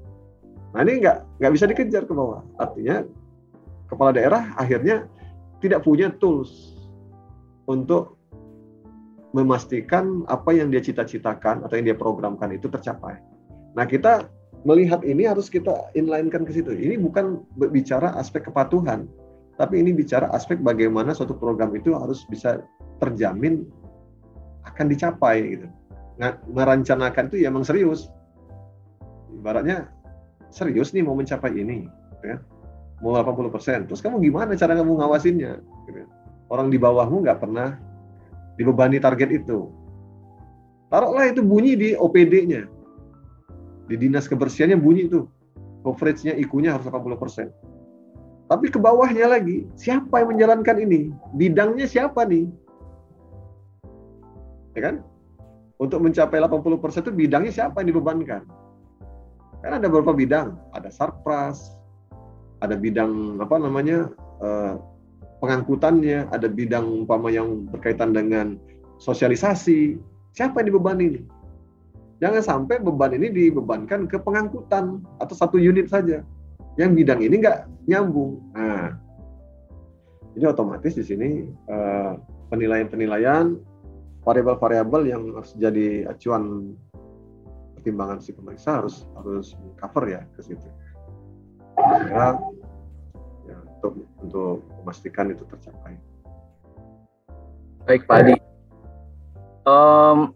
Nah 0.73 0.85
ini 0.85 1.01
nggak 1.01 1.41
nggak 1.41 1.51
bisa 1.53 1.65
dikejar 1.65 2.03
ke 2.05 2.13
bawah. 2.13 2.45
Artinya 2.61 3.05
kepala 3.89 4.13
daerah 4.13 4.53
akhirnya 4.57 5.09
tidak 5.59 5.81
punya 5.83 6.13
tools 6.21 6.77
untuk 7.69 8.19
memastikan 9.33 10.25
apa 10.25 10.49
yang 10.57 10.73
dia 10.73 10.81
cita-citakan 10.81 11.61
atau 11.61 11.73
yang 11.77 11.93
dia 11.93 11.97
programkan 11.97 12.49
itu 12.49 12.65
tercapai. 12.65 13.21
Nah, 13.77 13.85
kita 13.85 14.25
melihat 14.67 15.03
ini 15.07 15.23
harus 15.27 15.47
kita 15.47 15.91
inlinekan 15.95 16.43
ke 16.43 16.51
situ. 16.51 16.75
Ini 16.75 16.99
bukan 16.99 17.43
bicara 17.71 18.11
aspek 18.19 18.47
kepatuhan, 18.47 19.07
tapi 19.55 19.79
ini 19.79 19.91
bicara 19.95 20.27
aspek 20.31 20.59
bagaimana 20.59 21.15
suatu 21.15 21.35
program 21.35 21.75
itu 21.75 21.95
harus 21.95 22.23
bisa 22.27 22.63
terjamin 22.99 23.67
akan 24.67 24.85
dicapai 24.91 25.59
gitu. 25.59 25.67
Merencanakan 26.51 27.31
itu 27.31 27.43
ya 27.43 27.51
emang 27.51 27.63
serius. 27.63 28.11
Ibaratnya 29.39 29.87
serius 30.51 30.91
nih 30.91 31.03
mau 31.03 31.15
mencapai 31.15 31.55
ini, 31.55 31.87
ya. 32.23 32.39
mau 32.99 33.15
80%. 33.15 33.87
Terus 33.87 34.03
kamu 34.03 34.19
gimana 34.19 34.55
cara 34.59 34.75
kamu 34.75 34.99
ngawasinnya? 34.99 35.63
Gitu. 35.87 36.03
Orang 36.51 36.67
di 36.73 36.81
bawahmu 36.81 37.23
nggak 37.23 37.39
pernah 37.39 37.79
dibebani 38.59 38.99
target 38.99 39.31
itu. 39.43 39.71
Taruhlah 40.91 41.29
itu 41.31 41.39
bunyi 41.45 41.77
di 41.77 41.89
OPD-nya. 41.95 42.78
Di 43.89 43.97
dinas 43.97 44.29
kebersihannya 44.29 44.77
bunyi 44.77 45.09
itu. 45.09 45.25
Coverage-nya 45.81 46.37
IQ-nya 46.37 46.77
harus 46.77 46.85
80%. 46.85 47.49
Tapi 48.49 48.65
ke 48.69 48.77
bawahnya 48.81 49.29
lagi, 49.29 49.65
siapa 49.77 50.21
yang 50.21 50.37
menjalankan 50.37 50.77
ini? 50.81 51.13
Bidangnya 51.37 51.85
siapa 51.85 52.25
nih? 52.25 52.49
Ya 54.77 54.81
kan? 54.89 54.95
Untuk 55.81 56.01
mencapai 56.01 56.41
80% 56.41 57.05
itu 57.05 57.11
bidangnya 57.13 57.53
siapa 57.53 57.81
yang 57.81 57.95
dibebankan? 57.95 58.43
Kan 59.61 59.71
ada 59.77 59.85
beberapa 59.85 60.17
bidang, 60.17 60.57
ada 60.73 60.89
sarpras, 60.89 61.77
ada 62.59 62.75
bidang 62.75 63.39
apa 63.39 63.55
namanya 63.61 64.11
eh, 64.43 64.73
pengangkutannya, 65.39 66.27
ada 66.33 66.47
bidang 66.51 67.05
umpama 67.05 67.31
yang 67.31 67.69
berkaitan 67.71 68.11
dengan 68.11 68.59
sosialisasi. 68.99 69.95
Siapa 70.35 70.61
yang 70.61 70.75
dibebani 70.75 71.03
ini? 71.15 71.21
Jangan 72.19 72.43
sampai 72.43 72.83
beban 72.83 73.15
ini 73.15 73.31
dibebankan 73.31 74.03
ke 74.11 74.19
pengangkutan 74.19 74.99
atau 75.23 75.35
satu 75.35 75.55
unit 75.55 75.87
saja. 75.87 76.19
Yang 76.75 76.91
bidang 77.03 77.19
ini 77.23 77.35
nggak 77.39 77.59
nyambung. 77.87 78.43
Nah, 78.51 78.95
jadi 80.35 80.51
otomatis 80.51 80.99
di 80.99 81.03
sini 81.03 81.47
eh, 81.47 82.11
penilaian-penilaian 82.51 83.55
variabel-variabel 84.23 85.01
yang 85.07 85.23
harus 85.31 85.55
jadi 85.55 86.11
acuan 86.11 86.75
pertimbangan 87.79 88.19
si 88.19 88.35
pemeriksa 88.35 88.83
harus 88.83 89.07
harus 89.15 89.55
cover 89.79 90.03
ya 90.11 90.21
ke 90.35 90.43
situ. 90.43 90.67
Ya, 92.11 92.35
untuk 93.79 94.03
untuk 94.19 94.67
memastikan 94.83 95.31
itu 95.31 95.47
tercapai. 95.47 95.95
Baik 97.87 98.03
Pak 98.03 98.17
Adi. 98.19 98.35
Um, 99.63 100.35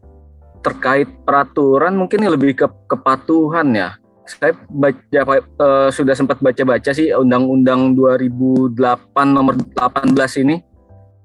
terkait 0.64 1.12
peraturan 1.28 1.94
mungkin 2.00 2.24
lebih 2.24 2.56
ke 2.56 2.68
kepatuhan 2.88 3.68
ya. 3.76 4.00
Saya 4.24 4.56
baca 4.72 5.20
uh, 5.60 5.90
sudah 5.92 6.16
sempat 6.16 6.40
baca-baca 6.40 6.96
sih 6.96 7.12
Undang-Undang 7.12 8.00
2008 8.00 8.80
nomor 9.28 9.60
18 9.76 10.16
ini. 10.48 10.64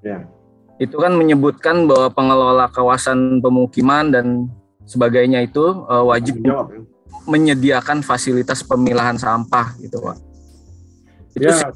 Ya. 0.03 0.27
Itu 0.75 0.99
kan 0.99 1.15
menyebutkan 1.15 1.87
bahwa 1.87 2.11
pengelola 2.11 2.67
kawasan 2.67 3.39
pemukiman 3.39 4.11
dan 4.11 4.51
sebagainya 4.83 5.47
itu 5.47 5.63
uh, 5.87 6.03
wajib 6.03 6.43
ya. 6.43 6.67
menyediakan 7.23 8.03
fasilitas 8.03 8.59
pemilahan 8.67 9.15
sampah 9.15 9.79
gitu 9.79 10.03
Pak. 10.03 10.29
Itu 11.39 11.45
ya, 11.45 11.71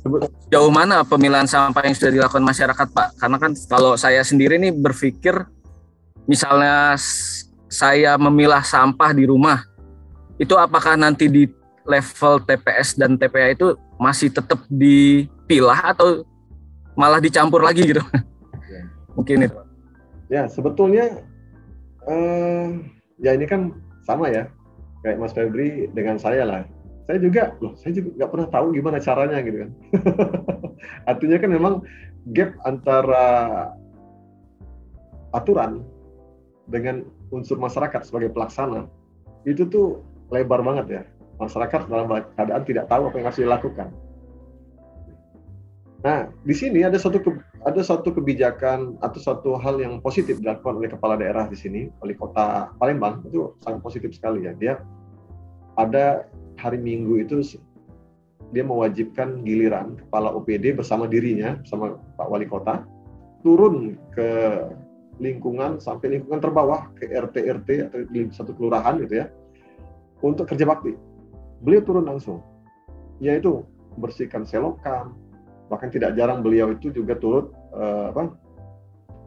jauh 0.51 0.71
mana 0.73 1.07
pemilahan 1.07 1.47
sampah 1.47 1.87
yang 1.87 1.95
sudah 1.95 2.11
dilakukan 2.11 2.43
masyarakat, 2.43 2.87
Pak? 2.89 3.07
Karena 3.21 3.37
kan 3.37 3.51
kalau 3.69 3.93
saya 3.95 4.25
sendiri 4.25 4.57
nih 4.57 4.73
berpikir 4.73 5.45
misalnya 6.25 6.97
saya 7.73 8.13
memilah 8.21 8.61
sampah 8.61 9.09
di 9.17 9.25
rumah, 9.25 9.65
itu 10.37 10.53
apakah 10.53 10.93
nanti 10.93 11.25
di 11.25 11.49
level 11.89 12.45
TPS 12.45 12.95
dan 13.01 13.17
TPA 13.17 13.57
itu 13.57 13.73
masih 13.97 14.29
tetap 14.29 14.61
dipilah 14.69 15.97
atau 15.97 16.21
malah 16.93 17.17
dicampur 17.17 17.65
lagi 17.65 17.89
gitu? 17.89 18.05
Ya. 18.69 18.81
Mungkin 19.17 19.49
itu. 19.49 19.57
Ya, 20.29 20.45
sebetulnya 20.45 21.25
eh, 22.05 22.65
ya 23.17 23.33
ini 23.33 23.49
kan 23.49 23.73
sama 24.05 24.29
ya, 24.29 24.45
kayak 25.01 25.17
Mas 25.17 25.33
Febri 25.33 25.89
dengan 25.91 26.21
saya 26.21 26.45
lah 26.45 26.61
saya 27.03 27.19
juga 27.19 27.51
loh 27.59 27.75
saya 27.75 27.91
juga 27.99 28.09
nggak 28.15 28.31
pernah 28.31 28.47
tahu 28.47 28.65
gimana 28.71 28.97
caranya 29.03 29.37
gitu 29.43 29.57
kan 29.67 29.69
artinya 31.11 31.37
kan 31.39 31.49
memang 31.51 31.73
gap 32.31 32.55
antara 32.63 33.27
aturan 35.35 35.83
dengan 36.71 37.03
unsur 37.33 37.57
masyarakat 37.57 38.05
sebagai 38.05 38.29
pelaksana 38.29 38.85
itu 39.43 39.65
tuh 39.65 40.05
lebar 40.29 40.61
banget 40.61 40.85
ya. 40.87 41.03
Masyarakat 41.41 41.89
dalam 41.89 42.07
keadaan 42.37 42.63
tidak 42.63 42.85
tahu 42.87 43.09
apa 43.09 43.15
yang 43.17 43.27
harus 43.27 43.41
dilakukan. 43.41 43.89
Nah 46.05 46.29
di 46.45 46.55
sini 46.55 46.85
ada 46.85 46.95
satu 47.01 47.19
ke, 47.19 47.31
ada 47.65 47.81
satu 47.81 48.13
kebijakan 48.13 49.01
atau 49.01 49.19
satu 49.19 49.49
hal 49.57 49.81
yang 49.81 49.97
positif 49.99 50.37
dilakukan 50.39 50.77
oleh 50.77 50.91
kepala 50.93 51.17
daerah 51.17 51.49
di 51.49 51.57
sini 51.57 51.89
oleh 52.05 52.13
kota 52.13 52.69
Palembang 52.77 53.25
itu 53.25 53.57
sangat 53.65 53.81
positif 53.81 54.13
sekali 54.13 54.45
ya. 54.45 54.53
Dia 54.55 54.73
ada 55.79 56.29
hari 56.61 56.77
Minggu 56.77 57.23
itu 57.23 57.41
dia 58.53 58.61
mewajibkan 58.61 59.41
giliran 59.41 59.97
kepala 59.97 60.29
OPD 60.29 60.77
bersama 60.77 61.09
dirinya, 61.09 61.57
bersama 61.57 61.97
Pak 62.19 62.27
Wali 62.29 62.45
Kota, 62.45 62.85
turun 63.41 63.97
ke 64.13 64.29
lingkungan 65.21 65.77
sampai 65.77 66.17
lingkungan 66.17 66.41
terbawah 66.41 66.89
ke 66.97 67.05
RT 67.09 67.35
RT 67.61 67.69
atau 67.89 67.97
satu 68.33 68.51
kelurahan 68.57 68.97
gitu 69.01 69.21
ya 69.21 69.25
untuk 70.23 70.49
kerja 70.49 70.65
bakti. 70.65 70.95
Beliau 71.63 71.83
turun 71.83 72.07
langsung, 72.07 72.41
yaitu 73.19 73.63
bersihkan 73.99 74.43
selokan, 74.47 75.13
bahkan 75.69 75.93
tidak 75.93 76.17
jarang 76.17 76.41
beliau 76.41 76.73
itu 76.73 76.89
juga 76.89 77.15
turut 77.19 77.53
uh, 77.75 78.09
apa 78.11 78.33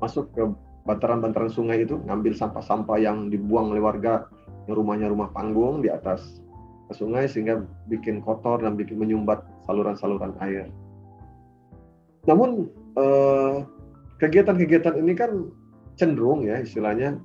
masuk 0.03 0.29
ke 0.37 0.43
bantaran-bantaran 0.87 1.51
sungai 1.51 1.83
itu 1.83 1.99
ngambil 2.07 2.37
sampah-sampah 2.37 2.99
yang 3.01 3.27
dibuang 3.33 3.75
oleh 3.75 3.83
warga 3.83 4.29
yang 4.71 4.79
rumahnya 4.79 5.11
rumah 5.11 5.31
panggung 5.35 5.83
di 5.83 5.91
atas 5.91 6.43
ke 6.87 6.95
sungai 6.95 7.27
sehingga 7.27 7.67
bikin 7.91 8.23
kotor 8.23 8.63
dan 8.63 8.79
bikin 8.79 8.99
menyumbat 8.99 9.43
saluran-saluran 9.67 10.39
air. 10.39 10.71
Namun 12.31 12.71
eh, 12.95 13.55
kegiatan-kegiatan 14.23 14.95
ini 15.03 15.13
kan 15.19 15.51
cenderung 15.97 16.45
ya 16.45 16.61
istilahnya 16.61 17.17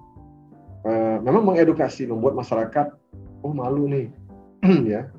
eh, 0.88 1.18
memang 1.22 1.44
mengedukasi, 1.52 2.08
membuat 2.08 2.40
masyarakat 2.40 2.88
oh 3.44 3.54
malu 3.54 3.86
nih 3.92 4.08
ya 4.98 5.12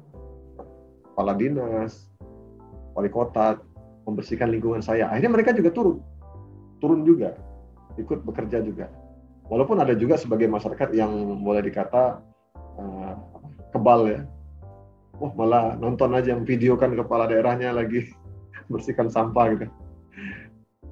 kepala 1.12 1.36
dinas, 1.36 2.09
wali 2.96 3.12
kota 3.12 3.61
membersihkan 4.09 4.48
lingkungan 4.48 4.80
saya. 4.80 5.12
Akhirnya 5.12 5.28
mereka 5.28 5.53
juga 5.53 5.70
turun, 5.70 6.00
turun 6.80 7.05
juga, 7.05 7.36
ikut 8.00 8.24
bekerja 8.24 8.64
juga. 8.64 8.88
Walaupun 9.53 9.76
ada 9.84 9.92
juga 9.92 10.16
sebagai 10.16 10.48
masyarakat 10.48 10.96
yang 10.96 11.12
boleh 11.44 11.61
dikata 11.61 12.24
uh, 12.80 13.14
kebal 13.76 14.09
ya. 14.09 14.20
Wah 15.20 15.32
malah 15.36 15.76
nonton 15.76 16.16
aja 16.16 16.32
yang 16.32 16.48
videokan 16.48 16.96
kepala 16.96 17.28
daerahnya 17.28 17.76
lagi 17.76 18.09
bersihkan 18.72 19.12
sampah 19.12 19.53
gitu. 19.53 19.66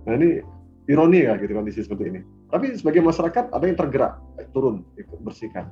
Nah 0.04 0.12
ini 0.20 0.44
ironi 0.84 1.24
ya 1.24 1.40
gitu 1.40 1.56
kondisi 1.56 1.80
seperti 1.80 2.12
ini. 2.12 2.20
Tapi 2.50 2.74
sebagai 2.74 3.02
masyarakat 3.02 3.54
ada 3.54 3.64
yang 3.64 3.78
tergerak 3.78 4.18
turun 4.50 4.82
ikut 4.98 5.22
bersihkan 5.22 5.70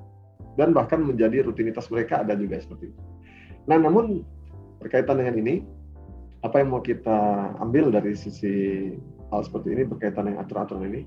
dan 0.55 0.71
bahkan 0.71 1.03
menjadi 1.03 1.43
rutinitas 1.43 1.91
mereka 1.91 2.23
ada 2.23 2.39
juga 2.39 2.63
seperti 2.63 2.95
itu. 2.95 3.01
Nah 3.67 3.83
namun 3.83 4.23
berkaitan 4.79 5.19
dengan 5.19 5.35
ini 5.39 5.55
apa 6.47 6.63
yang 6.63 6.71
mau 6.71 6.83
kita 6.83 7.51
ambil 7.59 7.91
dari 7.91 8.15
sisi 8.15 8.95
hal 9.35 9.43
seperti 9.43 9.75
ini 9.75 9.83
berkaitan 9.91 10.31
dengan 10.31 10.47
aturan-aturan 10.47 10.87
ini 10.87 11.03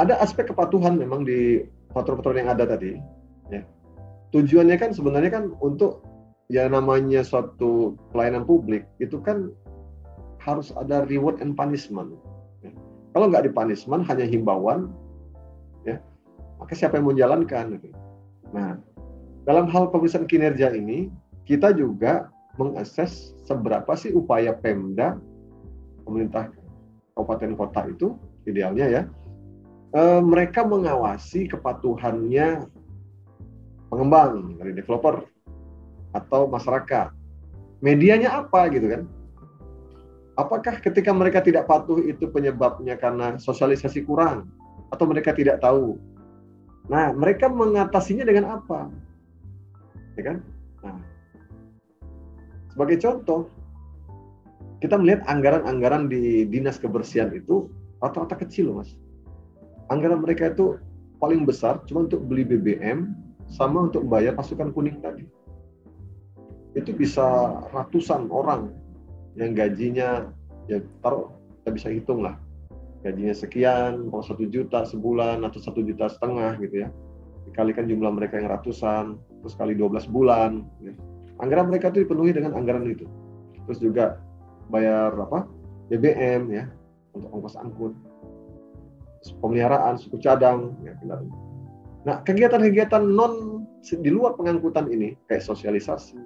ada 0.00 0.16
aspek 0.24 0.48
kepatuhan 0.48 0.96
memang 0.96 1.28
di 1.28 1.68
peraturan-peraturan 1.92 2.40
yang 2.48 2.52
ada 2.56 2.64
tadi 2.64 2.96
ya 3.52 3.60
tujuannya 4.32 4.80
kan 4.80 4.96
sebenarnya 4.96 5.28
kan 5.28 5.44
untuk 5.60 6.00
ya 6.48 6.68
namanya 6.68 7.20
suatu 7.20 8.00
pelayanan 8.12 8.48
publik 8.48 8.88
itu 9.00 9.20
kan 9.20 9.52
harus 10.42 10.74
ada 10.74 11.06
reward 11.06 11.38
and 11.38 11.54
punishment. 11.54 12.18
Kalau 13.12 13.28
nggak 13.28 13.44
di 13.48 13.52
hanya 14.08 14.24
himbauan, 14.24 14.88
ya 15.84 16.00
maka 16.56 16.72
siapa 16.72 16.96
yang 16.96 17.12
menjalankan? 17.12 17.76
Nah, 18.56 18.80
dalam 19.44 19.68
hal 19.68 19.92
pemeriksaan 19.92 20.24
kinerja 20.24 20.72
ini 20.72 21.12
kita 21.44 21.76
juga 21.76 22.32
mengakses 22.56 23.36
seberapa 23.44 23.92
sih 23.96 24.12
upaya 24.12 24.56
Pemda 24.56 25.16
pemerintah 26.04 26.52
kabupaten 27.16 27.52
kota 27.56 27.80
itu 27.88 28.16
idealnya 28.48 28.86
ya 28.88 29.02
eh, 29.92 30.20
mereka 30.20 30.64
mengawasi 30.64 31.48
kepatuhannya 31.48 32.68
pengembang, 33.92 34.56
dari 34.56 34.72
developer 34.72 35.20
atau 36.16 36.48
masyarakat. 36.48 37.12
Medianya 37.84 38.32
apa 38.32 38.72
gitu 38.72 38.88
kan? 38.88 39.02
Apakah 40.32 40.80
ketika 40.80 41.12
mereka 41.12 41.44
tidak 41.44 41.68
patuh 41.68 42.00
itu 42.00 42.24
penyebabnya 42.32 42.96
karena 42.96 43.36
sosialisasi 43.36 44.08
kurang 44.08 44.48
atau 44.88 45.04
mereka 45.04 45.36
tidak 45.36 45.60
tahu? 45.60 46.00
Nah, 46.88 47.12
mereka 47.12 47.52
mengatasinya 47.52 48.24
dengan 48.24 48.56
apa? 48.56 48.88
Ya 50.16 50.22
kan? 50.32 50.36
Nah, 50.80 50.98
sebagai 52.72 52.96
contoh, 53.04 53.52
kita 54.80 54.96
melihat 54.96 55.20
anggaran-anggaran 55.28 56.08
di 56.08 56.48
dinas 56.48 56.80
kebersihan 56.80 57.28
itu 57.36 57.68
rata-rata 58.00 58.40
kecil, 58.40 58.72
mas. 58.72 58.96
Anggaran 59.92 60.24
mereka 60.24 60.48
itu 60.48 60.80
paling 61.20 61.44
besar 61.44 61.84
cuma 61.84 62.08
untuk 62.08 62.24
beli 62.24 62.42
BBM 62.42 63.12
sama 63.52 63.86
untuk 63.86 64.08
bayar 64.08 64.32
pasukan 64.32 64.72
kuning 64.72 64.98
tadi. 65.04 65.28
Itu 66.72 66.96
bisa 66.96 67.22
ratusan 67.70 68.32
orang 68.32 68.81
yang 69.38 69.56
gajinya 69.56 70.28
ya 70.68 70.82
taruh 71.00 71.32
kita 71.62 71.70
bisa 71.72 71.88
hitung 71.92 72.20
lah. 72.24 72.36
Gajinya 73.02 73.34
sekian 73.34 74.12
mau 74.12 74.22
satu 74.22 74.46
juta 74.46 74.86
sebulan 74.86 75.42
atau 75.42 75.58
satu 75.58 75.82
juta 75.82 76.06
setengah 76.06 76.58
gitu 76.62 76.86
ya. 76.86 76.88
Dikalikan 77.50 77.90
jumlah 77.90 78.12
mereka 78.14 78.38
yang 78.38 78.48
ratusan 78.50 79.18
terus 79.42 79.54
kali 79.58 79.74
12 79.74 80.06
bulan 80.14 80.62
ya. 80.78 80.94
anggaran 81.42 81.66
mereka 81.66 81.90
itu 81.90 82.06
dipenuhi 82.06 82.30
dengan 82.30 82.54
anggaran 82.54 82.86
itu. 82.86 83.04
Terus 83.66 83.78
juga 83.82 84.22
bayar 84.70 85.10
apa? 85.18 85.46
BBM 85.90 86.54
ya 86.54 86.64
untuk 87.12 87.30
ongkos 87.34 87.58
angkut. 87.58 87.94
Pemeliharaan 89.22 89.98
suku 90.02 90.18
cadang 90.18 90.74
ya 90.82 90.98
nah 92.02 92.18
kegiatan-kegiatan 92.26 93.02
non 93.02 93.62
di 93.82 94.10
luar 94.10 94.34
pengangkutan 94.34 94.90
ini 94.90 95.14
kayak 95.30 95.42
sosialisasi 95.46 96.18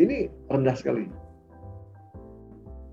ini 0.00 0.32
rendah 0.48 0.72
sekali 0.72 1.04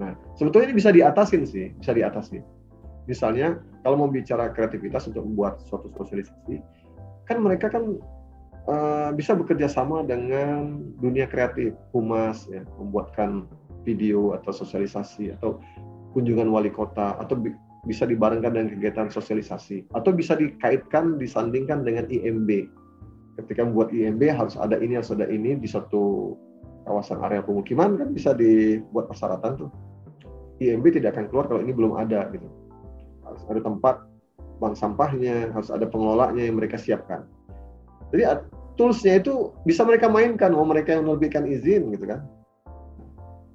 Nah, 0.03 0.19
sebetulnya 0.35 0.71
ini 0.71 0.75
bisa 0.75 0.91
diatasin 0.91 1.47
sih, 1.47 1.71
bisa 1.79 1.95
diatasi. 1.95 2.43
Misalnya, 3.07 3.59
kalau 3.87 4.03
mau 4.03 4.11
bicara 4.11 4.51
kreativitas 4.51 5.07
untuk 5.07 5.23
membuat 5.23 5.63
suatu 5.63 5.87
sosialisasi, 5.95 6.59
kan 7.27 7.39
mereka 7.39 7.71
kan 7.71 7.99
uh, 8.67 9.15
bisa 9.15 9.31
bekerja 9.31 9.71
sama 9.71 10.03
dengan 10.03 10.83
dunia 10.99 11.27
kreatif, 11.27 11.71
humas, 11.95 12.47
ya, 12.51 12.67
membuatkan 12.75 13.47
video 13.87 14.35
atau 14.35 14.51
sosialisasi 14.51 15.35
atau 15.39 15.59
kunjungan 16.11 16.51
wali 16.51 16.71
kota 16.71 17.15
atau 17.19 17.35
bi 17.35 17.51
bisa 17.83 18.07
dibarengkan 18.07 18.55
dengan 18.55 18.71
kegiatan 18.71 19.11
sosialisasi 19.11 19.83
atau 19.91 20.15
bisa 20.15 20.39
dikaitkan 20.39 21.19
disandingkan 21.19 21.83
dengan 21.83 22.07
IMB. 22.07 22.71
Ketika 23.43 23.67
membuat 23.67 23.91
IMB 23.91 24.23
harus 24.31 24.55
ada 24.55 24.79
ini 24.79 24.95
harus 24.95 25.11
ada 25.11 25.27
ini 25.27 25.59
di 25.59 25.67
satu 25.67 26.31
kawasan 26.87 27.19
area 27.27 27.43
pemukiman 27.43 27.99
kan 27.99 28.15
bisa 28.15 28.31
dibuat 28.31 29.11
persyaratan 29.11 29.67
tuh. 29.67 29.71
IMB 30.71 30.85
tidak 30.95 31.17
akan 31.17 31.27
keluar 31.27 31.45
kalau 31.51 31.61
ini 31.65 31.73
belum 31.75 31.99
ada 31.99 32.29
gitu. 32.31 32.47
Harus 33.25 33.43
ada 33.49 33.59
tempat 33.59 33.95
bank 34.61 34.75
sampahnya, 34.77 35.51
harus 35.51 35.67
ada 35.73 35.83
pengelolanya 35.89 36.43
yang 36.45 36.55
mereka 36.55 36.79
siapkan. 36.79 37.27
Jadi 38.13 38.23
toolsnya 38.77 39.19
itu 39.19 39.51
bisa 39.65 39.81
mereka 39.83 40.07
mainkan, 40.07 40.53
mau 40.53 40.63
mereka 40.63 40.95
yang 40.95 41.09
menerbitkan 41.09 41.43
izin 41.49 41.89
gitu 41.91 42.05
kan. 42.05 42.23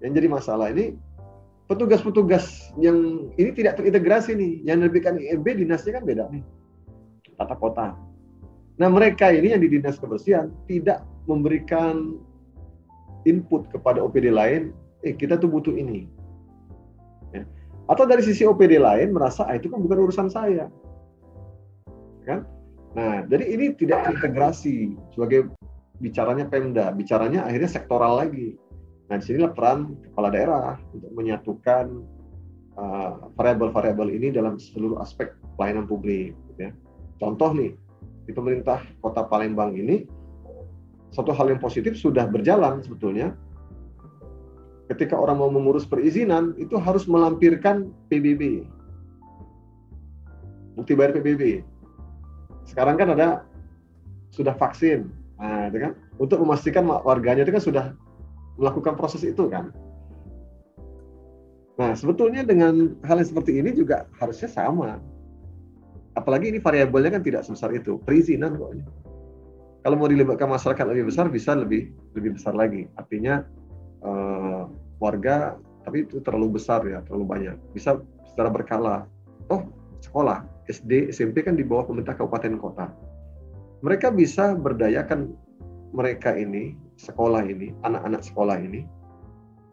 Yang 0.02 0.22
jadi 0.22 0.28
masalah 0.30 0.66
ini 0.74 0.94
petugas-petugas 1.68 2.72
yang 2.80 3.28
ini 3.36 3.50
tidak 3.52 3.78
terintegrasi 3.78 4.34
nih, 4.34 4.52
yang 4.64 4.82
menerbitkan 4.82 5.20
IMB 5.20 5.46
dinasnya 5.64 6.00
kan 6.00 6.04
beda 6.06 6.24
nih, 6.32 6.42
tata 7.36 7.54
kota. 7.54 7.86
Nah 8.78 8.88
mereka 8.88 9.28
ini 9.34 9.52
yang 9.52 9.62
di 9.62 9.68
dinas 9.68 9.98
kebersihan 9.98 10.54
tidak 10.70 11.02
memberikan 11.26 12.16
input 13.26 13.68
kepada 13.68 14.00
OPD 14.00 14.32
lain, 14.32 14.72
eh 15.04 15.12
kita 15.12 15.36
tuh 15.36 15.50
butuh 15.50 15.74
ini. 15.74 16.06
Atau 17.88 18.04
dari 18.04 18.20
sisi 18.20 18.44
OPD 18.44 18.76
lain 18.76 19.16
merasa 19.16 19.48
ah, 19.48 19.56
itu 19.56 19.72
kan 19.72 19.80
bukan 19.80 20.04
urusan 20.04 20.28
saya, 20.28 20.68
kan? 22.28 22.44
Nah, 22.92 23.24
jadi 23.24 23.44
ini 23.48 23.72
tidak 23.76 24.12
integrasi 24.12 24.92
sebagai 25.16 25.48
bicaranya 26.00 26.44
Pemda, 26.48 26.92
bicaranya 26.92 27.48
akhirnya 27.48 27.70
sektoral 27.70 28.20
lagi. 28.20 28.60
Nah, 29.08 29.16
di 29.16 29.24
sinilah 29.24 29.56
peran 29.56 29.96
kepala 30.04 30.28
daerah 30.28 30.76
untuk 30.92 31.08
menyatukan 31.16 32.04
uh, 32.76 33.32
variabel-variabel 33.34 34.12
ini 34.12 34.28
dalam 34.28 34.60
seluruh 34.60 35.00
aspek 35.00 35.32
pelayanan 35.56 35.88
publik. 35.88 36.36
Gitu 36.52 36.68
ya. 36.68 36.72
Contoh 37.16 37.56
nih, 37.56 37.72
di 38.28 38.32
pemerintah 38.36 38.84
kota 39.00 39.24
Palembang 39.24 39.72
ini, 39.72 40.04
satu 41.08 41.32
hal 41.32 41.48
yang 41.48 41.60
positif 41.60 41.96
sudah 41.96 42.28
berjalan 42.28 42.84
sebetulnya. 42.84 43.32
Ketika 44.88 45.14
orang 45.20 45.38
mau 45.38 45.52
mengurus 45.52 45.84
perizinan, 45.84 46.56
itu 46.56 46.80
harus 46.80 47.04
melampirkan 47.04 47.92
PBB. 48.08 48.64
Bukti 50.76 50.96
bayar 50.96 51.12
PBB. 51.12 51.60
Sekarang 52.64 52.96
kan 52.96 53.12
ada 53.12 53.44
sudah 54.32 54.56
vaksin. 54.56 55.12
Nah, 55.36 55.68
itu 55.68 55.78
kan 55.78 55.92
untuk 56.16 56.40
memastikan 56.40 56.88
warganya 56.88 57.44
itu 57.44 57.52
kan 57.52 57.62
sudah 57.62 57.84
melakukan 58.56 58.96
proses 58.96 59.22
itu 59.22 59.44
kan. 59.52 59.70
Nah, 61.78 61.94
sebetulnya 61.94 62.42
dengan 62.42 62.96
hal 63.06 63.20
yang 63.20 63.28
seperti 63.28 63.60
ini 63.60 63.70
juga 63.76 64.08
harusnya 64.18 64.50
sama. 64.50 64.98
Apalagi 66.16 66.50
ini 66.50 66.58
variabelnya 66.58 67.14
kan 67.14 67.22
tidak 67.22 67.46
sebesar 67.46 67.70
itu. 67.76 68.00
Perizinan 68.02 68.58
kok 68.58 68.72
kalau 69.88 69.96
mau 70.04 70.10
dilibatkan 70.10 70.50
masyarakat 70.50 70.84
lebih 70.84 71.08
besar 71.08 71.30
bisa 71.30 71.54
lebih 71.54 71.88
lebih 72.12 72.36
besar 72.36 72.52
lagi 72.52 72.90
artinya 72.98 73.46
uh, 74.02 74.70
warga 74.98 75.58
tapi 75.86 76.04
itu 76.04 76.20
terlalu 76.20 76.60
besar 76.60 76.84
ya 76.84 77.00
terlalu 77.06 77.24
banyak. 77.24 77.56
Bisa 77.72 77.96
secara 78.28 78.52
berkala. 78.52 79.08
Oh 79.48 79.64
sekolah 80.04 80.44
SD 80.68 81.08
SMP 81.08 81.40
kan 81.40 81.56
di 81.56 81.64
bawah 81.64 81.88
pemerintah 81.88 82.14
kabupaten 82.18 82.60
kota. 82.60 82.92
Mereka 83.80 84.12
bisa 84.12 84.52
berdayakan 84.58 85.32
mereka 85.96 86.36
ini 86.36 86.76
sekolah 87.00 87.46
ini 87.46 87.72
anak-anak 87.86 88.20
sekolah 88.20 88.60
ini 88.60 88.84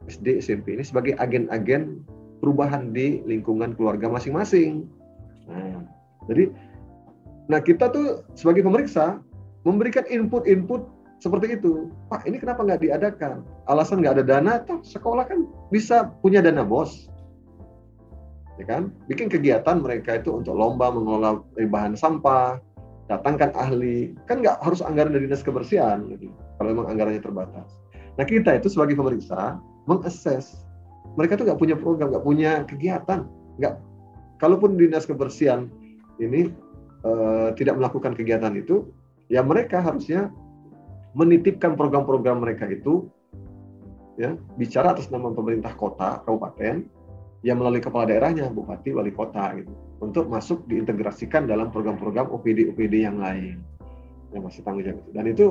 SD 0.08 0.40
SMP 0.40 0.78
ini 0.78 0.84
sebagai 0.86 1.18
agen-agen 1.20 2.06
perubahan 2.40 2.94
di 2.96 3.20
lingkungan 3.28 3.76
keluarga 3.76 4.08
masing-masing. 4.08 4.88
Nah 5.52 5.84
jadi 6.32 6.54
nah 7.52 7.60
kita 7.60 7.92
tuh 7.92 8.24
sebagai 8.34 8.64
pemeriksa 8.64 9.20
memberikan 9.68 10.06
input-input 10.08 10.95
seperti 11.20 11.58
itu. 11.58 11.90
Pak, 12.12 12.28
ini 12.28 12.38
kenapa 12.38 12.62
nggak 12.64 12.82
diadakan? 12.86 13.42
Alasan 13.72 14.04
nggak 14.04 14.22
ada 14.22 14.26
dana, 14.26 14.54
toh 14.64 14.84
sekolah 14.84 15.26
kan 15.26 15.48
bisa 15.72 16.12
punya 16.22 16.44
dana 16.44 16.62
bos. 16.62 17.10
Ya 18.56 18.66
kan? 18.68 18.94
Bikin 19.12 19.28
kegiatan 19.28 19.84
mereka 19.84 20.20
itu 20.20 20.32
untuk 20.32 20.56
lomba 20.56 20.88
mengelola 20.94 21.44
bahan 21.58 21.98
sampah, 21.98 22.60
datangkan 23.12 23.52
ahli. 23.56 24.16
Kan 24.30 24.40
nggak 24.44 24.64
harus 24.64 24.80
anggaran 24.80 25.12
dari 25.12 25.28
dinas 25.28 25.44
kebersihan, 25.44 26.08
gitu, 26.16 26.32
kalau 26.60 26.70
memang 26.72 26.88
anggarannya 26.96 27.20
terbatas. 27.20 27.68
Nah 28.16 28.24
kita 28.24 28.56
itu 28.56 28.72
sebagai 28.72 28.96
pemeriksa 28.96 29.60
mengakses 29.92 30.64
mereka 31.16 31.40
tuh 31.40 31.48
nggak 31.48 31.60
punya 31.60 31.76
program, 31.80 32.12
nggak 32.12 32.26
punya 32.26 32.52
kegiatan, 32.68 33.28
nggak. 33.60 33.76
Kalaupun 34.40 34.76
dinas 34.76 35.08
kebersihan 35.08 35.72
ini 36.20 36.52
uh, 37.08 37.56
tidak 37.56 37.80
melakukan 37.80 38.12
kegiatan 38.16 38.52
itu, 38.56 38.88
ya 39.32 39.40
mereka 39.40 39.80
harusnya 39.80 40.28
menitipkan 41.16 41.80
program-program 41.80 42.44
mereka 42.44 42.68
itu 42.68 43.08
ya 44.20 44.36
bicara 44.60 44.92
atas 44.92 45.08
nama 45.08 45.32
pemerintah 45.32 45.72
kota 45.80 46.20
kabupaten 46.28 46.84
yang 47.48 47.58
melalui 47.60 47.80
kepala 47.80 48.12
daerahnya 48.12 48.52
bupati 48.52 48.92
wali 48.92 49.16
kota 49.16 49.56
gitu 49.56 49.72
untuk 50.04 50.28
masuk 50.28 50.68
diintegrasikan 50.68 51.48
dalam 51.48 51.72
program-program 51.72 52.28
OPD 52.36 52.68
OPD 52.76 53.08
yang 53.08 53.24
lain. 53.24 53.64
Yang 54.36 54.44
masih 54.52 54.62
tanggung 54.68 54.84
jawab 54.84 55.08
dan 55.16 55.26
itu 55.32 55.48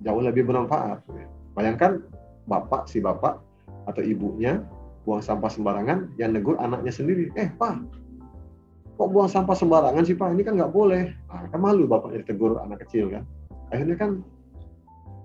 jauh 0.00 0.22
lebih 0.22 0.46
bermanfaat 0.46 1.02
ya. 1.10 1.26
bayangkan 1.58 1.98
bapak 2.46 2.86
si 2.86 3.02
bapak 3.02 3.42
atau 3.90 4.02
ibunya 4.06 4.62
buang 5.02 5.20
sampah 5.20 5.50
sembarangan 5.50 6.14
yang 6.22 6.30
negur 6.30 6.54
anaknya 6.62 6.94
sendiri 6.94 7.34
eh 7.34 7.50
pak 7.58 7.82
kok 8.94 9.10
buang 9.10 9.32
sampah 9.32 9.56
sembarangan 9.56 10.04
sih 10.06 10.14
pak? 10.14 10.28
Ini 10.36 10.44
kan 10.44 10.60
nggak 10.60 10.76
boleh. 10.76 11.08
Nah, 11.32 11.48
kan 11.48 11.58
malu 11.58 11.88
bapaknya 11.88 12.20
ditegur 12.20 12.60
anak 12.60 12.84
kecil 12.84 13.08
kan 13.08 13.24
akhirnya 13.70 13.96
kan 13.96 14.10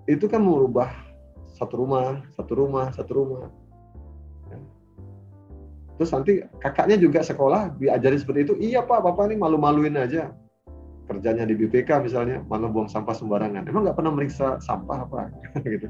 itu 0.05 0.25
kan 0.29 0.41
merubah 0.41 0.93
satu 1.57 1.81
rumah 1.81 2.21
satu 2.37 2.53
rumah 2.53 2.93
satu 2.93 3.11
rumah. 3.13 3.49
Ya. 4.51 4.59
terus 5.95 6.11
nanti 6.11 6.43
kakaknya 6.61 6.99
juga 6.99 7.25
sekolah 7.25 7.73
diajarin 7.81 8.19
seperti 8.21 8.39
itu. 8.45 8.53
Iya 8.61 8.85
pak 8.85 9.01
bapak 9.01 9.31
ini 9.33 9.35
malu-maluin 9.41 9.97
aja. 9.97 10.31
Kerjanya 11.05 11.45
di 11.45 11.53
BPK 11.53 12.01
misalnya 12.01 12.41
mana 12.45 12.69
buang 12.69 12.89
sampah 12.89 13.13
sembarangan. 13.13 13.65
Emang 13.69 13.85
nggak 13.85 13.97
pernah 13.97 14.13
meriksa 14.13 14.57
sampah 14.61 15.05
apa 15.05 15.29
gitu. 15.73 15.89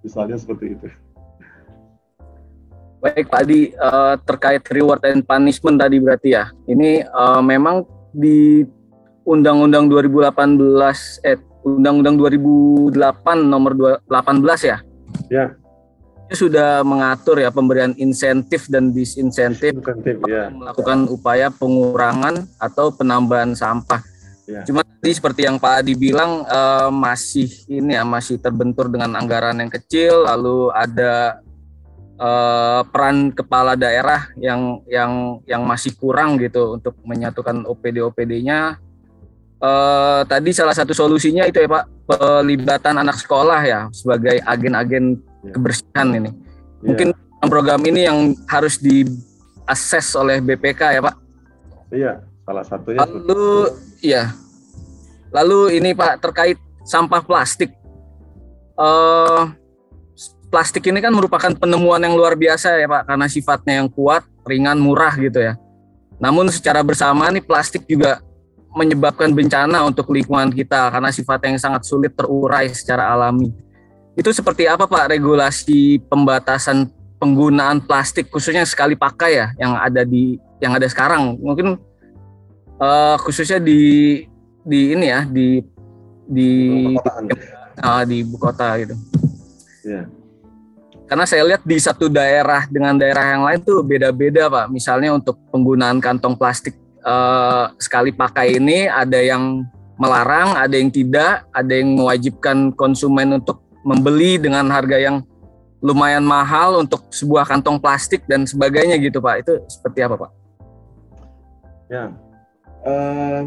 Misalnya 0.00 0.40
seperti 0.40 0.78
itu. 0.78 0.86
Baik 3.00 3.32
Pak 3.32 3.48
Adi, 3.48 3.72
uh, 3.80 4.20
terkait 4.28 4.60
reward 4.76 5.00
and 5.08 5.24
punishment 5.24 5.80
tadi 5.80 5.96
berarti 5.96 6.36
ya. 6.36 6.52
Ini 6.68 7.08
uh, 7.08 7.40
memang 7.40 7.88
di 8.12 8.60
Undang-Undang 9.24 9.88
2018 9.88 11.24
eh 11.24 11.40
Undang-Undang 11.64 12.16
2008 12.16 13.44
nomor 13.44 13.72
18 13.76 14.08
ya. 14.64 14.78
Ya. 15.28 15.46
sudah 16.30 16.86
mengatur 16.86 17.42
ya 17.42 17.50
pemberian 17.50 17.90
insentif 17.98 18.70
dan 18.70 18.94
disinsentif 18.94 19.74
Insentif, 19.74 20.22
ya. 20.30 20.46
melakukan 20.46 21.10
upaya 21.10 21.50
pengurangan 21.50 22.46
atau 22.62 22.94
penambahan 22.94 23.50
sampah. 23.58 23.98
Ya. 24.46 24.62
Cuma 24.62 24.86
tadi 24.86 25.10
seperti 25.10 25.46
yang 25.46 25.58
Pak 25.58 25.82
Adi 25.82 25.98
bilang 25.98 26.46
eh, 26.46 26.90
masih 26.90 27.50
ini 27.66 27.98
ya 27.98 28.06
masih 28.06 28.38
terbentur 28.38 28.86
dengan 28.86 29.18
anggaran 29.18 29.58
yang 29.58 29.70
kecil, 29.70 30.26
lalu 30.26 30.70
ada 30.70 31.42
eh, 32.14 32.80
peran 32.90 33.34
kepala 33.34 33.74
daerah 33.74 34.30
yang 34.38 34.86
yang 34.86 35.42
yang 35.50 35.62
masih 35.66 35.98
kurang 35.98 36.38
gitu 36.38 36.78
untuk 36.78 36.94
menyatukan 37.02 37.66
OPD 37.66 38.06
OPD-nya. 38.06 38.78
Eh, 39.60 40.20
tadi 40.24 40.56
salah 40.56 40.72
satu 40.72 40.96
solusinya 40.96 41.44
itu 41.44 41.60
ya 41.60 41.68
Pak 41.68 41.84
pelibatan 42.08 42.96
anak 42.96 43.20
sekolah 43.20 43.60
ya 43.60 43.80
sebagai 43.92 44.40
agen-agen 44.48 45.20
Ya. 45.40 45.52
kebersihan 45.56 46.08
ini. 46.16 46.32
Ya. 46.32 46.32
Mungkin 46.92 47.08
program 47.48 47.80
ini 47.84 48.08
yang 48.08 48.36
harus 48.48 48.80
diakses 48.80 50.16
oleh 50.16 50.40
BPK 50.40 50.96
ya 50.96 51.00
Pak. 51.04 51.16
Iya, 51.92 52.12
salah 52.44 52.64
satunya. 52.64 53.04
Lalu 53.04 53.44
ya. 54.00 54.24
Lalu 55.32 55.76
ini 55.76 55.92
Pak 55.92 56.24
terkait 56.24 56.56
sampah 56.88 57.20
plastik. 57.20 57.72
Eh 58.80 59.40
plastik 60.48 60.88
ini 60.88 61.04
kan 61.04 61.12
merupakan 61.12 61.52
penemuan 61.52 62.00
yang 62.00 62.16
luar 62.16 62.32
biasa 62.32 62.80
ya 62.80 62.88
Pak 62.88 63.12
karena 63.12 63.26
sifatnya 63.28 63.74
yang 63.84 63.88
kuat, 63.92 64.24
ringan, 64.48 64.80
murah 64.80 65.12
gitu 65.20 65.36
ya. 65.36 65.60
Namun 66.16 66.48
secara 66.48 66.80
bersama 66.80 67.28
nih 67.28 67.44
plastik 67.44 67.84
juga 67.84 68.24
menyebabkan 68.70 69.34
bencana 69.34 69.82
untuk 69.82 70.14
lingkungan 70.14 70.50
kita 70.54 70.94
karena 70.94 71.10
sifatnya 71.10 71.58
yang 71.58 71.62
sangat 71.62 71.82
sulit 71.86 72.14
terurai 72.14 72.70
secara 72.70 73.10
alami. 73.10 73.50
Itu 74.14 74.30
seperti 74.30 74.70
apa 74.70 74.86
Pak 74.86 75.10
regulasi 75.10 76.02
pembatasan 76.06 76.90
penggunaan 77.18 77.84
plastik 77.84 78.30
khususnya 78.30 78.64
sekali 78.64 78.96
pakai 78.96 79.30
ya 79.36 79.46
yang 79.60 79.76
ada 79.76 80.06
di 80.06 80.40
yang 80.62 80.72
ada 80.72 80.88
sekarang 80.88 81.36
mungkin 81.36 81.76
eh, 82.80 83.16
khususnya 83.20 83.60
di 83.60 84.22
di 84.64 84.80
ini 84.94 85.06
ya 85.08 85.26
di 85.26 85.60
di 86.30 86.50
ah, 87.82 88.06
di 88.06 88.22
ibu 88.22 88.36
kota 88.38 88.78
gitu. 88.78 88.94
Iya. 89.84 90.06
Karena 91.10 91.26
saya 91.26 91.42
lihat 91.42 91.66
di 91.66 91.74
satu 91.74 92.06
daerah 92.06 92.70
dengan 92.70 92.94
daerah 92.94 93.34
yang 93.34 93.42
lain 93.42 93.60
tuh 93.66 93.82
beda-beda 93.82 94.46
pak. 94.46 94.70
Misalnya 94.70 95.10
untuk 95.10 95.42
penggunaan 95.50 95.98
kantong 95.98 96.38
plastik 96.38 96.78
eh, 97.00 97.64
sekali 97.80 98.12
pakai 98.12 98.60
ini 98.60 98.86
ada 98.86 99.18
yang 99.18 99.64
melarang, 100.00 100.56
ada 100.56 100.72
yang 100.72 100.88
tidak, 100.88 101.44
ada 101.52 101.72
yang 101.72 101.96
mewajibkan 102.00 102.72
konsumen 102.72 103.36
untuk 103.36 103.60
membeli 103.84 104.40
dengan 104.40 104.68
harga 104.72 104.96
yang 104.96 105.20
lumayan 105.80 106.24
mahal 106.24 106.80
untuk 106.80 107.08
sebuah 107.12 107.48
kantong 107.48 107.80
plastik 107.80 108.24
dan 108.28 108.44
sebagainya 108.44 108.96
gitu 109.00 109.20
pak. 109.20 109.44
Itu 109.44 109.60
seperti 109.68 110.04
apa 110.04 110.16
pak? 110.16 110.30
Ya. 111.92 112.04
Eh, 112.84 113.40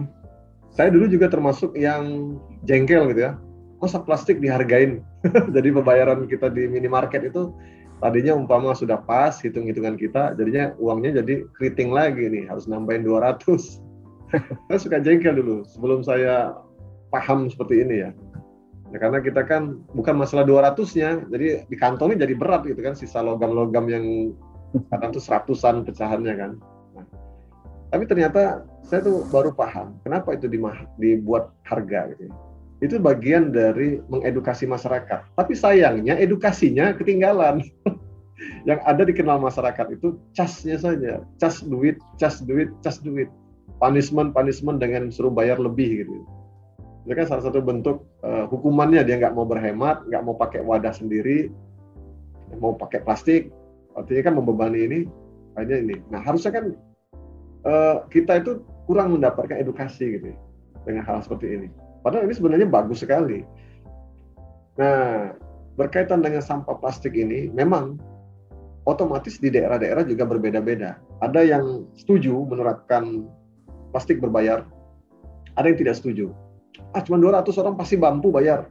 saya 0.73 0.89
dulu 0.89 1.09
juga 1.09 1.29
termasuk 1.29 1.73
yang 1.77 2.35
jengkel 2.65 3.13
gitu 3.13 3.29
ya. 3.29 3.33
Masa 3.81 4.01
plastik 4.01 4.41
dihargain? 4.41 5.01
Jadi 5.55 5.69
pembayaran 5.73 6.25
kita 6.29 6.49
di 6.49 6.69
minimarket 6.69 7.29
itu 7.33 7.53
tadinya 8.03 8.35
umpama 8.35 8.75
sudah 8.75 8.99
pas 8.99 9.39
hitung-hitungan 9.39 9.95
kita, 9.95 10.35
jadinya 10.35 10.75
uangnya 10.75 11.23
jadi 11.23 11.47
keriting 11.55 11.95
lagi 11.95 12.27
nih, 12.27 12.51
harus 12.51 12.67
nambahin 12.67 13.07
200. 13.07 13.79
saya 14.67 14.79
suka 14.83 14.99
jengkel 14.99 15.39
dulu 15.39 15.63
sebelum 15.63 16.03
saya 16.03 16.51
paham 17.15 17.47
seperti 17.47 17.79
ini 17.87 18.03
ya. 18.03 18.11
Ya, 18.91 18.97
karena 19.01 19.23
kita 19.23 19.47
kan 19.47 19.81
bukan 19.95 20.19
masalah 20.19 20.43
200-nya, 20.43 21.31
jadi 21.31 21.65
di 21.65 21.75
kantongnya 21.79 22.27
jadi 22.27 22.35
berat 22.35 22.67
gitu 22.67 22.77
kan, 22.83 22.93
sisa 22.93 23.23
logam-logam 23.23 23.87
yang 23.87 24.05
kadang 24.91 25.15
tuh 25.15 25.23
seratusan 25.23 25.87
pecahannya 25.87 26.33
kan. 26.35 26.51
Nah, 26.93 27.05
tapi 27.89 28.03
ternyata 28.05 28.67
saya 28.83 28.99
tuh 28.99 29.25
baru 29.31 29.55
paham 29.55 29.97
kenapa 30.03 30.35
itu 30.35 30.51
dibuat 30.99 31.55
harga 31.65 32.11
gitu. 32.13 32.29
ya. 32.29 32.33
Itu 32.83 32.99
bagian 32.99 33.55
dari 33.55 34.03
mengedukasi 34.11 34.67
masyarakat. 34.67 35.39
Tapi 35.39 35.53
sayangnya 35.55 36.19
edukasinya 36.19 36.91
ketinggalan. 36.99 37.63
yang 38.67 38.79
ada 38.83 39.07
dikenal 39.07 39.39
masyarakat 39.39 39.95
itu 39.95 40.19
casnya 40.35 40.75
saja, 40.75 41.23
cas 41.39 41.63
duit, 41.63 41.99
cas 42.19 42.43
duit, 42.43 42.71
cas 42.83 42.99
duit. 42.99 43.31
Punishment, 43.79 44.31
punishment 44.35 44.79
dengan 44.79 45.11
suruh 45.11 45.31
bayar 45.31 45.59
lebih 45.59 46.03
gitu. 46.03 46.13
Itu 47.03 47.13
kan 47.15 47.27
salah 47.27 47.43
satu 47.43 47.59
bentuk 47.59 48.07
eh, 48.23 48.47
hukumannya 48.47 49.03
dia 49.03 49.19
nggak 49.19 49.35
mau 49.35 49.43
berhemat, 49.43 50.07
nggak 50.07 50.23
mau 50.23 50.35
pakai 50.39 50.63
wadah 50.63 50.95
sendiri, 50.95 51.51
mau 52.63 52.75
pakai 52.79 53.03
plastik, 53.03 53.51
artinya 53.99 54.31
kan 54.31 54.33
membebani 54.39 54.79
ini, 54.87 54.99
akhirnya 55.59 55.79
ini. 55.83 55.95
Nah 56.11 56.23
harusnya 56.23 56.51
kan 56.55 56.65
eh, 57.67 57.95
kita 58.07 58.43
itu 58.43 58.63
kurang 58.87 59.19
mendapatkan 59.19 59.59
edukasi 59.59 60.19
gitu 60.19 60.31
ya, 60.31 60.37
dengan 60.87 61.03
hal 61.03 61.19
seperti 61.19 61.47
ini. 61.59 61.67
Padahal 62.03 62.27
ini 62.27 62.35
sebenarnya 62.35 62.67
bagus 62.67 63.01
sekali. 63.01 63.47
Nah 64.77 65.33
berkaitan 65.79 66.21
dengan 66.21 66.43
sampah 66.43 66.77
plastik 66.77 67.17
ini, 67.17 67.49
memang 67.49 67.97
otomatis 68.85 69.39
di 69.39 69.49
daerah-daerah 69.49 70.05
juga 70.05 70.27
berbeda-beda. 70.27 70.99
Ada 71.23 71.41
yang 71.47 71.87
setuju 71.95 72.43
menerapkan 72.45 73.25
plastik 73.95 74.19
berbayar, 74.19 74.67
ada 75.55 75.65
yang 75.65 75.79
tidak 75.79 75.97
setuju 75.97 76.35
ah 76.93 77.01
cuma 77.01 77.17
200 77.21 77.49
orang 77.61 77.75
pasti 77.77 77.95
mampu 77.97 78.29
bayar. 78.29 78.69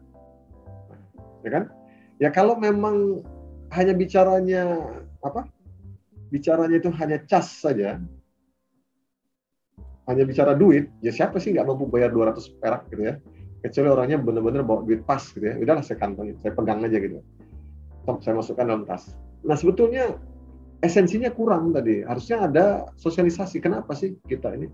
Ya 1.43 1.51
kan? 1.51 1.65
Ya 2.23 2.29
kalau 2.31 2.55
memang 2.55 3.23
hanya 3.75 3.95
bicaranya 3.95 4.79
apa? 5.27 5.47
Bicaranya 6.31 6.79
itu 6.79 6.91
hanya 6.95 7.19
cas 7.27 7.51
saja. 7.51 7.99
Hanya 10.11 10.27
bicara 10.27 10.53
duit, 10.59 10.91
ya 10.99 11.15
siapa 11.15 11.39
sih 11.39 11.55
nggak 11.55 11.67
mampu 11.67 11.87
bayar 11.87 12.11
200 12.11 12.59
perak 12.59 12.91
gitu 12.91 13.07
ya? 13.07 13.15
Kecuali 13.63 13.89
orangnya 13.95 14.19
benar-benar 14.19 14.67
bawa 14.67 14.83
duit 14.83 15.07
pas 15.07 15.23
gitu 15.23 15.43
ya. 15.43 15.55
Udahlah 15.55 15.87
saya 15.87 16.03
kantongin, 16.03 16.35
saya 16.43 16.53
pegang 16.59 16.83
aja 16.83 16.99
gitu. 16.99 17.23
Saya 18.19 18.35
masukkan 18.35 18.67
dalam 18.67 18.83
tas. 18.83 19.15
Nah 19.47 19.55
sebetulnya 19.55 20.19
esensinya 20.83 21.31
kurang 21.31 21.71
tadi. 21.71 22.03
Harusnya 22.03 22.51
ada 22.51 22.91
sosialisasi. 22.99 23.63
Kenapa 23.63 23.95
sih 23.95 24.19
kita 24.27 24.59
ini 24.59 24.67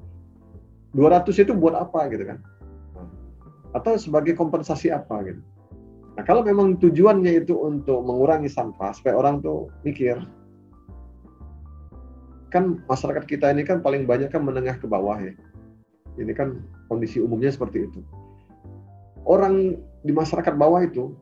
200 0.96 1.28
itu 1.44 1.52
buat 1.52 1.76
apa 1.76 2.08
gitu 2.08 2.24
kan? 2.24 2.40
atau 3.76 4.00
sebagai 4.00 4.32
kompensasi 4.32 4.88
apa 4.88 5.20
gitu. 5.26 5.40
Nah 6.16 6.22
kalau 6.24 6.42
memang 6.42 6.80
tujuannya 6.80 7.44
itu 7.44 7.54
untuk 7.54 8.02
mengurangi 8.02 8.48
sampah 8.48 8.90
supaya 8.96 9.14
orang 9.14 9.44
tuh 9.44 9.68
mikir, 9.84 10.18
kan 12.48 12.80
masyarakat 12.88 13.24
kita 13.28 13.52
ini 13.52 13.64
kan 13.64 13.84
paling 13.84 14.08
banyak 14.08 14.32
kan 14.32 14.44
menengah 14.44 14.76
ke 14.80 14.86
bawah 14.88 15.16
ya. 15.20 15.32
Ini 16.18 16.32
kan 16.34 16.58
kondisi 16.90 17.22
umumnya 17.22 17.52
seperti 17.52 17.86
itu. 17.86 18.00
Orang 19.28 19.76
di 20.02 20.12
masyarakat 20.12 20.56
bawah 20.56 20.82
itu 20.82 21.12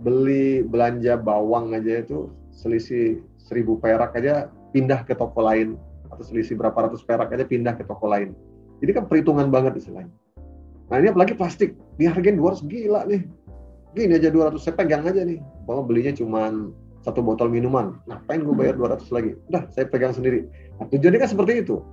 beli 0.00 0.64
belanja 0.66 1.14
bawang 1.20 1.76
aja 1.76 2.02
itu 2.02 2.32
selisih 2.50 3.22
seribu 3.38 3.78
perak 3.78 4.16
aja 4.18 4.50
pindah 4.74 5.06
ke 5.06 5.14
toko 5.14 5.44
lain 5.44 5.78
atau 6.10 6.24
selisih 6.26 6.58
berapa 6.58 6.74
ratus 6.74 7.06
perak 7.06 7.30
aja 7.30 7.46
pindah 7.46 7.78
ke 7.78 7.86
toko 7.86 8.10
lain. 8.10 8.34
Jadi 8.82 8.90
kan 8.90 9.04
perhitungan 9.06 9.52
banget 9.52 9.78
istilahnya. 9.78 10.10
Nah 10.90 10.96
ini 11.00 11.08
apalagi 11.08 11.32
plastik, 11.38 11.78
dihargain 11.96 12.36
200 12.36 12.68
gila 12.68 13.06
nih. 13.08 13.24
Gini 13.94 14.18
aja 14.18 14.28
200, 14.28 14.58
saya 14.58 14.74
pegang 14.74 15.06
aja 15.06 15.22
nih. 15.22 15.38
Bahwa 15.64 15.86
belinya 15.86 16.12
cuma 16.12 16.50
satu 17.04 17.20
botol 17.20 17.52
minuman. 17.52 18.00
Ngapain 18.08 18.40
gue 18.40 18.54
bayar 18.56 18.74
200 18.80 19.12
lagi? 19.12 19.36
Udah, 19.52 19.68
saya 19.70 19.84
pegang 19.86 20.16
sendiri. 20.16 20.48
Nah, 20.80 20.88
tujuannya 20.88 21.20
kan 21.20 21.30
seperti 21.30 21.52
itu. 21.60 21.84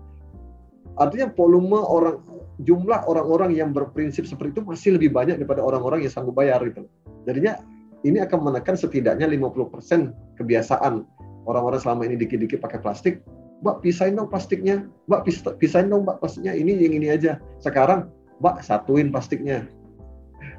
Artinya 0.96 1.28
volume 1.36 1.84
orang, 1.84 2.24
jumlah 2.64 3.04
orang-orang 3.12 3.52
yang 3.52 3.76
berprinsip 3.76 4.24
seperti 4.24 4.60
itu 4.60 4.62
masih 4.64 4.90
lebih 4.96 5.12
banyak 5.12 5.36
daripada 5.36 5.60
orang-orang 5.60 6.08
yang 6.08 6.12
sanggup 6.12 6.40
bayar 6.40 6.64
gitu. 6.64 6.88
Jadinya 7.28 7.60
ini 8.08 8.24
akan 8.24 8.40
menekan 8.40 8.80
setidaknya 8.80 9.28
50% 9.28 10.40
kebiasaan 10.40 11.04
orang-orang 11.46 11.80
selama 11.84 12.08
ini 12.08 12.16
dikit-dikit 12.16 12.64
pakai 12.64 12.80
plastik. 12.80 13.20
Mbak 13.62 13.86
pisahin 13.86 14.18
dong 14.18 14.26
plastiknya, 14.32 14.90
Mbak 15.06 15.22
pis- 15.28 15.46
pisahin 15.62 15.94
dong 15.94 16.02
Mbak 16.08 16.18
plastiknya, 16.18 16.58
ini 16.58 16.74
yang 16.82 16.98
ini 16.98 17.08
aja. 17.14 17.38
Sekarang 17.62 18.10
Mbak 18.42 18.66
satuin 18.66 19.14
plastiknya. 19.14 19.70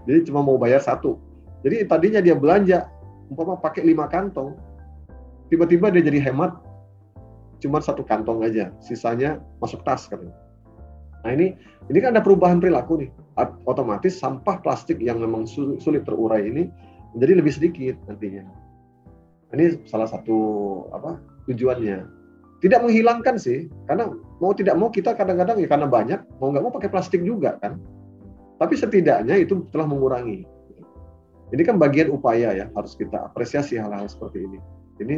Jadi 0.06 0.30
cuma 0.30 0.42
mau 0.46 0.54
bayar 0.54 0.78
satu. 0.78 1.18
Jadi 1.66 1.86
tadinya 1.86 2.22
dia 2.22 2.34
belanja, 2.38 2.86
umpama 3.32 3.56
pakai 3.56 3.88
lima 3.88 4.04
kantong, 4.12 4.52
tiba-tiba 5.48 5.88
dia 5.88 6.04
jadi 6.04 6.20
hemat, 6.28 6.52
cuma 7.64 7.80
satu 7.80 8.04
kantong 8.04 8.44
aja, 8.44 8.68
sisanya 8.84 9.40
masuk 9.64 9.80
tas 9.88 10.04
katanya. 10.04 10.36
Nah 11.24 11.32
ini, 11.32 11.54
ini 11.88 11.98
kan 12.02 12.12
ada 12.12 12.20
perubahan 12.20 12.60
perilaku 12.60 13.00
nih. 13.00 13.10
Otomatis 13.64 14.20
sampah 14.20 14.60
plastik 14.60 15.00
yang 15.00 15.22
memang 15.22 15.48
sulit 15.48 16.02
terurai 16.04 16.44
ini 16.44 16.68
menjadi 17.16 17.32
lebih 17.40 17.52
sedikit 17.54 17.96
nantinya. 18.10 18.44
Ini 19.56 19.86
salah 19.88 20.10
satu 20.10 20.36
apa 20.92 21.16
tujuannya. 21.48 22.20
Tidak 22.62 22.78
menghilangkan 22.78 23.38
sih, 23.38 23.66
karena 23.90 24.10
mau 24.38 24.54
tidak 24.54 24.78
mau 24.78 24.90
kita 24.90 25.18
kadang-kadang 25.18 25.58
ya 25.58 25.66
karena 25.66 25.86
banyak 25.86 26.20
mau 26.38 26.54
nggak 26.54 26.62
mau 26.62 26.74
pakai 26.74 26.90
plastik 26.90 27.22
juga 27.22 27.58
kan. 27.62 27.78
Tapi 28.58 28.74
setidaknya 28.78 29.42
itu 29.42 29.66
telah 29.74 29.86
mengurangi. 29.86 30.46
Ini 31.52 31.62
kan 31.68 31.76
bagian 31.76 32.08
upaya 32.08 32.56
ya, 32.56 32.66
harus 32.72 32.96
kita 32.96 33.28
apresiasi 33.28 33.76
hal-hal 33.76 34.08
seperti 34.08 34.48
ini. 34.48 34.58
Ini 35.04 35.16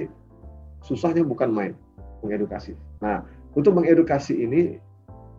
susahnya 0.83 1.23
bukan 1.23 1.55
main, 1.55 1.73
mengedukasi. 2.27 2.75
Nah, 2.99 3.23
untuk 3.55 3.79
mengedukasi 3.79 4.43
ini, 4.43 4.83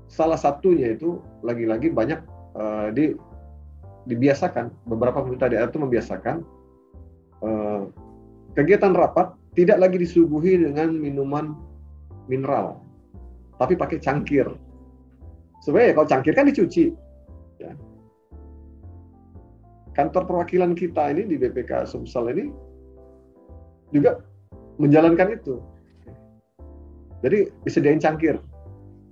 salah 0.07 0.39
satunya 0.39 0.95
itu 0.95 1.19
lagi-lagi 1.43 1.91
banyak 1.91 2.19
uh, 2.55 2.89
di 2.95 3.11
dibiasakan 4.05 4.69
beberapa 4.85 5.19
pemerintah 5.19 5.49
daerah 5.49 5.67
itu 5.67 5.81
membiasakan 5.81 6.45
uh, 7.41 7.89
kegiatan 8.53 8.93
rapat 8.93 9.33
tidak 9.57 9.81
lagi 9.81 9.97
disuguhi 9.99 10.61
dengan 10.61 10.95
minuman 10.95 11.57
mineral, 12.31 12.79
tapi 13.59 13.75
pakai 13.75 13.99
cangkir. 13.99 14.47
Sebenarnya 15.59 15.97
kalau 15.97 16.07
cangkir 16.07 16.33
kan 16.37 16.47
dicuci. 16.47 17.04
Kantor 19.95 20.27
perwakilan 20.27 20.75
kita 20.75 21.15
ini 21.15 21.23
di 21.23 21.35
BPK 21.39 21.87
Sumsel 21.87 22.35
ini 22.35 22.51
juga 23.95 24.19
menjalankan 24.75 25.39
itu. 25.39 25.63
Jadi 27.23 27.47
disediain 27.63 27.97
cangkir, 27.97 28.35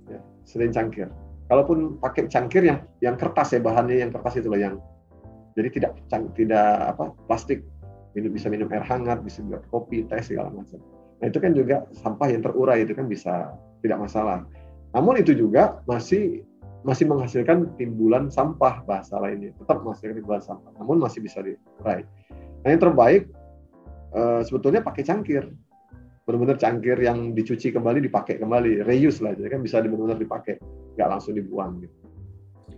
ya, 0.06 0.20
sediain 0.44 0.76
cangkir. 0.76 1.08
Kalaupun 1.48 1.96
pakai 1.98 2.28
cangkir 2.28 2.68
yang 2.68 2.84
yang 3.00 3.16
kertas 3.16 3.56
ya 3.56 3.60
bahannya 3.64 4.00
yang 4.00 4.12
kertas 4.12 4.40
itu 4.40 4.48
loh 4.48 4.60
yang 4.60 4.76
jadi 5.56 5.68
tidak 5.72 5.92
tidak 6.36 6.94
apa 6.94 7.16
plastik 7.26 7.64
minum 8.14 8.30
bisa 8.32 8.46
minum 8.52 8.68
air 8.70 8.84
hangat 8.84 9.20
bisa 9.24 9.42
buat 9.44 9.64
kopi 9.72 10.04
teh 10.06 10.20
segala 10.20 10.52
macam. 10.52 10.78
Nah 11.20 11.26
itu 11.32 11.38
kan 11.40 11.52
juga 11.56 11.88
sampah 11.96 12.28
yang 12.28 12.42
terurai 12.44 12.84
itu 12.84 12.92
kan 12.92 13.08
bisa 13.08 13.56
tidak 13.80 13.98
masalah. 14.04 14.46
Namun 14.94 15.18
itu 15.18 15.34
juga 15.34 15.82
masih 15.90 16.46
masih 16.84 17.08
menghasilkan 17.08 17.74
timbulan 17.80 18.28
sampah 18.28 18.84
bahasa 18.84 19.16
lainnya. 19.16 19.56
Tetap 19.56 19.80
menghasilkan 19.80 20.20
timbulan 20.20 20.44
sampah 20.44 20.70
namun 20.76 21.00
masih 21.00 21.24
bisa 21.24 21.40
diurai. 21.40 22.04
Nah 22.60 22.68
yang 22.68 22.80
terbaik 22.80 23.32
uh, 24.12 24.44
sebetulnya 24.44 24.84
pakai 24.84 25.02
cangkir. 25.02 25.48
Benar-benar 26.24 26.56
cangkir 26.56 26.96
yang 27.00 27.32
dicuci 27.32 27.72
kembali 27.72 28.04
dipakai 28.04 28.36
kembali. 28.36 28.84
Reuse 28.84 29.24
lah 29.24 29.32
jadi 29.32 29.48
kan 29.56 29.60
bisa 29.64 29.80
benar-benar 29.80 30.20
dipakai. 30.20 30.60
Nggak 30.94 31.08
langsung 31.08 31.32
dibuang 31.34 31.80
gitu. 31.80 31.96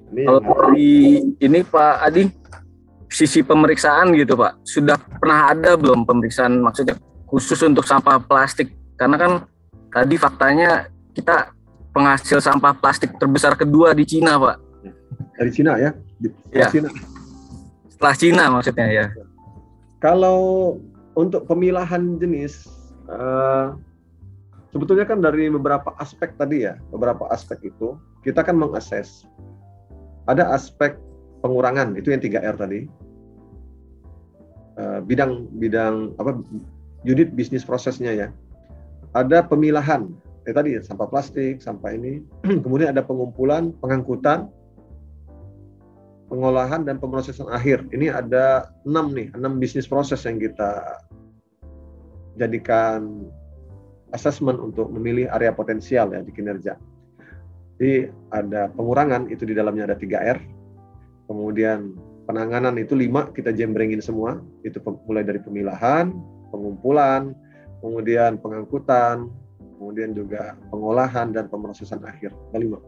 Ini 0.07 0.23
kalau 0.23 0.41
dari 0.43 1.19
ini 1.43 1.61
Pak 1.67 1.95
Adi 2.07 2.23
sisi 3.11 3.43
pemeriksaan 3.43 4.15
gitu 4.15 4.39
Pak. 4.39 4.63
Sudah 4.63 4.95
pernah 4.99 5.51
ada 5.51 5.75
belum 5.75 6.07
pemeriksaan 6.07 6.63
maksudnya 6.63 6.95
khusus 7.27 7.59
untuk 7.67 7.83
sampah 7.83 8.23
plastik? 8.23 8.71
Karena 8.95 9.19
kan 9.19 9.33
tadi 9.91 10.15
faktanya 10.15 10.87
kita 11.11 11.56
penghasil 11.97 12.45
sampah 12.45 12.77
plastik 12.77 13.17
terbesar 13.17 13.57
kedua 13.57 13.97
di 13.97 14.05
Cina 14.05 14.37
Pak 14.37 14.57
dari 15.41 15.51
Cina 15.53 15.81
ya 15.81 15.97
di 16.21 16.29
ya. 16.53 16.69
Cina 16.69 16.93
setelah 17.89 18.15
Cina 18.21 18.45
maksudnya 18.53 18.89
ya 18.93 19.07
kalau 20.05 20.77
untuk 21.17 21.49
pemilahan 21.49 22.21
jenis 22.21 22.69
uh, 23.09 23.73
sebetulnya 24.77 25.09
kan 25.09 25.25
dari 25.25 25.49
beberapa 25.49 25.97
aspek 25.97 26.37
tadi 26.37 26.69
ya, 26.69 26.77
beberapa 26.93 27.25
aspek 27.33 27.73
itu 27.73 27.97
kita 28.21 28.45
kan 28.45 28.61
mengakses. 28.61 29.25
Ada 30.29 30.53
aspek 30.53 31.01
pengurangan 31.41 31.97
itu 31.97 32.13
yang 32.13 32.21
3R 32.21 32.57
tadi. 32.61 32.85
Uh, 34.77 35.01
bidang 35.01 35.49
bidang 35.57 36.13
apa 36.21 36.37
unit 37.09 37.33
bisnis 37.33 37.65
prosesnya 37.65 38.13
ya. 38.13 38.29
Ada 39.17 39.49
pemilahan, 39.49 40.13
eh 40.47 40.55
tadi 40.55 40.79
ya, 40.79 40.81
sampah 40.81 41.11
plastik, 41.11 41.59
sampah 41.59 41.91
ini. 41.91 42.23
Kemudian 42.65 42.95
ada 42.95 43.03
pengumpulan, 43.03 43.75
pengangkutan, 43.83 44.47
pengolahan 46.31 46.87
dan 46.87 47.03
pemrosesan 47.03 47.51
akhir. 47.51 47.87
Ini 47.91 48.15
ada 48.15 48.71
enam 48.87 49.11
nih, 49.11 49.35
enam 49.35 49.59
bisnis 49.59 49.91
proses 49.91 50.23
yang 50.23 50.39
kita 50.39 51.03
jadikan 52.39 53.27
assessment 54.15 54.63
untuk 54.63 54.87
memilih 54.93 55.27
area 55.35 55.51
potensial 55.51 56.15
ya 56.15 56.23
di 56.23 56.31
kinerja. 56.31 56.79
Jadi 57.77 58.09
ada 58.33 58.73
pengurangan 58.73 59.29
itu 59.29 59.45
di 59.45 59.53
dalamnya 59.53 59.93
ada 59.93 59.97
3R. 59.99 60.39
Kemudian 61.27 61.93
penanganan 62.25 62.79
itu 62.79 62.95
lima 62.95 63.29
kita 63.35 63.51
jembrengin 63.53 64.01
semua. 64.01 64.41
Itu 64.63 64.81
mulai 65.11 65.27
dari 65.27 65.43
pemilahan, 65.43 66.15
pengumpulan, 66.55 67.35
kemudian 67.85 68.41
pengangkutan, 68.41 69.29
kemudian 69.77 70.17
juga 70.17 70.57
pengolahan 70.73 71.31
dan 71.31 71.47
pemrosesan 71.53 72.03
akhir. 72.03 72.33
Ada 72.51 72.59
lima. 72.59 72.81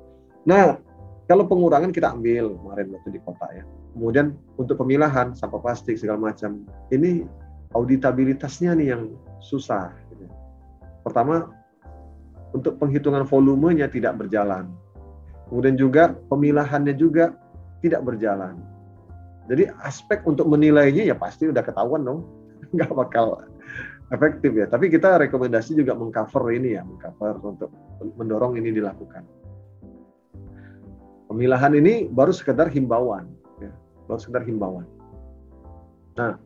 Nah, 0.49 0.81
kalau 1.29 1.45
pengurangan 1.45 1.93
kita 1.93 2.17
ambil 2.17 2.57
kemarin 2.57 2.89
waktu 2.97 3.09
di 3.13 3.21
kota 3.21 3.47
ya. 3.53 3.65
Kemudian 3.93 4.37
untuk 4.57 4.81
pemilahan 4.81 5.37
sampah 5.37 5.61
plastik 5.61 6.01
segala 6.01 6.33
macam, 6.33 6.65
ini 6.89 7.29
auditabilitasnya 7.77 8.73
nih 8.77 8.97
yang 8.97 9.13
susah. 9.45 9.93
Pertama, 11.05 11.53
untuk 12.57 12.81
penghitungan 12.81 13.29
volumenya 13.29 13.89
tidak 13.93 14.17
berjalan. 14.17 14.73
Kemudian 15.49 15.77
juga 15.77 16.17
pemilahannya 16.33 16.97
juga 16.97 17.37
tidak 17.85 18.05
berjalan. 18.05 18.57
Jadi 19.49 19.69
aspek 19.81 20.21
untuk 20.29 20.45
menilainya 20.45 21.09
ya 21.09 21.17
pasti 21.17 21.49
udah 21.49 21.65
ketahuan 21.65 22.05
dong, 22.05 22.21
nggak 22.77 22.93
bakal 22.93 23.41
efektif 24.09 24.51
ya. 24.57 24.67
Tapi 24.69 24.89
kita 24.89 25.21
rekomendasi 25.29 25.77
juga 25.77 25.93
mengcover 25.93 26.53
ini 26.57 26.77
ya, 26.77 26.83
mengcover 26.85 27.35
untuk 27.45 27.71
mendorong 28.17 28.57
ini 28.57 28.73
dilakukan. 28.73 29.25
Pemilahan 31.29 31.77
ini 31.77 32.09
baru 32.09 32.33
sekedar 32.33 32.73
himbauan, 32.73 33.29
ya, 33.61 33.69
baru 34.09 34.21
sekedar 34.21 34.49
himbauan. 34.49 34.89
Nah, 36.17 36.41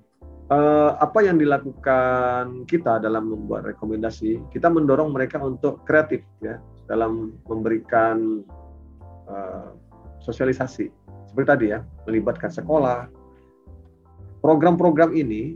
eh, 0.50 0.90
apa 0.98 1.22
yang 1.22 1.38
dilakukan 1.38 2.66
kita 2.66 2.98
dalam 2.98 3.30
membuat 3.30 3.62
rekomendasi, 3.70 4.42
kita 4.50 4.66
mendorong 4.66 5.14
mereka 5.14 5.38
untuk 5.38 5.86
kreatif 5.86 6.26
ya 6.42 6.58
dalam 6.90 7.38
memberikan 7.46 8.42
eh, 9.30 9.70
sosialisasi. 10.26 10.90
Seperti 11.30 11.46
tadi 11.46 11.66
ya, 11.70 11.80
melibatkan 12.10 12.50
sekolah. 12.50 13.06
Program-program 14.42 15.14
ini, 15.14 15.54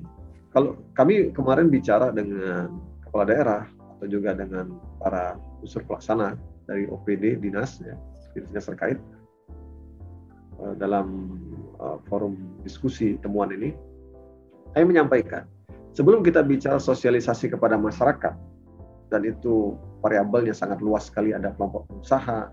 kalau 0.57 0.81
kami 0.97 1.37
kemarin 1.37 1.69
bicara 1.69 2.09
dengan 2.09 2.81
kepala 3.05 3.29
daerah 3.29 3.63
atau 4.01 4.09
juga 4.09 4.33
dengan 4.33 4.81
para 4.97 5.37
unsur 5.61 5.85
pelaksana 5.85 6.41
dari 6.65 6.89
OPD 6.89 7.37
dinas 7.45 7.77
ya, 7.85 7.93
dinas 8.33 8.65
terkait, 8.65 8.97
Eh, 10.57 10.75
dalam 10.81 11.37
uh, 11.77 12.01
forum 12.09 12.33
diskusi 12.65 13.21
temuan 13.21 13.53
ini, 13.53 13.77
saya 14.73 14.89
menyampaikan 14.89 15.45
sebelum 15.93 16.25
kita 16.25 16.41
bicara 16.41 16.81
sosialisasi 16.81 17.53
kepada 17.53 17.77
masyarakat 17.77 18.33
dan 19.13 19.21
itu 19.29 19.77
variabelnya 20.01 20.57
sangat 20.57 20.81
luas 20.81 21.13
sekali 21.13 21.37
ada 21.37 21.53
kelompok 21.61 21.85
pengusaha, 21.93 22.49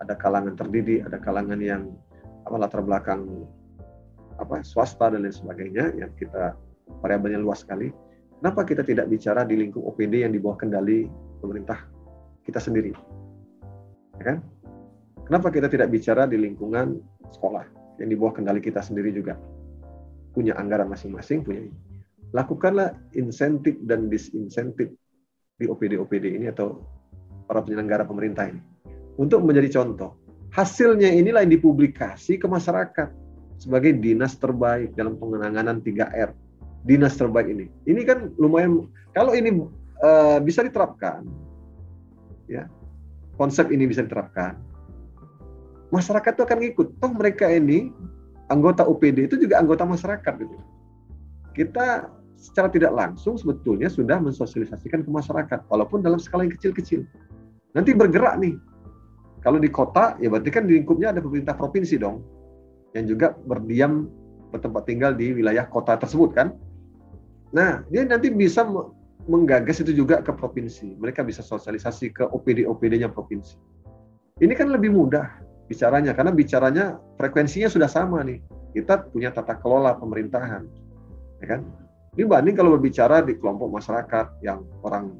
ada 0.00 0.14
kalangan 0.16 0.56
terdidik, 0.56 1.04
ada 1.04 1.20
kalangan 1.20 1.60
yang 1.60 1.92
apa 2.48 2.56
latar 2.56 2.80
belakang 2.80 3.28
apa 4.40 4.64
swasta 4.64 5.12
dan 5.12 5.28
lain 5.28 5.34
sebagainya 5.34 5.92
yang 6.00 6.08
kita 6.16 6.56
variabelnya 7.00 7.40
luas 7.40 7.62
sekali. 7.62 7.90
Kenapa 8.38 8.62
kita 8.62 8.86
tidak 8.86 9.10
bicara 9.10 9.42
di 9.42 9.58
lingkup 9.58 9.82
OPD 9.82 10.22
yang 10.22 10.32
di 10.32 10.38
bawah 10.38 10.58
kendali 10.62 11.10
pemerintah 11.42 11.86
kita 12.46 12.62
sendiri? 12.62 12.94
Ya 14.18 14.34
kan? 14.34 14.38
Kenapa 15.26 15.52
kita 15.52 15.68
tidak 15.68 15.90
bicara 15.90 16.24
di 16.24 16.38
lingkungan 16.40 17.02
sekolah 17.34 17.66
yang 17.98 18.08
di 18.08 18.16
bawah 18.16 18.38
kendali 18.38 18.62
kita 18.62 18.80
sendiri 18.80 19.10
juga 19.10 19.36
punya 20.32 20.54
anggaran 20.54 20.86
masing-masing 20.86 21.42
punya. 21.42 21.66
Lakukanlah 22.30 22.94
insentif 23.16 23.74
dan 23.82 24.06
disinsentif 24.06 24.92
di 25.58 25.64
OPD-OPD 25.66 26.38
ini 26.38 26.46
atau 26.52 26.78
para 27.48 27.64
penyelenggara 27.64 28.06
pemerintah 28.06 28.46
ini 28.46 28.62
untuk 29.18 29.42
menjadi 29.42 29.82
contoh. 29.82 30.14
Hasilnya 30.54 31.12
inilah 31.12 31.44
yang 31.44 31.58
dipublikasi 31.58 32.40
ke 32.40 32.46
masyarakat 32.46 33.12
sebagai 33.58 33.98
dinas 33.98 34.38
terbaik 34.38 34.94
dalam 34.94 35.18
pengenanganan 35.18 35.82
3R. 35.82 36.32
Dinas 36.88 37.20
terbaik 37.20 37.52
ini. 37.52 37.68
Ini 37.84 38.00
kan 38.08 38.32
lumayan 38.40 38.88
kalau 39.12 39.36
ini 39.36 39.60
uh, 40.00 40.40
bisa 40.40 40.64
diterapkan 40.64 41.28
ya. 42.48 42.64
Konsep 43.38 43.70
ini 43.70 43.86
bisa 43.86 44.02
diterapkan 44.02 44.58
masyarakat 45.92 46.30
itu 46.36 46.42
akan 46.44 46.58
ngikut. 46.64 46.88
Toh 47.00 47.12
mereka 47.12 47.46
ini 47.48 47.92
anggota 48.52 48.84
UPD 48.84 49.28
itu 49.28 49.36
juga 49.40 49.60
anggota 49.60 49.84
masyarakat 49.84 50.32
gitu. 50.40 50.56
Kita 51.56 52.08
secara 52.38 52.70
tidak 52.70 52.94
langsung 52.94 53.34
sebetulnya 53.34 53.90
sudah 53.90 54.22
mensosialisasikan 54.22 55.02
ke 55.02 55.10
masyarakat 55.10 55.66
walaupun 55.66 56.04
dalam 56.04 56.22
skala 56.22 56.46
yang 56.46 56.54
kecil-kecil. 56.54 57.02
Nanti 57.74 57.92
bergerak 57.92 58.38
nih. 58.38 58.54
Kalau 59.42 59.58
di 59.62 59.70
kota 59.70 60.18
ya 60.18 60.28
berarti 60.30 60.50
kan 60.50 60.66
di 60.66 60.82
lingkupnya 60.82 61.14
ada 61.14 61.22
pemerintah 61.22 61.54
provinsi 61.54 61.94
dong 61.94 62.26
yang 62.90 63.06
juga 63.06 63.38
berdiam 63.46 64.10
bertempat 64.50 64.82
tinggal 64.88 65.14
di 65.14 65.30
wilayah 65.34 65.66
kota 65.66 65.98
tersebut 65.98 66.34
kan. 66.34 66.54
Nah, 67.52 67.84
dia 67.88 68.04
nanti 68.04 68.28
bisa 68.28 68.64
menggagas 69.28 69.80
itu 69.84 69.92
juga 69.92 70.20
ke 70.24 70.32
provinsi. 70.32 70.96
Mereka 70.96 71.24
bisa 71.24 71.44
sosialisasi 71.44 72.12
ke 72.12 72.24
OPD-OPD-nya 72.28 73.12
provinsi. 73.12 73.56
Ini 74.38 74.52
kan 74.54 74.72
lebih 74.72 74.94
mudah 74.94 75.26
bicaranya 75.68 76.16
karena 76.16 76.32
bicaranya 76.32 76.84
frekuensinya 77.20 77.68
sudah 77.68 77.90
sama 77.90 78.24
nih 78.24 78.40
kita 78.72 79.10
punya 79.12 79.32
tata 79.32 79.56
kelola 79.60 79.96
pemerintahan, 79.96 80.64
ya 81.44 81.46
kan? 81.48 81.60
Dibanding 82.16 82.56
kalau 82.56 82.74
berbicara 82.76 83.20
di 83.24 83.36
kelompok 83.36 83.68
masyarakat 83.68 84.42
yang 84.44 84.64
orang 84.84 85.12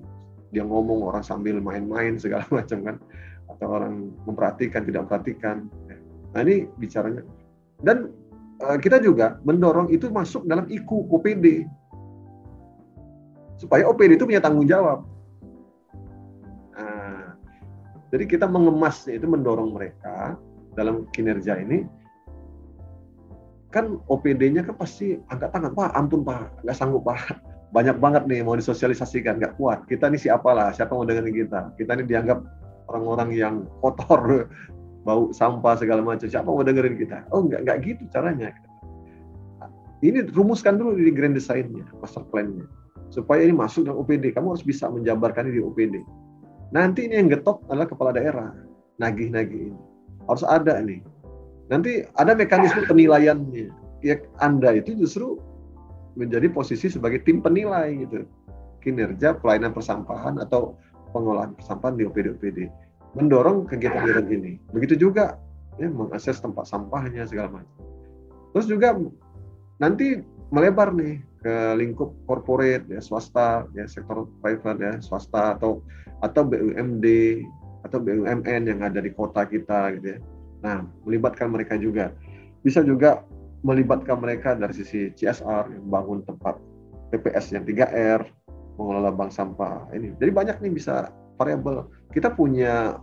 dia 0.48 0.64
ngomong 0.64 1.04
orang 1.04 1.20
sambil 1.20 1.60
main-main 1.60 2.16
segala 2.16 2.44
macam 2.54 2.78
kan, 2.84 2.96
atau 3.48 3.66
orang 3.68 4.12
memperhatikan 4.24 4.84
tidak 4.84 5.08
memperhatikan. 5.08 5.68
Nah 6.32 6.40
ini 6.44 6.68
bicaranya. 6.80 7.24
Dan 7.82 8.12
uh, 8.62 8.78
kita 8.78 9.00
juga 9.00 9.40
mendorong 9.42 9.88
itu 9.92 10.10
masuk 10.12 10.44
dalam 10.44 10.68
IKU 10.68 11.08
OPD 11.12 11.64
supaya 13.58 13.84
OPD 13.84 14.16
itu 14.16 14.24
punya 14.24 14.40
tanggung 14.40 14.64
jawab. 14.64 15.02
Nah, 16.78 17.34
jadi 18.14 18.24
kita 18.24 18.46
mengemasnya 18.46 19.18
itu 19.18 19.26
mendorong 19.26 19.74
mereka 19.74 20.38
dalam 20.78 21.10
kinerja 21.10 21.58
ini 21.58 21.84
kan 23.68 24.00
OPD-nya 24.08 24.64
kan 24.64 24.80
pasti 24.80 25.20
angkat 25.28 25.52
tangan, 25.52 25.76
Pak, 25.76 25.92
ampun 25.92 26.24
Pak, 26.24 26.64
nggak 26.64 26.76
sanggup 26.76 27.04
Pak. 27.04 27.36
Banyak 27.76 28.00
banget 28.00 28.24
nih 28.24 28.40
mau 28.40 28.56
disosialisasikan, 28.56 29.36
nggak 29.44 29.60
kuat. 29.60 29.84
Kita 29.84 30.08
ini 30.08 30.16
siapa 30.16 30.56
lah, 30.56 30.72
siapa 30.72 30.96
mau 30.96 31.04
dengerin 31.04 31.36
kita? 31.36 31.76
Kita 31.76 32.00
ini 32.00 32.08
dianggap 32.08 32.40
orang-orang 32.88 33.28
yang 33.36 33.54
kotor, 33.84 34.48
bau 35.06 35.28
sampah 35.36 35.76
segala 35.76 36.00
macam. 36.00 36.24
Siapa 36.24 36.48
mau 36.48 36.64
dengerin 36.64 36.96
kita? 36.96 37.28
Oh 37.28 37.44
nggak 37.44 37.68
nggak 37.68 37.76
gitu 37.84 38.08
caranya. 38.08 38.56
Ini 39.98 40.30
rumuskan 40.30 40.78
dulu 40.78 40.94
di 40.94 41.10
grand 41.10 41.34
design-nya, 41.34 41.84
master 41.98 42.22
plan-nya. 42.30 42.64
Supaya 43.08 43.44
ini 43.44 43.56
masuk 43.56 43.88
dalam 43.88 44.00
OPD. 44.04 44.36
Kamu 44.36 44.56
harus 44.56 44.64
bisa 44.64 44.88
menjabarkan 44.92 45.48
ini 45.48 45.60
di 45.60 45.62
OPD. 45.64 45.94
Nanti 46.72 47.08
ini 47.08 47.16
yang 47.16 47.28
getok 47.32 47.64
adalah 47.72 47.88
kepala 47.88 48.12
daerah. 48.12 48.52
Nagih-nagih 49.00 49.72
ini. 49.72 49.82
Harus 50.28 50.44
ada 50.44 50.76
nih 50.84 51.00
Nanti 51.68 52.04
ada 52.16 52.32
mekanisme 52.32 52.84
penilaiannya. 52.88 53.68
Ya 54.00 54.16
Anda 54.40 54.80
itu 54.80 54.96
justru 54.96 55.36
menjadi 56.16 56.48
posisi 56.48 56.88
sebagai 56.88 57.20
tim 57.22 57.44
penilai 57.44 58.08
gitu. 58.08 58.24
Kinerja 58.80 59.36
pelayanan 59.36 59.76
persampahan 59.76 60.40
atau 60.40 60.80
pengolahan 61.12 61.52
persampahan 61.52 62.00
di 62.00 62.08
OPD-OPD. 62.08 62.58
Mendorong 63.16 63.68
kegiatan-kegiatan 63.68 64.28
ini. 64.32 64.52
Begitu 64.72 65.08
juga 65.08 65.36
ya, 65.76 65.92
mengakses 65.92 66.40
tempat 66.40 66.64
sampahnya 66.64 67.28
segala 67.28 67.60
macam. 67.60 67.76
Terus 68.56 68.66
juga 68.68 68.96
nanti 69.76 70.24
melebar 70.48 70.94
nih 70.96 71.20
ke 71.38 71.54
lingkup 71.78 72.16
corporate 72.24 72.88
ya 72.88 72.98
swasta 72.98 73.68
ya 73.76 73.84
sektor 73.86 74.26
private 74.42 74.80
ya 74.80 74.92
swasta 74.98 75.54
atau 75.54 75.84
atau 76.24 76.42
BUMD 76.42 77.06
atau 77.86 77.98
BUMN 78.02 78.62
yang 78.66 78.80
ada 78.82 78.98
di 78.98 79.14
kota 79.14 79.46
kita 79.46 79.94
gitu 79.94 80.18
ya 80.18 80.20
Nah, 80.62 80.82
melibatkan 81.06 81.50
mereka 81.50 81.78
juga. 81.78 82.10
Bisa 82.62 82.82
juga 82.82 83.22
melibatkan 83.62 84.18
mereka 84.18 84.54
dari 84.54 84.74
sisi 84.74 85.10
CSR, 85.14 85.70
yang 85.74 85.86
bangun 85.90 86.22
tempat 86.26 86.58
PPS 87.14 87.54
yang 87.54 87.64
3R, 87.66 88.22
mengelola 88.78 89.10
bank 89.14 89.30
sampah. 89.34 89.90
Ini. 89.94 90.14
Jadi 90.18 90.30
banyak 90.30 90.56
nih 90.62 90.72
bisa 90.74 91.10
variabel. 91.38 91.86
Kita 92.10 92.34
punya 92.34 92.98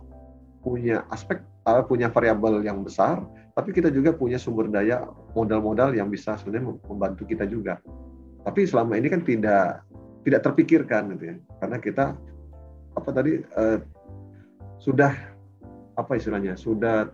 punya 0.60 1.06
aspek 1.14 1.40
uh, 1.68 1.84
punya 1.84 2.10
variabel 2.10 2.64
yang 2.64 2.82
besar, 2.82 3.22
tapi 3.56 3.72
kita 3.72 3.88
juga 3.88 4.12
punya 4.12 4.36
sumber 4.36 4.68
daya 4.68 5.08
modal-modal 5.32 5.96
yang 5.96 6.12
bisa 6.12 6.36
sebenarnya 6.36 6.76
membantu 6.92 7.24
kita 7.24 7.48
juga. 7.48 7.80
Tapi 8.44 8.68
selama 8.68 9.00
ini 9.00 9.08
kan 9.08 9.24
tidak 9.24 9.80
tidak 10.28 10.44
terpikirkan 10.44 11.16
gitu 11.16 11.24
ya. 11.32 11.36
Karena 11.64 11.76
kita 11.80 12.04
apa 12.92 13.10
tadi 13.16 13.40
uh, 13.56 13.80
sudah 14.76 15.16
apa 15.96 16.12
istilahnya? 16.20 16.52
Sudah 16.52 17.08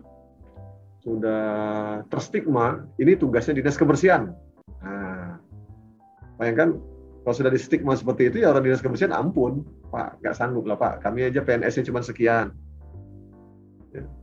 sudah 1.06 1.42
terstigma, 2.10 2.90
ini 2.98 3.14
tugasnya 3.14 3.62
dinas 3.62 3.78
kebersihan. 3.78 4.34
Nah, 4.82 5.38
bayangkan 6.42 6.74
kalau 7.22 7.34
sudah 7.38 7.54
distigma 7.54 7.94
seperti 7.94 8.34
itu 8.34 8.36
ya 8.42 8.50
orang 8.50 8.66
dinas 8.66 8.82
kebersihan 8.82 9.14
ampun, 9.14 9.62
Pak, 9.94 10.18
nggak 10.18 10.34
sanggup 10.34 10.66
lah 10.66 10.74
Pak, 10.74 11.06
kami 11.06 11.30
aja 11.30 11.38
PNS-nya 11.46 11.86
cuma 11.86 12.02
sekian. 12.02 12.50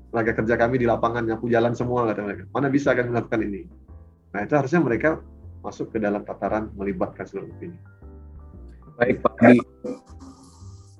Tenaga 0.10 0.32
kerja 0.34 0.56
kami 0.58 0.76
di 0.82 0.86
lapangan 0.90 1.22
nyapu 1.22 1.46
jalan 1.50 1.78
semua 1.78 2.10
kata 2.10 2.26
mereka. 2.26 2.44
Mana 2.50 2.68
bisa 2.74 2.98
kami 2.98 3.14
melakukan 3.14 3.42
ini? 3.46 3.70
Nah 4.34 4.40
itu 4.46 4.54
harusnya 4.58 4.82
mereka 4.82 5.22
masuk 5.62 5.94
ke 5.94 5.98
dalam 6.02 6.26
tataran 6.26 6.74
melibatkan 6.74 7.26
seluruh 7.30 7.54
ini. 7.62 7.78
Baik 8.98 9.22
Pak 9.24 9.34
Adi, 9.40 9.58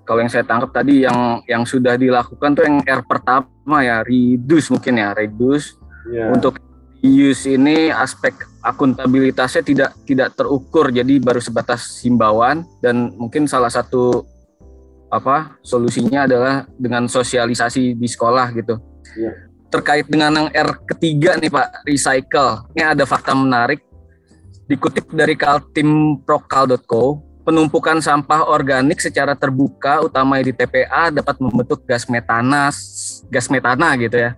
kalau 0.10 0.26
yang 0.26 0.32
saya 0.34 0.42
tangkap 0.42 0.74
tadi 0.74 1.06
yang 1.06 1.46
yang 1.46 1.64
sudah 1.70 1.94
dilakukan 1.94 2.58
tuh 2.58 2.66
yang 2.66 2.82
R 2.82 3.06
pertama 3.06 3.86
ya 3.86 4.02
reduce 4.02 4.74
mungkin 4.74 4.98
ya 4.98 5.14
reduce 5.14 5.78
yeah. 6.10 6.34
untuk 6.34 6.58
use 7.06 7.46
ini 7.46 7.94
aspek 7.94 8.34
akuntabilitasnya 8.66 9.62
tidak 9.62 9.92
tidak 10.10 10.34
terukur 10.34 10.90
jadi 10.90 11.22
baru 11.22 11.38
sebatas 11.38 12.02
himbauan 12.02 12.66
dan 12.82 13.14
mungkin 13.22 13.46
salah 13.46 13.70
satu 13.70 14.26
apa 15.14 15.62
solusinya 15.62 16.26
adalah 16.26 16.66
dengan 16.74 17.06
sosialisasi 17.06 17.94
di 17.94 18.08
sekolah 18.10 18.50
gitu 18.58 18.82
yeah. 19.16 19.36
terkait 19.70 20.06
dengan 20.10 20.48
yang 20.48 20.50
R 20.52 20.70
ketiga 20.90 21.38
nih 21.38 21.52
Pak 21.52 21.86
recycle 21.86 22.66
ini 22.74 22.84
ada 22.84 23.04
fakta 23.06 23.34
menarik 23.38 23.82
dikutip 24.70 25.10
dari 25.14 25.34
kaltimprokal.co 25.34 27.30
penumpukan 27.50 27.98
sampah 27.98 28.46
organik 28.46 29.02
secara 29.02 29.34
terbuka 29.34 30.06
utama 30.06 30.38
di 30.38 30.54
TPA 30.54 31.10
dapat 31.10 31.42
membentuk 31.42 31.82
gas 31.82 32.06
metana 32.06 32.70
gas 33.34 33.50
metana 33.50 33.98
gitu 33.98 34.22
ya. 34.22 34.38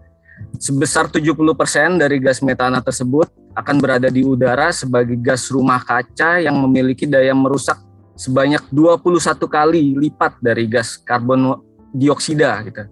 Sebesar 0.56 1.12
70% 1.12 2.00
dari 2.00 2.18
gas 2.24 2.40
metana 2.40 2.80
tersebut 2.80 3.28
akan 3.52 3.76
berada 3.84 4.08
di 4.08 4.24
udara 4.24 4.72
sebagai 4.72 5.20
gas 5.20 5.52
rumah 5.52 5.84
kaca 5.84 6.40
yang 6.40 6.56
memiliki 6.64 7.04
daya 7.04 7.36
merusak 7.36 7.76
sebanyak 8.16 8.64
21 8.72 9.12
kali 9.44 9.84
lipat 10.08 10.40
dari 10.40 10.64
gas 10.72 10.96
karbon 10.96 11.60
dioksida 11.92 12.64
gitu. 12.64 12.88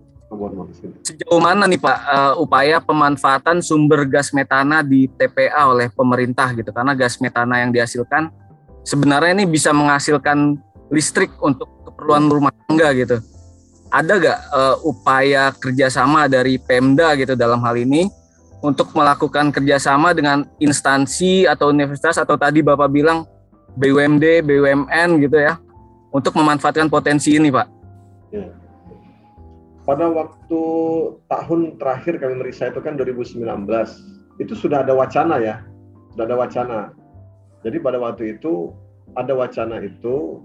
Sejauh 1.02 1.42
mana 1.42 1.66
nih 1.66 1.82
Pak 1.82 1.98
uh, 2.06 2.34
upaya 2.38 2.78
pemanfaatan 2.78 3.66
sumber 3.66 4.06
gas 4.06 4.30
metana 4.30 4.86
di 4.86 5.10
TPA 5.10 5.66
oleh 5.66 5.90
pemerintah 5.90 6.54
gitu 6.54 6.70
karena 6.70 6.94
gas 6.94 7.18
metana 7.18 7.66
yang 7.66 7.74
dihasilkan 7.74 8.30
sebenarnya 8.86 9.42
ini 9.42 9.46
bisa 9.50 9.74
menghasilkan 9.74 10.58
listrik 10.94 11.34
untuk 11.42 11.70
keperluan 11.86 12.30
rumah 12.30 12.54
tangga 12.66 12.94
gitu. 12.94 13.18
Ada 13.90 14.14
gak 14.22 14.40
uh, 14.54 14.76
upaya 14.86 15.50
kerjasama 15.50 16.30
dari 16.30 16.62
Pemda 16.62 17.18
gitu 17.18 17.34
dalam 17.34 17.58
hal 17.66 17.74
ini 17.74 18.06
untuk 18.62 18.94
melakukan 18.94 19.50
kerjasama 19.50 20.14
dengan 20.14 20.46
instansi 20.62 21.50
atau 21.50 21.74
universitas 21.74 22.22
atau 22.22 22.38
tadi 22.38 22.62
Bapak 22.62 22.90
bilang 22.92 23.26
BUMD, 23.74 24.46
BUMN 24.46 25.10
gitu 25.26 25.38
ya 25.42 25.58
untuk 26.14 26.38
memanfaatkan 26.38 26.86
potensi 26.86 27.34
ini 27.34 27.50
Pak? 27.50 27.68
Ya. 28.30 28.59
Pada 29.90 30.06
waktu 30.06 30.62
tahun 31.26 31.82
terakhir 31.82 32.22
kami 32.22 32.38
merisa 32.38 32.70
itu 32.70 32.78
kan 32.78 32.94
2019, 32.94 33.42
itu 34.38 34.54
sudah 34.54 34.86
ada 34.86 34.94
wacana 34.94 35.42
ya, 35.42 35.66
sudah 36.14 36.30
ada 36.30 36.38
wacana 36.38 36.80
jadi 37.60 37.78
pada 37.84 38.00
waktu 38.00 38.40
itu 38.40 38.72
ada 39.20 39.36
wacana 39.36 39.84
itu 39.84 40.40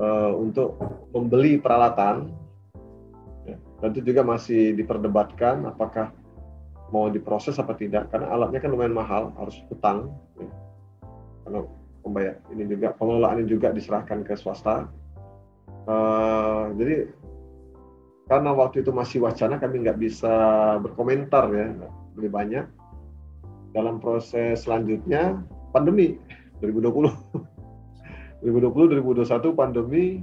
uh, 0.00 0.32
untuk 0.32 0.80
membeli 1.12 1.60
peralatan, 1.60 2.32
ya, 3.44 3.56
dan 3.84 3.88
itu 3.92 4.00
juga 4.12 4.24
masih 4.24 4.72
diperdebatkan 4.72 5.68
apakah 5.68 6.08
mau 6.88 7.12
diproses 7.12 7.60
apa 7.60 7.76
tidak, 7.76 8.08
karena 8.08 8.32
alatnya 8.32 8.64
kan 8.64 8.72
lumayan 8.72 8.96
mahal, 8.96 9.28
harus 9.36 9.60
utang. 9.68 10.08
Ya. 10.40 10.48
Karena 11.44 11.60
pembayar 12.00 12.34
ini 12.48 12.64
juga 12.64 12.96
pengelolaannya 12.96 13.44
juga 13.44 13.68
diserahkan 13.76 14.24
ke 14.24 14.32
swasta. 14.40 14.88
Uh, 15.84 16.72
jadi 16.80 17.12
karena 18.28 18.52
waktu 18.52 18.84
itu 18.84 18.92
masih 18.92 19.24
wacana 19.24 19.56
kami 19.56 19.88
nggak 19.88 19.98
bisa 19.98 20.32
berkomentar 20.84 21.48
ya 21.50 21.72
lebih 22.14 22.30
banyak. 22.30 22.66
Dalam 23.72 24.00
proses 24.00 24.64
selanjutnya 24.64 25.40
pandemi 25.72 26.20
2020 26.60 27.08
2020 28.44 29.24
2021 29.24 29.52
pandemi. 29.56 30.20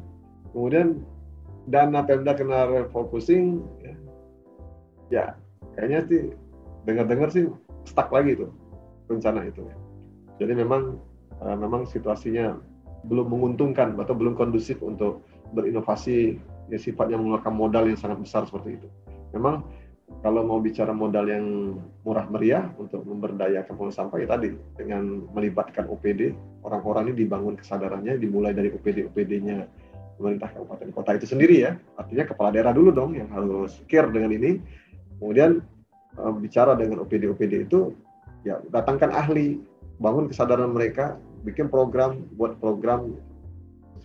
Kemudian 0.55 1.03
dana 1.67 2.05
Pemda 2.05 2.37
kena 2.37 2.69
refocusing 2.69 3.65
ya, 3.81 3.93
ya 5.09 5.25
kayaknya 5.75 5.99
sih 6.07 6.21
dengar-dengar 6.85 7.29
sih 7.33 7.49
stuck 7.89 8.13
lagi 8.13 8.37
tuh 8.37 8.53
rencana 9.09 9.49
itu 9.49 9.65
jadi 10.37 10.53
memang 10.53 11.01
uh, 11.41 11.57
memang 11.57 11.89
situasinya 11.89 12.55
belum 13.05 13.29
menguntungkan 13.29 13.97
atau 13.97 14.13
belum 14.17 14.33
kondusif 14.37 14.81
untuk 14.81 15.25
berinovasi 15.53 16.37
ya 16.69 16.77
sifatnya 16.81 17.19
mengeluarkan 17.19 17.53
modal 17.53 17.85
yang 17.85 17.99
sangat 17.99 18.21
besar 18.21 18.41
seperti 18.49 18.81
itu. 18.81 18.87
Memang 19.35 19.65
kalau 20.21 20.45
mau 20.45 20.61
bicara 20.61 20.93
modal 20.93 21.25
yang 21.29 21.77
murah 22.05 22.25
meriah 22.29 22.69
untuk 22.77 23.01
memberdayakan 23.05 23.73
pengelola 23.73 23.93
sampah 23.93 24.17
ya 24.21 24.27
tadi 24.29 24.49
dengan 24.77 25.25
melibatkan 25.33 25.89
OPD 25.89 26.33
orang-orang 26.61 27.09
ini 27.13 27.25
dibangun 27.25 27.57
kesadarannya 27.57 28.17
dimulai 28.21 28.53
dari 28.53 28.69
OPD 28.73 29.09
OPD-nya 29.09 29.65
pemerintah 30.17 30.49
kabupaten 30.53 30.89
kota 30.95 31.11
itu 31.17 31.25
sendiri 31.29 31.55
ya. 31.65 31.71
Artinya 31.99 32.25
kepala 32.25 32.49
daerah 32.53 32.71
dulu 32.71 32.89
dong 32.93 33.17
yang 33.17 33.29
harus 33.33 33.81
care 33.89 34.09
dengan 34.09 34.31
ini. 34.31 34.61
Kemudian 35.19 35.61
uh, 36.17 36.33
bicara 36.33 36.73
dengan 36.77 37.03
OPD 37.03 37.29
OPD 37.31 37.53
itu 37.67 37.93
ya 38.47 38.61
datangkan 38.71 39.11
ahli, 39.11 39.59
bangun 39.99 40.29
kesadaran 40.31 40.71
mereka, 40.71 41.17
bikin 41.43 41.67
program, 41.67 42.23
buat 42.37 42.57
program 42.61 43.15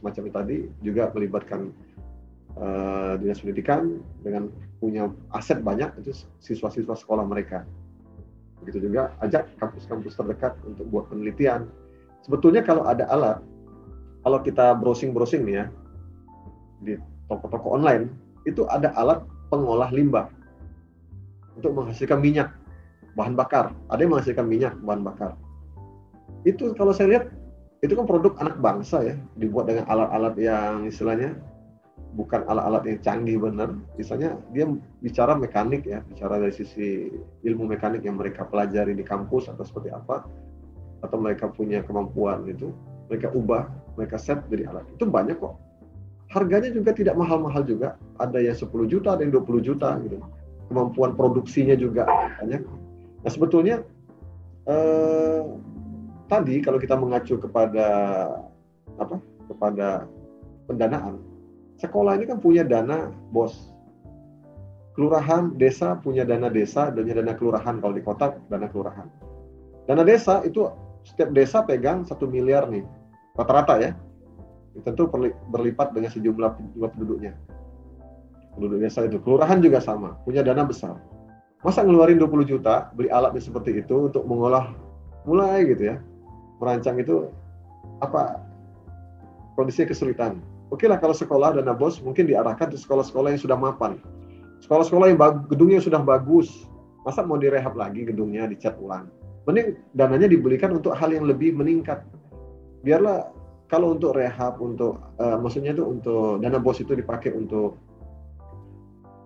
semacam 0.00 0.32
tadi 0.32 0.64
juga 0.80 1.12
melibatkan 1.12 1.70
uh, 2.56 3.14
dinas 3.20 3.42
pendidikan 3.42 4.02
dengan 4.24 4.50
punya 4.80 5.12
aset 5.36 5.60
banyak 5.60 5.92
itu 6.00 6.16
siswa-siswa 6.40 6.96
sekolah 6.96 7.22
mereka. 7.22 7.68
Begitu 8.64 8.90
juga 8.90 9.12
ajak 9.24 9.56
kampus-kampus 9.60 10.16
terdekat 10.16 10.56
untuk 10.64 10.88
buat 10.88 11.08
penelitian. 11.12 11.68
Sebetulnya 12.24 12.60
kalau 12.64 12.84
ada 12.84 13.08
alat, 13.08 13.38
kalau 14.24 14.38
kita 14.44 14.76
browsing-browsing 14.76 15.44
nih 15.48 15.54
ya 15.60 15.66
di 16.80 16.92
toko-toko 17.28 17.76
online, 17.76 18.12
itu 18.44 18.64
ada 18.68 18.92
alat 18.96 19.20
pengolah 19.52 19.88
limbah 19.92 20.28
untuk 21.56 21.72
menghasilkan 21.76 22.20
minyak 22.20 22.48
bahan 23.16 23.36
bakar. 23.36 23.72
Ada 23.92 24.00
yang 24.04 24.12
menghasilkan 24.16 24.46
minyak 24.48 24.74
bahan 24.84 25.02
bakar. 25.04 25.36
Itu 26.44 26.72
kalau 26.76 26.92
saya 26.96 27.16
lihat 27.16 27.24
itu 27.80 27.96
kan 27.96 28.04
produk 28.04 28.36
anak 28.40 28.60
bangsa 28.60 29.00
ya, 29.00 29.14
dibuat 29.40 29.68
dengan 29.72 29.88
alat-alat 29.88 30.34
yang 30.36 30.84
istilahnya 30.84 31.32
bukan 32.14 32.42
alat-alat 32.46 32.82
yang 32.86 32.98
canggih 33.02 33.38
benar. 33.38 33.70
Misalnya 33.94 34.34
dia 34.50 34.66
bicara 35.02 35.38
mekanik 35.38 35.86
ya, 35.86 36.02
bicara 36.06 36.42
dari 36.42 36.54
sisi 36.54 37.10
ilmu 37.46 37.70
mekanik 37.70 38.02
yang 38.02 38.18
mereka 38.18 38.46
pelajari 38.46 38.98
di 38.98 39.06
kampus 39.06 39.46
atau 39.50 39.62
seperti 39.62 39.94
apa, 39.94 40.26
atau 41.00 41.16
mereka 41.16 41.48
punya 41.48 41.80
kemampuan 41.86 42.44
itu, 42.50 42.74
mereka 43.08 43.32
ubah, 43.32 43.70
mereka 43.94 44.16
set 44.18 44.42
jadi 44.50 44.68
alat. 44.70 44.86
Itu 44.94 45.06
banyak 45.06 45.38
kok. 45.38 45.56
Harganya 46.30 46.70
juga 46.70 46.94
tidak 46.94 47.18
mahal-mahal 47.18 47.66
juga. 47.66 47.98
Ada 48.22 48.38
yang 48.38 48.54
10 48.54 48.70
juta, 48.86 49.18
ada 49.18 49.22
yang 49.26 49.34
20 49.34 49.66
juta 49.66 49.98
gitu. 50.06 50.22
Kemampuan 50.70 51.18
produksinya 51.18 51.74
juga 51.74 52.06
banyak. 52.38 52.62
Nah 53.26 53.30
sebetulnya 53.30 53.82
eh, 54.70 55.42
tadi 56.30 56.62
kalau 56.62 56.78
kita 56.78 56.94
mengacu 56.94 57.34
kepada 57.42 57.86
apa? 58.94 59.18
Kepada 59.50 60.06
pendanaan, 60.70 61.18
sekolah 61.80 62.20
ini 62.20 62.28
kan 62.28 62.38
punya 62.38 62.62
dana 62.62 63.08
bos. 63.32 63.72
Kelurahan, 64.92 65.56
desa 65.56 65.96
punya 65.96 66.28
dana 66.28 66.52
desa, 66.52 66.92
dan 66.92 67.08
dana 67.08 67.32
kelurahan. 67.32 67.80
Kalau 67.80 67.94
di 67.96 68.04
kota, 68.04 68.36
dana 68.52 68.68
kelurahan. 68.68 69.08
Dana 69.88 70.04
desa 70.04 70.44
itu 70.44 70.68
setiap 71.08 71.32
desa 71.32 71.64
pegang 71.64 72.04
satu 72.04 72.28
miliar 72.28 72.68
nih, 72.68 72.84
rata-rata 73.32 73.80
ya. 73.80 73.90
Tentu 74.84 75.08
berlipat 75.50 75.96
dengan 75.96 76.12
sejumlah 76.12 76.76
jumlah 76.76 76.90
penduduknya. 76.92 77.32
Penduduk 78.54 78.78
desa 78.84 79.08
itu. 79.08 79.16
Kelurahan 79.24 79.64
juga 79.64 79.80
sama, 79.80 80.20
punya 80.28 80.44
dana 80.44 80.68
besar. 80.68 81.00
Masa 81.64 81.80
ngeluarin 81.80 82.20
20 82.20 82.44
juta, 82.44 82.92
beli 82.92 83.08
alatnya 83.08 83.40
seperti 83.40 83.80
itu 83.80 84.08
untuk 84.12 84.24
mengolah, 84.28 84.72
mulai 85.24 85.64
gitu 85.64 85.92
ya, 85.92 85.96
merancang 86.60 87.00
itu 87.00 87.28
apa 88.00 88.40
kondisi 89.56 89.84
kesulitan 89.84 90.40
Oke 90.70 90.86
lah 90.86 91.02
kalau 91.02 91.14
sekolah 91.14 91.58
dana 91.58 91.74
bos 91.74 91.98
mungkin 91.98 92.30
diarahkan 92.30 92.70
ke 92.70 92.78
sekolah-sekolah 92.78 93.34
yang 93.34 93.42
sudah 93.42 93.58
mapan. 93.58 93.98
Sekolah-sekolah 94.62 95.06
yang 95.10 95.18
gedungnya 95.50 95.82
sudah 95.82 95.98
bagus, 95.98 96.70
masa 97.02 97.26
mau 97.26 97.34
direhab 97.34 97.74
lagi 97.74 98.06
gedungnya 98.06 98.46
dicat 98.46 98.78
ulang. 98.78 99.10
Mending 99.50 99.74
dananya 99.98 100.30
dibelikan 100.30 100.70
untuk 100.70 100.94
hal 100.94 101.10
yang 101.10 101.26
lebih 101.26 101.58
meningkat. 101.58 102.06
Biarlah 102.86 103.34
kalau 103.66 103.98
untuk 103.98 104.14
rehab, 104.14 104.62
untuk 104.62 105.02
uh, 105.18 105.38
maksudnya 105.42 105.74
itu 105.74 105.82
untuk 105.82 106.38
dana 106.38 106.62
bos 106.62 106.78
itu 106.78 106.94
dipakai 106.94 107.34
untuk 107.34 107.82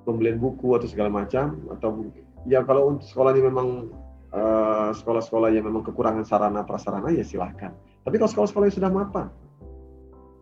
pembelian 0.08 0.40
buku 0.40 0.76
atau 0.76 0.88
segala 0.88 1.08
macam 1.08 1.60
atau 1.72 2.08
ya 2.44 2.60
kalau 2.64 2.96
untuk 2.96 3.08
sekolah 3.08 3.32
ini 3.32 3.48
memang 3.48 3.88
eh, 4.36 4.88
sekolah-sekolah 5.00 5.48
yang 5.48 5.64
memang 5.64 5.80
kekurangan 5.80 6.28
sarana 6.28 6.60
prasarana 6.60 7.08
ya 7.08 7.24
silahkan. 7.24 7.72
Tapi 8.04 8.20
kalau 8.20 8.28
sekolah-sekolah 8.28 8.68
yang 8.68 8.76
sudah 8.76 8.92
mapan, 8.92 9.26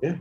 ya 0.02 0.18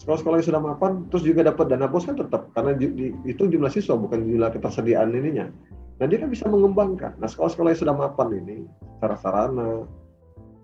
sekolah-sekolah 0.00 0.40
yang 0.40 0.48
sudah 0.48 0.62
mapan 0.64 1.04
terus 1.12 1.22
juga 1.28 1.44
dapat 1.44 1.68
dana 1.68 1.84
bos 1.84 2.08
kan 2.08 2.16
tetap 2.16 2.48
karena 2.56 2.72
di, 2.72 2.88
di, 2.96 3.06
itu 3.28 3.44
jumlah 3.44 3.68
siswa 3.68 4.00
bukan 4.00 4.24
jumlah 4.24 4.48
ketersediaan 4.56 5.12
ininya. 5.12 5.52
Nah 6.00 6.08
dia 6.08 6.16
kan 6.16 6.32
bisa 6.32 6.48
mengembangkan. 6.48 7.20
Nah 7.20 7.28
sekolah-sekolah 7.28 7.76
yang 7.76 7.80
sudah 7.84 7.92
mapan 7.92 8.28
ini 8.32 8.64
secara 8.96 9.16
sarana, 9.20 9.84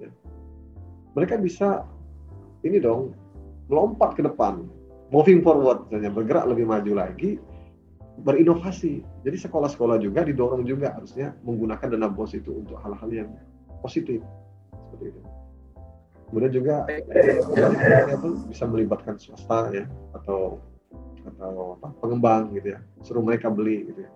ya, 0.00 0.08
mereka 1.12 1.36
bisa 1.36 1.84
ini 2.64 2.80
dong 2.80 3.12
melompat 3.68 4.16
ke 4.16 4.24
depan, 4.24 4.64
moving 5.12 5.44
forward, 5.44 5.84
misalnya 5.92 6.16
bergerak 6.16 6.48
lebih 6.48 6.64
maju 6.64 6.92
lagi, 6.96 7.36
berinovasi. 8.24 9.04
Jadi 9.20 9.36
sekolah-sekolah 9.36 10.00
juga 10.00 10.24
didorong 10.24 10.64
juga 10.64 10.96
harusnya 10.96 11.36
menggunakan 11.44 11.92
dana 11.92 12.08
bos 12.08 12.32
itu 12.32 12.64
untuk 12.64 12.80
hal-hal 12.80 13.10
yang 13.12 13.28
positif 13.84 14.24
seperti 14.72 15.12
itu 15.12 15.20
kemudian 16.30 16.52
juga 16.52 16.74
ya, 16.90 18.16
bisa 18.50 18.64
melibatkan 18.66 19.14
swasta 19.18 19.70
ya 19.70 19.84
atau 20.14 20.58
atau 21.26 21.78
apa, 21.78 21.88
pengembang 22.02 22.54
gitu 22.54 22.74
ya 22.74 22.80
suruh 23.02 23.22
mereka 23.22 23.50
beli 23.50 23.86
gitu 23.90 24.06
ya 24.06 24.10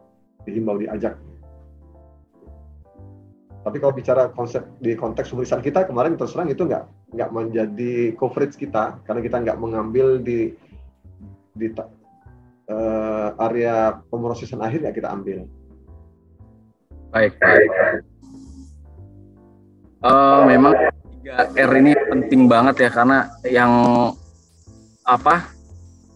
dihimbau 0.47 0.79
diajak 0.79 1.19
tapi 3.61 3.77
kalau 3.77 3.93
bicara 3.93 4.33
konsep 4.33 4.65
di 4.81 4.97
konteks 4.97 5.31
tulisan 5.31 5.61
kita 5.61 5.85
kemarin 5.85 6.17
terus 6.17 6.33
terang 6.33 6.49
itu 6.49 6.65
nggak 6.65 6.85
nggak 7.13 7.31
menjadi 7.31 8.17
coverage 8.17 8.57
kita 8.57 8.97
karena 9.05 9.21
kita 9.21 9.37
nggak 9.43 9.59
mengambil 9.61 10.17
di 10.17 10.57
di 11.53 11.69
uh, 12.71 13.29
area 13.51 14.01
pemrosesan 14.09 14.63
akhir 14.63 14.87
ya 14.87 14.93
kita 14.95 15.11
ambil. 15.11 15.45
Baik, 17.11 17.35
baik. 17.43 17.71
Uh, 20.01 20.49
memang 20.49 20.73
3R 21.21 21.71
ini 21.85 21.93
penting 21.93 22.49
banget 22.49 22.89
ya 22.89 22.91
karena 22.91 23.29
yang 23.45 23.73
apa 25.05 25.53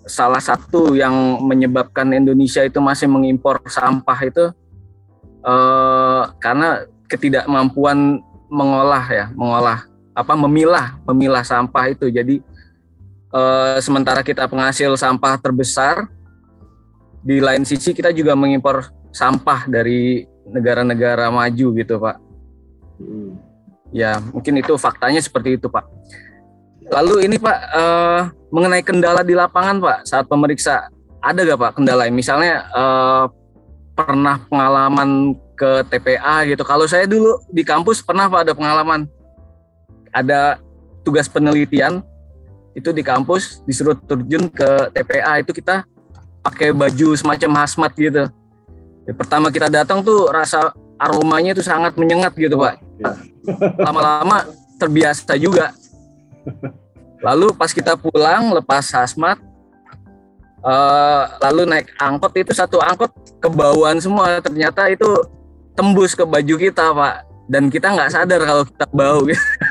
salah 0.05 0.41
satu 0.41 0.97
yang 0.97 1.41
menyebabkan 1.45 2.13
Indonesia 2.13 2.65
itu 2.65 2.81
masih 2.81 3.09
mengimpor 3.09 3.61
sampah 3.69 4.19
itu 4.25 4.45
eh, 5.45 6.23
karena 6.41 6.89
ketidakmampuan 7.09 8.21
mengolah 8.49 9.05
ya 9.09 9.27
mengolah 9.37 9.85
apa 10.15 10.33
memilah 10.37 10.97
memilah 11.05 11.45
sampah 11.45 11.85
itu 11.93 12.09
jadi 12.09 12.41
eh, 13.33 13.77
sementara 13.85 14.25
kita 14.25 14.49
penghasil 14.49 14.97
sampah 14.97 15.37
terbesar 15.37 16.09
di 17.25 17.41
lain 17.41 17.65
sisi 17.65 17.97
kita 17.97 18.13
juga 18.13 18.37
mengimpor 18.37 18.89
sampah 19.09 19.65
dari 19.65 20.29
negara-negara 20.45 21.33
maju 21.33 21.67
gitu 21.73 21.95
pak. 21.97 22.17
Hmm. 23.01 23.33
Ya, 23.95 24.19
mungkin 24.19 24.59
itu 24.59 24.75
faktanya 24.75 25.23
seperti 25.23 25.55
itu, 25.55 25.71
Pak. 25.71 25.87
Lalu 26.91 27.31
ini 27.31 27.39
Pak, 27.39 27.59
uh, 27.71 28.21
mengenai 28.51 28.83
kendala 28.83 29.23
di 29.23 29.39
lapangan 29.39 29.79
Pak 29.79 29.99
saat 30.05 30.27
pemeriksa, 30.27 30.91
ada 31.23 31.47
gak 31.47 31.57
Pak 31.63 31.73
kendala? 31.79 32.11
Misalnya 32.11 32.67
uh, 32.75 33.31
pernah 33.95 34.43
pengalaman 34.51 35.39
ke 35.55 35.87
TPA 35.87 36.43
gitu. 36.51 36.67
Kalau 36.67 36.85
saya 36.91 37.07
dulu 37.07 37.39
di 37.55 37.63
kampus 37.63 38.03
pernah 38.03 38.27
Pak 38.27 38.51
ada 38.51 38.53
pengalaman, 38.53 39.07
ada 40.11 40.59
tugas 41.07 41.31
penelitian 41.31 42.03
itu 42.75 42.91
di 42.91 43.07
kampus 43.07 43.63
disuruh 43.63 43.95
terjun 43.95 44.51
ke 44.51 44.91
TPA 44.91 45.39
itu 45.39 45.55
kita 45.55 45.87
pakai 46.43 46.75
baju 46.75 47.15
semacam 47.15 47.63
hazmat 47.63 47.95
gitu. 47.95 48.27
Ya, 49.07 49.13
pertama 49.15 49.55
kita 49.55 49.71
datang 49.71 50.03
tuh 50.03 50.27
rasa 50.35 50.75
aromanya 50.99 51.55
itu 51.55 51.63
sangat 51.63 51.95
menyengat 51.95 52.35
gitu 52.35 52.59
Pak. 52.59 52.83
Lama-lama 53.79 54.49
terbiasa 54.81 55.37
juga. 55.37 55.73
Lalu 57.25 57.57
pas 57.57 57.73
kita 57.73 57.97
pulang 57.97 58.53
lepas 58.53 58.85
hazmat, 58.93 59.41
uh, 60.61 61.25
lalu 61.41 61.65
naik 61.65 61.89
angkot 61.97 62.33
itu 62.37 62.53
satu 62.53 62.81
angkot 62.85 63.13
kebauan 63.41 63.97
semua. 64.01 64.41
Ternyata 64.45 64.93
itu 64.93 65.09
tembus 65.73 66.13
ke 66.13 66.25
baju 66.25 66.55
kita 66.61 66.93
pak. 66.93 67.17
Dan 67.45 67.69
kita 67.69 67.93
nggak 67.93 68.13
sadar 68.13 68.41
kalau 68.41 68.65
kita 68.65 68.87
bau. 68.93 69.21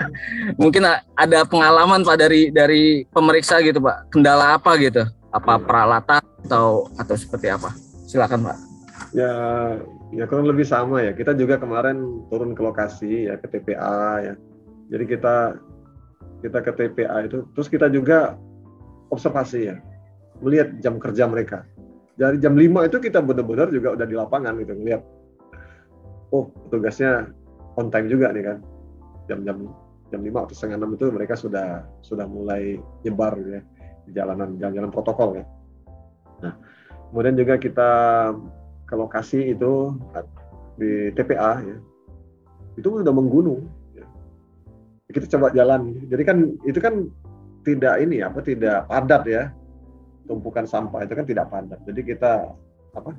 Mungkin 0.62 0.82
ada 1.18 1.40
pengalaman 1.46 2.06
pak 2.06 2.18
dari 2.22 2.54
dari 2.54 3.06
pemeriksa 3.10 3.62
gitu 3.62 3.82
pak. 3.82 4.10
Kendala 4.14 4.58
apa 4.58 4.78
gitu? 4.78 5.06
Apa 5.34 5.58
peralatan 5.58 6.22
atau 6.46 6.90
atau 6.98 7.16
seperti 7.18 7.50
apa? 7.50 7.74
Silakan 8.06 8.50
pak. 8.50 8.58
Ya 9.14 9.34
Ya 10.14 10.30
kurang 10.30 10.46
lebih 10.46 10.66
sama 10.66 11.02
ya. 11.02 11.12
Kita 11.18 11.34
juga 11.34 11.58
kemarin 11.58 12.30
turun 12.30 12.54
ke 12.54 12.62
lokasi 12.62 13.30
ya 13.30 13.36
ke 13.42 13.50
TPA 13.50 14.22
ya. 14.22 14.34
Jadi 14.94 15.04
kita 15.10 15.58
kita 16.46 16.60
ke 16.62 16.72
TPA 16.76 17.26
itu 17.26 17.50
terus 17.58 17.66
kita 17.66 17.90
juga 17.90 18.38
observasi 19.10 19.74
ya. 19.74 19.76
Melihat 20.46 20.78
jam 20.86 21.02
kerja 21.02 21.26
mereka. 21.26 21.66
Dari 22.14 22.38
jam 22.38 22.54
5 22.54 22.86
itu 22.86 22.98
kita 23.02 23.26
benar-benar 23.26 23.74
juga 23.74 23.98
udah 23.98 24.06
di 24.06 24.14
lapangan 24.14 24.54
gitu 24.62 24.78
ngeliat 24.78 25.02
oh 26.30 26.50
tugasnya 26.70 27.34
on 27.74 27.90
time 27.90 28.06
juga 28.06 28.30
nih 28.30 28.44
kan. 28.54 28.58
Jam-jam 29.26 29.66
jam 30.14 30.22
5 30.22 30.46
atau 30.46 30.54
setengah 30.54 30.78
6 30.78 30.94
itu 30.94 31.06
mereka 31.10 31.34
sudah 31.34 31.90
sudah 32.06 32.30
mulai 32.30 32.78
nyebar 33.02 33.34
gitu 33.42 33.58
ya 33.58 33.62
di 34.06 34.12
jalanan 34.14 34.62
jalan-jalan 34.62 34.92
protokol 34.94 35.42
ya. 35.42 35.46
Nah, 36.44 36.54
kemudian 37.10 37.34
juga 37.40 37.56
kita 37.58 37.92
ke 38.94 38.96
lokasi 38.96 39.58
itu 39.58 39.98
di 40.78 41.10
TPA 41.18 41.66
ya. 41.66 41.78
itu 42.78 43.02
udah 43.02 43.10
menggunung. 43.10 43.66
Ya. 43.98 44.06
Kita 45.10 45.26
coba 45.34 45.50
jalan. 45.58 45.98
Jadi 46.14 46.22
kan 46.22 46.38
itu 46.70 46.78
kan 46.78 47.10
tidak 47.66 47.98
ini 48.06 48.22
apa 48.22 48.38
tidak 48.46 48.86
padat 48.86 49.26
ya 49.26 49.44
tumpukan 50.30 50.70
sampah 50.70 51.02
itu 51.02 51.14
kan 51.18 51.26
tidak 51.26 51.50
padat. 51.50 51.82
Jadi 51.90 52.02
kita 52.14 52.54
apa 52.94 53.18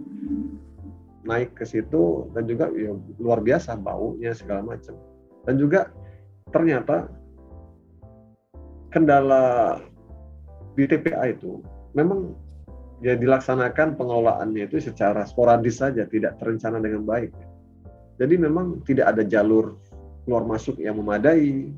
naik 1.27 1.59
ke 1.59 1.67
situ 1.67 2.31
dan 2.39 2.47
juga 2.47 2.71
ya, 2.71 2.95
luar 3.19 3.43
biasa 3.43 3.75
baunya 3.75 4.31
segala 4.31 4.63
macam. 4.63 4.95
Dan 5.43 5.59
juga 5.59 5.91
ternyata 6.55 7.11
kendala 8.95 9.83
di 10.79 10.87
TPA 10.87 11.35
itu 11.35 11.59
memang 11.99 12.35
ya 13.05 13.21
dilaksanakan 13.21 14.01
pengelolaannya 14.01 14.65
itu 14.65 14.81
secara 14.81 15.29
sporadis 15.29 15.85
saja, 15.85 16.09
tidak 16.09 16.41
terencana 16.41 16.81
dengan 16.81 17.05
baik. 17.05 17.37
Jadi 18.17 18.35
memang 18.41 18.81
tidak 18.89 19.13
ada 19.13 19.23
jalur 19.29 19.77
keluar 20.25 20.49
masuk 20.49 20.81
yang 20.81 20.97
memadai. 20.97 21.69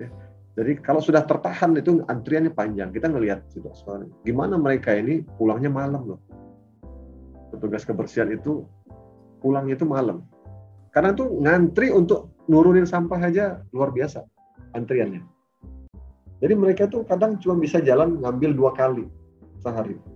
Ya. 0.00 0.08
Jadi 0.56 0.80
kalau 0.80 1.04
sudah 1.04 1.26
tertahan 1.28 1.76
itu 1.76 2.00
antriannya 2.08 2.54
panjang. 2.54 2.94
Kita 2.94 3.12
ngelihat 3.12 3.44
situasi 3.52 4.08
gimana 4.24 4.56
mereka 4.56 4.96
ini 4.96 5.20
pulangnya 5.36 5.68
malam 5.68 6.16
loh. 6.16 6.20
Petugas 7.52 7.84
kebersihan 7.84 8.32
itu 8.32 8.64
pulangnya 9.44 9.76
itu 9.76 9.84
malam. 9.84 10.24
Karena 10.94 11.10
itu 11.12 11.26
ngantri 11.42 11.90
untuk 11.90 12.32
nurunin 12.46 12.86
sampah 12.86 13.20
aja 13.20 13.60
luar 13.74 13.90
biasa 13.90 14.22
antriannya. 14.78 15.26
Jadi 16.38 16.54
mereka 16.54 16.86
tuh 16.86 17.02
kadang 17.02 17.36
cuma 17.42 17.58
bisa 17.58 17.82
jalan 17.82 18.22
ngambil 18.22 18.54
dua 18.54 18.70
kali 18.78 19.10
sehari. 19.58 20.13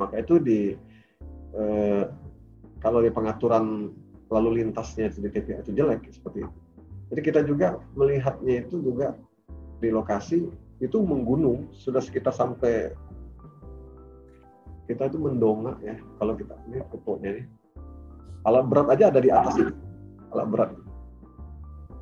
Maka 0.00 0.20
itu 0.20 0.40
di 0.40 0.60
eh, 1.56 2.04
kalau 2.80 2.98
di 3.04 3.10
pengaturan 3.12 3.92
lalu 4.32 4.64
lintasnya 4.64 5.12
di 5.12 5.28
TPA 5.28 5.60
itu 5.60 5.72
jelek 5.76 6.08
seperti 6.08 6.42
itu. 6.42 6.58
Jadi 7.12 7.20
kita 7.20 7.40
juga 7.44 7.76
melihatnya 7.92 8.64
itu 8.64 8.80
juga 8.80 9.12
di 9.78 9.92
lokasi 9.92 10.48
itu 10.80 10.98
menggunung 11.04 11.68
sudah 11.76 12.00
sekitar 12.00 12.32
sampai 12.32 12.96
kita 14.88 15.12
itu 15.12 15.18
mendongak 15.20 15.78
ya 15.84 15.94
kalau 16.18 16.34
kita 16.34 16.58
ini 16.66 16.82
fotonya 16.90 17.28
ini 17.38 17.42
alat 18.42 18.64
berat 18.66 18.88
aja 18.90 19.04
ada 19.14 19.20
di 19.22 19.30
atas 19.30 19.54
ini 19.60 19.72
alat 20.32 20.48
berat. 20.48 20.70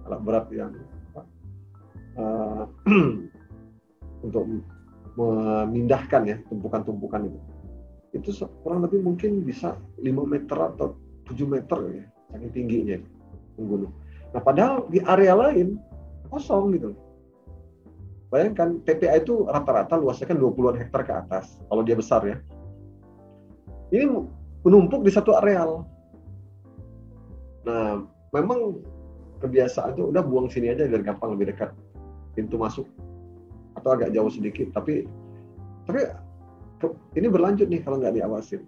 Alat 0.08 0.20
berat 0.22 0.46
yang 0.54 0.72
uh, 2.16 2.64
untuk 4.26 4.44
memindahkan 5.18 6.22
ya 6.24 6.36
tumpukan-tumpukan 6.48 7.26
itu 7.28 7.38
itu 8.10 8.30
kurang 8.66 8.82
lebih 8.82 9.02
mungkin 9.02 9.46
bisa 9.46 9.78
5 10.02 10.06
meter 10.26 10.58
atau 10.58 10.98
7 11.30 11.46
meter 11.46 11.78
ya 11.94 12.04
saking 12.30 12.52
tingginya 12.54 12.98
menggunung. 13.58 13.92
Nah 14.30 14.42
padahal 14.42 14.86
di 14.90 15.02
area 15.02 15.34
lain 15.34 15.78
kosong 16.30 16.74
gitu 16.78 16.94
Bayangkan 18.30 18.78
TPA 18.86 19.18
itu 19.18 19.42
rata-rata 19.50 19.98
luasnya 19.98 20.30
kan 20.30 20.38
20-an 20.38 20.78
hektar 20.78 21.02
ke 21.02 21.10
atas 21.10 21.58
kalau 21.66 21.82
dia 21.82 21.98
besar 21.98 22.22
ya. 22.22 22.38
Ini 23.90 24.06
menumpuk 24.62 25.02
di 25.02 25.10
satu 25.10 25.34
areal. 25.34 25.82
Nah, 27.66 28.06
memang 28.30 28.78
kebiasaan 29.42 29.98
itu 29.98 30.14
udah 30.14 30.22
buang 30.22 30.46
sini 30.46 30.70
aja 30.70 30.86
biar 30.86 31.02
gampang 31.02 31.34
lebih 31.34 31.50
dekat 31.50 31.74
pintu 32.38 32.54
masuk 32.54 32.86
atau 33.74 33.98
agak 33.98 34.14
jauh 34.14 34.30
sedikit. 34.30 34.70
Tapi 34.78 35.10
tapi 35.90 36.06
ini 37.16 37.26
berlanjut 37.28 37.68
nih 37.68 37.80
kalau 37.84 38.00
nggak 38.00 38.16
diawasin. 38.16 38.64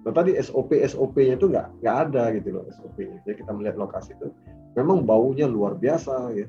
Nah, 0.00 0.12
tadi 0.16 0.32
SOP 0.40 0.72
SOP-nya 0.80 1.36
itu 1.36 1.46
nggak 1.52 1.84
nggak 1.84 1.96
ada 2.08 2.22
gitu 2.34 2.48
loh 2.56 2.64
SOP-nya. 2.72 3.20
Jadi 3.28 3.44
kita 3.44 3.52
melihat 3.52 3.76
lokasi 3.76 4.16
itu, 4.16 4.32
memang 4.74 5.04
baunya 5.04 5.44
luar 5.44 5.76
biasa 5.76 6.32
ya. 6.32 6.48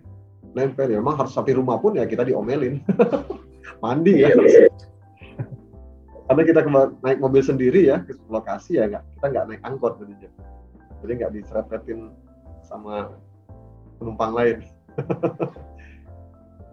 Nempel 0.56 0.88
ya. 0.92 1.04
Memang 1.04 1.20
harus 1.20 1.36
sampai 1.36 1.60
rumah 1.60 1.78
pun 1.78 2.00
ya 2.00 2.08
kita 2.08 2.24
diomelin. 2.24 2.80
Mandi 3.84 4.24
ya. 4.24 4.32
Karena 6.32 6.44
kita 6.48 6.62
naik 7.04 7.20
mobil 7.20 7.44
sendiri 7.44 7.92
ya 7.92 8.08
ke 8.08 8.16
lokasi 8.32 8.80
ya 8.80 8.88
nggak 8.88 9.04
kita 9.20 9.26
nggak 9.36 9.46
naik 9.52 9.62
angkot 9.68 10.00
jadi 10.00 10.32
jadi 11.04 11.12
nggak 11.20 11.32
diseretin 11.36 12.16
sama 12.64 13.12
penumpang 14.00 14.32
lain. 14.32 14.58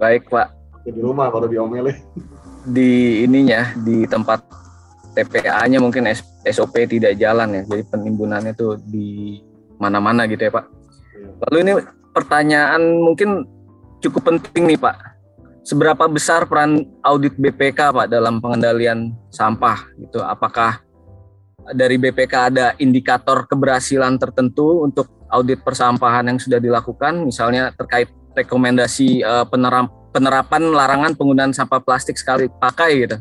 Baik 0.00 0.30
pak. 0.30 0.54
Di 0.86 0.94
rumah 0.94 1.26
baru 1.34 1.50
diomelin 1.50 1.98
di 2.66 3.22
ininya 3.26 3.74
di 3.78 4.06
tempat 4.08 4.42
TPA-nya 5.14 5.82
mungkin 5.82 6.10
SOP 6.46 6.74
tidak 6.86 7.18
jalan 7.18 7.58
ya 7.58 7.62
jadi 7.66 7.82
penimbunannya 7.90 8.52
tuh 8.54 8.78
di 8.82 9.38
mana-mana 9.78 10.26
gitu 10.26 10.46
ya 10.46 10.52
pak 10.52 10.64
iya. 11.14 11.28
lalu 11.46 11.56
ini 11.62 11.72
pertanyaan 12.18 12.82
mungkin 12.98 13.46
cukup 14.02 14.34
penting 14.34 14.74
nih 14.74 14.80
Pak. 14.80 14.96
Seberapa 15.62 16.08
besar 16.08 16.48
peran 16.48 16.88
audit 17.04 17.36
BPK 17.36 17.92
Pak 17.92 18.06
dalam 18.08 18.40
pengendalian 18.40 19.12
sampah 19.28 19.84
gitu? 20.00 20.24
Apakah 20.24 20.80
dari 21.76 22.00
BPK 22.00 22.34
ada 22.48 22.66
indikator 22.80 23.44
keberhasilan 23.44 24.16
tertentu 24.16 24.80
untuk 24.80 25.12
audit 25.28 25.60
persampahan 25.60 26.24
yang 26.24 26.40
sudah 26.40 26.56
dilakukan, 26.56 27.28
misalnya 27.28 27.68
terkait 27.76 28.08
rekomendasi 28.32 29.20
uh, 29.20 29.44
penerap, 29.44 29.92
penerapan 30.12 30.72
larangan 30.72 31.12
penggunaan 31.14 31.52
sampah 31.52 31.80
plastik 31.82 32.16
sekali 32.16 32.48
pakai 32.48 32.90
gitu? 33.04 33.16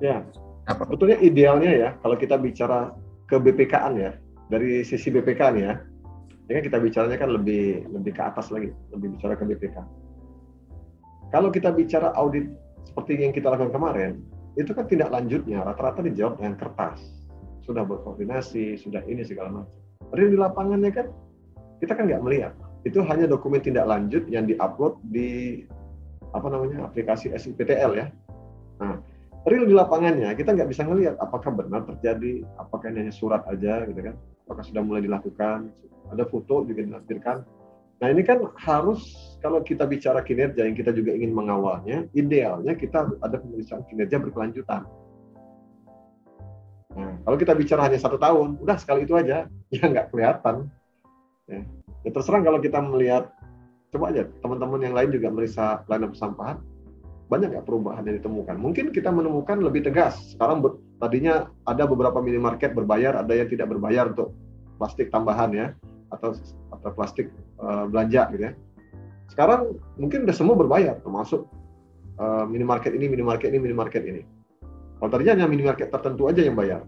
Ya, 0.00 0.24
Apa? 0.64 0.88
betulnya 0.88 1.20
idealnya 1.20 1.70
ya 1.72 1.88
kalau 2.00 2.16
kita 2.16 2.40
bicara 2.40 2.92
ke 3.28 3.36
BPK-an 3.36 3.94
ya, 4.00 4.10
dari 4.48 4.80
sisi 4.82 5.12
BPK 5.12 5.40
nih 5.56 5.62
ya, 5.68 5.74
ini 6.48 6.52
kan 6.58 6.64
kita 6.66 6.78
bicaranya 6.82 7.18
kan 7.20 7.30
lebih 7.30 7.86
lebih 7.92 8.12
ke 8.16 8.22
atas 8.24 8.48
lagi, 8.50 8.72
lebih 8.90 9.16
bicara 9.16 9.36
ke 9.36 9.44
BPK. 9.44 9.76
Kalau 11.30 11.48
kita 11.54 11.70
bicara 11.70 12.10
audit 12.18 12.50
seperti 12.82 13.22
yang 13.22 13.30
kita 13.30 13.54
lakukan 13.54 13.70
kemarin, 13.70 14.18
itu 14.58 14.74
kan 14.74 14.90
tindak 14.90 15.14
lanjutnya 15.14 15.62
rata-rata 15.62 16.02
dijawab 16.02 16.42
dengan 16.42 16.58
kertas. 16.58 16.98
Sudah 17.62 17.86
berkoordinasi, 17.86 18.74
sudah 18.82 18.98
ini 19.06 19.22
segala 19.22 19.62
macam. 19.62 19.78
Tapi 20.10 20.26
di 20.26 20.38
lapangannya 20.38 20.90
kan 20.90 21.06
kita 21.78 21.92
kan 21.94 22.10
nggak 22.10 22.24
melihat. 22.26 22.54
Itu 22.86 23.04
hanya 23.04 23.28
dokumen 23.28 23.60
tindak 23.60 23.84
lanjut 23.84 24.24
yang 24.32 24.48
diupload 24.48 25.00
di 25.04 25.62
apa 26.30 26.46
namanya 26.48 26.86
aplikasi 26.86 27.34
SIPTL 27.34 27.92
ya. 27.98 28.06
Nah, 28.80 28.96
real 29.44 29.68
di 29.68 29.74
lapangannya 29.76 30.32
kita 30.36 30.56
nggak 30.56 30.70
bisa 30.70 30.84
ngelihat 30.86 31.16
apakah 31.20 31.52
benar 31.52 31.84
terjadi, 31.84 32.44
apakah 32.56 32.88
ini 32.92 33.08
hanya 33.08 33.14
surat 33.14 33.44
aja 33.48 33.84
gitu 33.88 34.00
kan, 34.00 34.14
apakah 34.48 34.64
sudah 34.64 34.82
mulai 34.84 35.04
dilakukan, 35.04 35.68
ada 36.08 36.24
foto 36.28 36.64
juga 36.64 36.80
dilampirkan. 36.84 37.44
Nah 38.00 38.08
ini 38.08 38.24
kan 38.24 38.40
harus 38.56 39.36
kalau 39.44 39.60
kita 39.60 39.84
bicara 39.84 40.24
kinerja 40.24 40.64
yang 40.64 40.72
kita 40.72 40.92
juga 40.92 41.12
ingin 41.12 41.36
mengawalnya, 41.36 42.08
idealnya 42.16 42.72
kita 42.72 43.12
ada 43.20 43.36
pemeriksaan 43.36 43.84
kinerja 43.92 44.16
berkelanjutan. 44.16 44.88
Nah, 46.96 47.14
kalau 47.22 47.36
kita 47.38 47.52
bicara 47.54 47.86
hanya 47.86 48.00
satu 48.00 48.16
tahun, 48.16 48.58
udah 48.60 48.76
sekali 48.80 49.04
itu 49.04 49.14
aja, 49.14 49.46
ya 49.74 49.84
nggak 49.84 50.10
kelihatan. 50.10 50.68
Ya. 51.44 51.60
Ya 52.04 52.10
terserah 52.10 52.40
kalau 52.44 52.58
kita 52.62 52.78
melihat, 52.80 53.32
coba 53.90 54.14
aja 54.14 54.28
teman-teman 54.40 54.80
yang 54.80 54.94
lain 54.94 55.10
juga 55.10 55.28
merisa 55.28 55.82
pelayanan 55.84 56.10
persampahan, 56.14 56.56
banyak 57.30 57.48
nggak 57.54 57.66
perubahan 57.66 58.02
yang 58.02 58.16
ditemukan. 58.18 58.56
Mungkin 58.58 58.90
kita 58.90 59.14
menemukan 59.14 59.62
lebih 59.62 59.86
tegas. 59.86 60.18
Sekarang 60.34 60.60
tadinya 60.98 61.46
ada 61.62 61.86
beberapa 61.86 62.18
minimarket 62.18 62.74
berbayar, 62.74 63.22
ada 63.22 63.30
yang 63.30 63.46
tidak 63.46 63.70
berbayar 63.70 64.10
untuk 64.10 64.34
plastik 64.82 65.14
tambahan 65.14 65.50
ya 65.54 65.66
atau 66.10 66.34
atau 66.74 66.90
plastik 66.90 67.30
uh, 67.62 67.86
belanja 67.86 68.34
gitu 68.34 68.42
ya. 68.50 68.52
Sekarang 69.30 69.78
mungkin 69.94 70.26
udah 70.26 70.34
semua 70.34 70.58
berbayar, 70.58 70.98
termasuk 71.06 71.46
uh, 72.18 72.44
minimarket 72.50 72.98
ini, 72.98 73.06
minimarket 73.06 73.54
ini, 73.54 73.62
minimarket 73.62 74.02
ini. 74.02 74.22
Kalau 74.98 75.10
tadinya 75.14 75.38
hanya 75.38 75.46
minimarket 75.46 75.88
tertentu 75.94 76.26
aja 76.26 76.42
yang 76.42 76.58
bayar. 76.58 76.82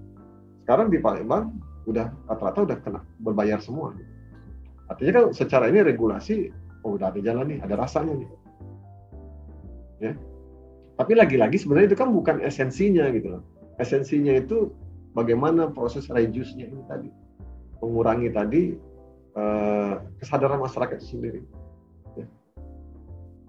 Sekarang 0.67 0.91
di 0.91 0.99
Palembang 0.99 1.55
udah 1.87 2.11
rata-rata 2.27 2.67
udah 2.67 2.79
kena 2.83 3.01
berbayar 3.23 3.63
semua. 3.63 3.95
Artinya 4.93 5.13
kan 5.17 5.25
secara 5.33 5.73
ini 5.73 5.81
regulasi 5.81 6.53
oh 6.85 7.01
udah 7.01 7.11
ada 7.11 7.21
jalan 7.25 7.57
nih, 7.57 7.59
ada 7.65 7.75
rasanya 7.81 8.15
nih. 8.17 8.29
Ya. 10.03 10.13
Tapi 10.99 11.13
lagi-lagi 11.17 11.57
sebenarnya 11.57 11.95
itu 11.95 11.99
kan 11.99 12.13
bukan 12.13 12.45
esensinya 12.45 13.09
gitu 13.17 13.39
loh. 13.39 13.43
Esensinya 13.81 14.37
itu 14.37 14.71
bagaimana 15.17 15.73
proses 15.73 16.07
reduce-nya 16.13 16.69
ini 16.69 16.83
tadi. 16.87 17.09
Mengurangi 17.81 18.31
tadi 18.31 18.63
Eh, 19.33 19.95
kesadaran 20.21 20.61
masyarakat 20.61 21.01
itu 21.01 21.17
sendiri 21.17 21.41
ya. 22.21 22.29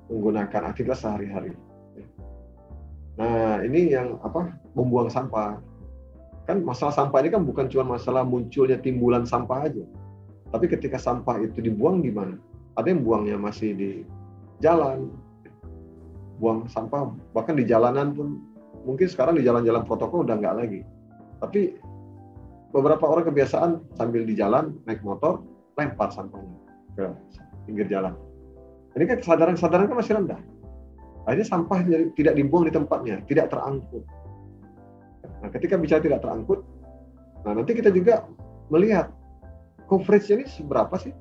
menggunakan 0.08 0.72
aktivitas 0.72 1.04
sehari-hari. 1.04 1.52
Ya. 2.00 2.08
Nah 3.20 3.60
ini 3.68 3.92
yang 3.92 4.16
apa 4.24 4.48
membuang 4.80 5.12
sampah 5.12 5.60
kan 6.48 6.64
masalah 6.64 6.96
sampah 6.96 7.20
ini 7.20 7.36
kan 7.36 7.44
bukan 7.44 7.68
cuma 7.68 8.00
masalah 8.00 8.24
munculnya 8.24 8.80
timbulan 8.80 9.28
sampah 9.28 9.68
aja, 9.68 9.84
tapi 10.54 10.70
ketika 10.70 11.02
sampah 11.02 11.42
itu 11.42 11.66
dibuang 11.66 12.06
di 12.06 12.14
mana? 12.14 12.38
Ada 12.78 12.94
yang 12.94 13.02
buangnya 13.02 13.42
masih 13.42 13.74
di 13.74 13.92
jalan, 14.62 15.10
buang 16.38 16.70
sampah 16.70 17.10
bahkan 17.34 17.58
di 17.58 17.66
jalanan 17.66 18.14
pun 18.14 18.38
mungkin 18.86 19.10
sekarang 19.10 19.42
di 19.42 19.42
jalan-jalan 19.42 19.82
protokol 19.82 20.22
udah 20.22 20.38
nggak 20.38 20.54
lagi. 20.54 20.86
Tapi 21.42 21.82
beberapa 22.70 23.02
orang 23.02 23.26
kebiasaan 23.34 23.98
sambil 23.98 24.30
di 24.30 24.38
jalan 24.38 24.78
naik 24.86 25.02
motor 25.02 25.42
lempar 25.74 26.14
sampahnya 26.14 26.58
ke 26.94 27.06
pinggir 27.66 27.90
jalan. 27.90 28.14
Ini 28.94 29.10
kan 29.10 29.18
kesadaran-kesadaran 29.26 29.90
kan 29.90 29.98
masih 29.98 30.14
rendah. 30.22 30.42
Akhirnya 31.26 31.48
sampah 31.50 31.82
tidak 32.14 32.34
dibuang 32.38 32.70
di 32.70 32.74
tempatnya, 32.74 33.26
tidak 33.26 33.50
terangkut. 33.50 34.06
Nah, 35.42 35.50
ketika 35.50 35.82
bicara 35.82 36.04
tidak 36.04 36.20
terangkut, 36.22 36.62
nah 37.42 37.58
nanti 37.58 37.74
kita 37.74 37.90
juga 37.90 38.28
melihat 38.70 39.10
coverage 39.88 40.30
ini 40.32 40.46
seberapa 40.48 40.96
sih 40.98 41.14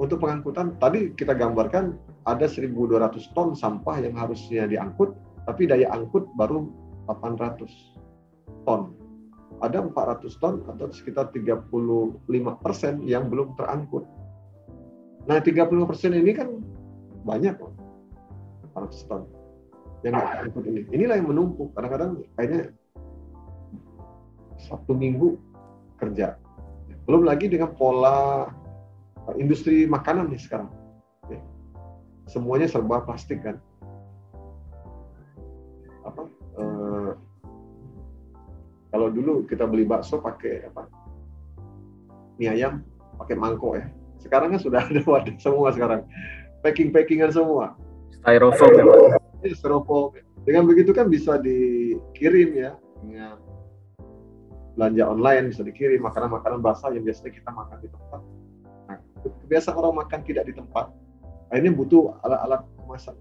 untuk 0.00 0.24
pengangkutan. 0.24 0.80
Tadi 0.80 1.12
kita 1.12 1.36
gambarkan 1.36 1.94
ada 2.24 2.48
1.200 2.48 3.36
ton 3.36 3.52
sampah 3.52 4.00
yang 4.00 4.16
harusnya 4.16 4.64
diangkut, 4.64 5.12
tapi 5.44 5.68
daya 5.68 5.92
angkut 5.92 6.24
baru 6.34 6.68
800 7.06 7.68
ton. 8.64 8.96
Ada 9.60 9.84
400 9.84 10.40
ton 10.40 10.64
atau 10.72 10.88
sekitar 10.88 11.28
35 11.36 11.68
persen 12.64 13.04
yang 13.04 13.28
belum 13.28 13.58
terangkut. 13.60 14.08
Nah, 15.28 15.36
30 15.36 15.68
persen 15.84 16.16
ini 16.16 16.32
kan 16.32 16.48
banyak 17.28 17.60
loh. 17.60 17.76
400 18.72 19.04
ton 19.10 19.22
yang 20.00 20.16
nggak 20.16 20.28
terangkut 20.32 20.64
ini. 20.64 20.80
Inilah 20.96 21.20
yang 21.20 21.28
menumpuk. 21.28 21.76
Kadang-kadang 21.76 22.24
kayaknya 22.40 22.72
Sabtu 24.64 24.96
Minggu 24.96 25.36
kerja. 26.00 26.40
Belum 27.10 27.26
lagi 27.26 27.50
dengan 27.50 27.74
pola 27.74 28.46
industri 29.34 29.82
makanan 29.82 30.30
nih 30.30 30.38
sekarang. 30.38 30.70
Semuanya 32.30 32.70
serba 32.70 33.02
plastik 33.02 33.42
kan. 33.42 33.58
Apa? 36.06 36.22
Eh, 36.54 37.12
kalau 38.94 39.10
dulu 39.10 39.42
kita 39.50 39.66
beli 39.66 39.90
bakso 39.90 40.22
pakai 40.22 40.70
apa? 40.70 40.86
Mie 42.38 42.54
ayam 42.54 42.86
pakai 43.18 43.34
mangkok 43.34 43.82
ya. 43.82 43.90
Sekarang 44.22 44.54
kan 44.54 44.62
sudah 44.62 44.78
ada 44.86 45.02
wadah 45.02 45.34
semua 45.42 45.74
sekarang. 45.74 46.06
Packing-packingan 46.62 47.34
semua. 47.34 47.74
Styrofoam 48.22 48.70
ya, 48.70 48.84
Pak. 48.86 49.50
Styrofoam. 49.58 50.14
Dengan 50.46 50.62
begitu 50.62 50.94
kan 50.94 51.10
bisa 51.10 51.42
dikirim 51.42 52.54
ya 52.54 52.78
dengan 53.02 53.49
belanja 54.80 55.04
online 55.04 55.52
bisa 55.52 55.60
dikirim 55.60 56.00
makanan-makanan 56.00 56.64
basah 56.64 56.88
yang 56.88 57.04
biasanya 57.04 57.36
kita 57.36 57.52
makan 57.52 57.76
di 57.84 57.88
tempat. 57.92 58.20
Nah, 58.88 58.96
kebiasaan 59.44 59.76
orang 59.76 60.00
makan 60.00 60.20
tidak 60.24 60.48
di 60.48 60.56
tempat, 60.56 60.88
akhirnya 61.52 61.76
butuh 61.76 62.16
alat-alat 62.24 62.64
kemasan. 62.80 63.16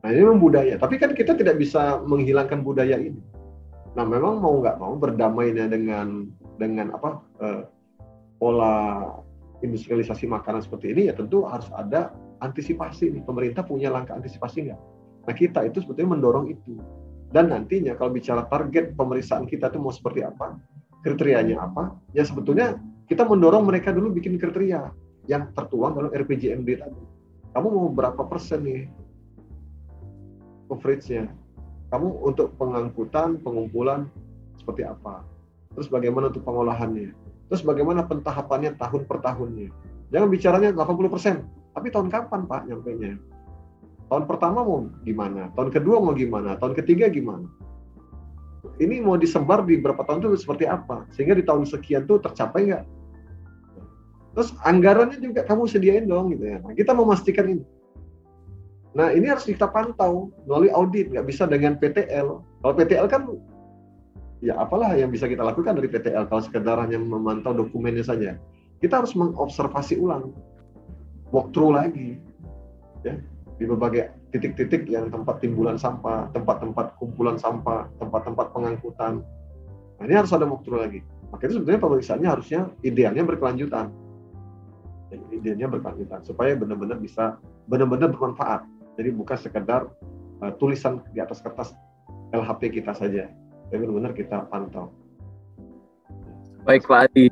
Nah 0.00 0.08
ini 0.14 0.22
memang 0.22 0.38
budaya, 0.38 0.78
tapi 0.78 0.94
kan 1.02 1.10
kita 1.10 1.34
tidak 1.34 1.58
bisa 1.58 1.98
menghilangkan 2.06 2.62
budaya 2.62 3.02
ini. 3.02 3.18
Nah 3.98 4.06
memang 4.06 4.38
mau 4.38 4.62
nggak 4.62 4.78
mau 4.78 4.94
berdamainya 4.94 5.66
dengan 5.66 6.30
dengan 6.62 6.94
apa 6.94 7.18
eh, 7.42 7.62
pola 8.38 9.10
industrialisasi 9.66 10.30
makanan 10.30 10.62
seperti 10.62 10.94
ini 10.94 11.02
ya 11.10 11.18
tentu 11.18 11.42
harus 11.50 11.66
ada 11.74 12.14
antisipasi 12.46 13.10
nih. 13.10 13.26
Pemerintah 13.26 13.66
punya 13.66 13.90
langkah 13.90 14.14
antisipasi 14.14 14.70
nggak? 14.70 14.80
Nah 15.26 15.34
kita 15.34 15.66
itu 15.66 15.82
sebetulnya 15.82 16.14
mendorong 16.16 16.46
itu. 16.48 16.78
Dan 17.30 17.54
nantinya 17.54 17.94
kalau 17.94 18.10
bicara 18.10 18.42
target 18.50 18.98
pemeriksaan 18.98 19.46
kita 19.46 19.70
itu 19.70 19.78
mau 19.78 19.94
seperti 19.94 20.26
apa, 20.26 20.58
kriterianya 21.06 21.62
apa, 21.62 21.94
ya 22.10 22.26
sebetulnya 22.26 22.74
kita 23.06 23.22
mendorong 23.22 23.70
mereka 23.70 23.94
dulu 23.94 24.10
bikin 24.10 24.34
kriteria 24.34 24.90
yang 25.30 25.54
tertuang 25.54 25.94
dalam 25.94 26.10
RPJMD 26.10 26.68
tadi. 26.74 27.02
Kamu 27.54 27.66
mau 27.70 27.88
berapa 27.90 28.22
persen 28.26 28.66
nih 28.66 28.90
coverage-nya? 30.70 31.30
Kamu 31.90 32.22
untuk 32.22 32.54
pengangkutan, 32.54 33.42
pengumpulan 33.42 34.06
seperti 34.58 34.86
apa? 34.86 35.26
Terus 35.74 35.90
bagaimana 35.90 36.30
untuk 36.30 36.46
pengolahannya? 36.46 37.10
Terus 37.50 37.62
bagaimana 37.66 38.06
pentahapannya 38.06 38.78
tahun 38.78 39.06
per 39.10 39.18
tahunnya? 39.22 39.70
Jangan 40.14 40.28
bicaranya 40.30 40.70
80 40.74 41.10
persen, 41.10 41.36
tapi 41.74 41.90
tahun 41.90 42.10
kapan 42.10 42.46
Pak 42.46 42.62
nyampainya? 42.70 43.18
Tahun 44.10 44.26
pertama 44.26 44.66
mau 44.66 44.90
gimana? 45.06 45.54
Tahun 45.54 45.70
kedua 45.70 46.02
mau 46.02 46.10
gimana? 46.10 46.58
Tahun 46.58 46.74
ketiga 46.74 47.06
gimana? 47.06 47.46
Ini 48.82 49.00
mau 49.06 49.14
disebar 49.14 49.62
di 49.62 49.78
berapa 49.78 50.02
tahun 50.02 50.26
itu 50.26 50.42
seperti 50.42 50.66
apa? 50.66 51.06
Sehingga 51.14 51.38
di 51.38 51.46
tahun 51.46 51.62
sekian 51.62 52.10
tuh 52.10 52.18
tercapai 52.18 52.74
nggak? 52.74 52.84
Terus 54.34 54.50
anggarannya 54.66 55.22
juga 55.22 55.46
kamu 55.46 55.70
sediain 55.70 56.10
dong 56.10 56.34
gitu 56.34 56.42
ya. 56.42 56.58
Nah, 56.58 56.74
kita 56.74 56.90
memastikan 56.90 57.54
ini. 57.54 57.64
Nah 58.90 59.14
ini 59.14 59.30
harus 59.30 59.46
kita 59.46 59.70
pantau 59.70 60.34
melalui 60.50 60.74
audit, 60.74 61.14
nggak 61.14 61.26
bisa 61.30 61.46
dengan 61.46 61.78
PTL. 61.78 62.42
Kalau 62.42 62.74
PTL 62.74 63.06
kan 63.06 63.22
ya 64.42 64.58
apalah 64.58 64.98
yang 64.98 65.14
bisa 65.14 65.30
kita 65.30 65.46
lakukan 65.46 65.78
dari 65.78 65.86
PTL 65.86 66.26
kalau 66.26 66.42
sekedar 66.42 66.74
hanya 66.82 66.98
memantau 66.98 67.54
dokumennya 67.54 68.02
saja. 68.02 68.34
Kita 68.82 68.98
harus 69.04 69.14
mengobservasi 69.14 70.00
ulang, 70.00 70.34
walkthrough 71.30 71.78
lagi, 71.78 72.18
ya 73.06 73.14
di 73.60 73.68
berbagai 73.68 74.08
titik-titik 74.32 74.88
yang 74.88 75.12
tempat 75.12 75.44
timbulan 75.44 75.76
sampah, 75.76 76.32
tempat-tempat 76.32 76.96
kumpulan 76.96 77.36
sampah, 77.36 77.92
tempat-tempat 78.00 78.56
pengangkutan. 78.56 79.20
Nah, 80.00 80.04
ini 80.08 80.16
harus 80.16 80.32
ada 80.32 80.48
walkthrough 80.48 80.80
lagi. 80.80 81.04
Makanya 81.28 81.60
sebetulnya 81.60 81.80
pemeriksaannya 81.84 82.28
harusnya 82.32 82.60
idealnya 82.80 83.20
berkelanjutan. 83.28 83.92
Idealnya 85.28 85.68
berkelanjutan 85.68 86.24
supaya 86.24 86.56
benar-benar 86.56 86.96
bisa 87.04 87.36
benar-benar 87.68 88.08
bermanfaat. 88.16 88.64
Jadi 88.96 89.12
bukan 89.12 89.36
sekedar 89.36 89.92
uh, 90.40 90.52
tulisan 90.56 91.04
di 91.12 91.20
atas 91.20 91.44
kertas 91.44 91.76
LHP 92.32 92.80
kita 92.80 92.96
saja, 92.96 93.28
tapi 93.68 93.84
benar-benar 93.84 94.16
kita 94.16 94.48
pantau. 94.48 94.88
Baik 96.64 96.88
Pak 96.88 97.12
Adi, 97.12 97.28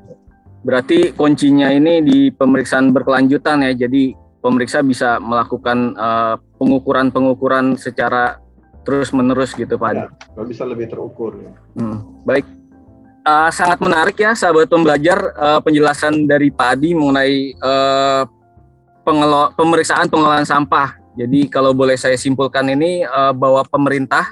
berarti 0.61 1.17
kuncinya 1.17 1.73
ini 1.73 2.05
di 2.05 2.19
pemeriksaan 2.29 2.93
berkelanjutan 2.93 3.65
ya. 3.65 3.73
Jadi 3.89 4.28
pemeriksa 4.49 4.81
bisa 4.81 5.21
melakukan 5.21 5.93
uh, 6.01 6.41
pengukuran-pengukuran 6.57 7.77
secara 7.77 8.41
terus-menerus 8.89 9.53
gitu 9.53 9.77
Pak 9.77 9.89
Adi. 9.93 10.05
Ya, 10.09 10.43
bisa 10.49 10.65
lebih 10.65 10.89
terukur. 10.89 11.37
Ya. 11.37 11.53
Hmm, 11.77 12.25
baik, 12.25 12.49
uh, 13.29 13.53
sangat 13.53 13.85
menarik 13.85 14.17
ya 14.17 14.33
sahabat 14.33 14.73
pembelajar 14.73 15.37
uh, 15.37 15.61
penjelasan 15.61 16.25
dari 16.25 16.49
Pak 16.49 16.81
Adi 16.81 16.97
mengenai 16.97 17.53
uh, 17.61 18.25
pengelo 19.05 19.53
pemeriksaan 19.53 20.09
pengelolaan 20.09 20.49
sampah. 20.49 20.97
Jadi 21.21 21.53
kalau 21.53 21.77
boleh 21.77 22.01
saya 22.01 22.17
simpulkan 22.17 22.65
ini 22.73 23.05
uh, 23.05 23.37
bahwa 23.37 23.61
pemerintah 23.69 24.25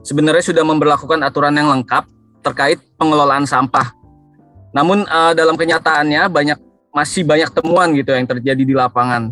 sebenarnya 0.00 0.48
sudah 0.48 0.64
memperlakukan 0.64 1.20
aturan 1.20 1.52
yang 1.52 1.68
lengkap 1.68 2.08
terkait 2.40 2.80
pengelolaan 2.96 3.44
sampah. 3.44 3.92
Namun 4.72 5.04
uh, 5.04 5.36
dalam 5.36 5.60
kenyataannya 5.60 6.30
banyak 6.32 6.58
masih 6.90 7.22
banyak 7.22 7.50
temuan 7.54 7.92
gitu 7.94 8.10
yang 8.16 8.26
terjadi 8.26 8.62
di 8.64 8.74
lapangan 8.74 9.30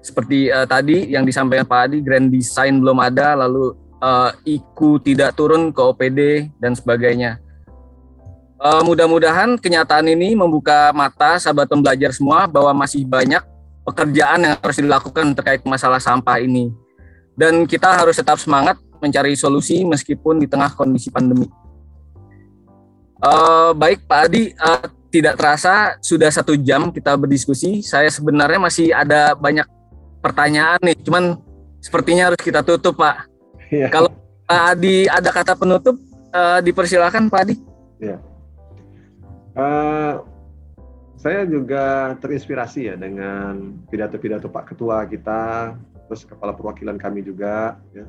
seperti 0.00 0.48
uh, 0.48 0.64
tadi 0.64 1.12
yang 1.12 1.28
disampaikan 1.28 1.68
Pak 1.68 1.80
Adi, 1.88 1.98
grand 2.00 2.32
design 2.32 2.80
belum 2.80 2.98
ada, 3.04 3.36
lalu 3.36 3.76
uh, 4.00 4.32
IKU 4.48 5.00
tidak 5.04 5.36
turun 5.36 5.70
ke 5.70 5.80
OPD 5.80 6.50
dan 6.56 6.72
sebagainya. 6.72 7.36
Uh, 8.60 8.84
mudah-mudahan 8.84 9.56
kenyataan 9.56 10.04
ini 10.08 10.36
membuka 10.36 10.92
mata 10.92 11.40
sahabat 11.40 11.64
pembelajar 11.64 12.12
semua 12.12 12.44
bahwa 12.44 12.84
masih 12.84 13.08
banyak 13.08 13.40
pekerjaan 13.88 14.44
yang 14.44 14.54
harus 14.60 14.76
dilakukan 14.76 15.32
terkait 15.32 15.64
masalah 15.64 16.00
sampah 16.00 16.40
ini. 16.40 16.72
Dan 17.36 17.64
kita 17.64 17.88
harus 17.88 18.20
tetap 18.20 18.36
semangat 18.36 18.76
mencari 19.00 19.32
solusi 19.32 19.80
meskipun 19.84 20.44
di 20.44 20.46
tengah 20.48 20.76
kondisi 20.76 21.08
pandemi. 21.08 21.48
Uh, 23.20 23.72
baik 23.76 24.04
Pak 24.04 24.20
Adi, 24.28 24.52
uh, 24.56 24.84
tidak 25.08 25.40
terasa 25.40 25.96
sudah 26.04 26.28
satu 26.28 26.52
jam 26.56 26.92
kita 26.92 27.16
berdiskusi. 27.16 27.80
Saya 27.80 28.12
sebenarnya 28.12 28.60
masih 28.60 28.92
ada 28.92 29.32
banyak 29.32 29.64
pertanyaan 30.20 30.80
nih, 30.84 30.96
cuman 31.02 31.40
sepertinya 31.80 32.32
harus 32.32 32.40
kita 32.40 32.60
tutup 32.60 33.00
Pak. 33.00 33.26
Ya. 33.72 33.88
Kalau 33.88 34.12
Pak 34.44 34.62
Adi 34.76 35.08
ada 35.08 35.30
kata 35.32 35.56
penutup, 35.56 35.96
uh, 36.32 36.60
dipersilakan 36.60 37.32
Pak 37.32 37.40
Adi. 37.44 37.54
Ya. 38.00 38.16
Uh, 39.56 40.24
saya 41.20 41.44
juga 41.44 42.16
terinspirasi 42.16 42.88
ya 42.88 42.94
dengan 42.96 43.76
pidato-pidato 43.92 44.48
Pak 44.48 44.72
Ketua 44.72 45.04
kita, 45.04 45.74
terus 46.08 46.24
Kepala 46.24 46.56
Perwakilan 46.56 46.96
kami 46.96 47.20
juga, 47.20 47.76
ya, 47.92 48.08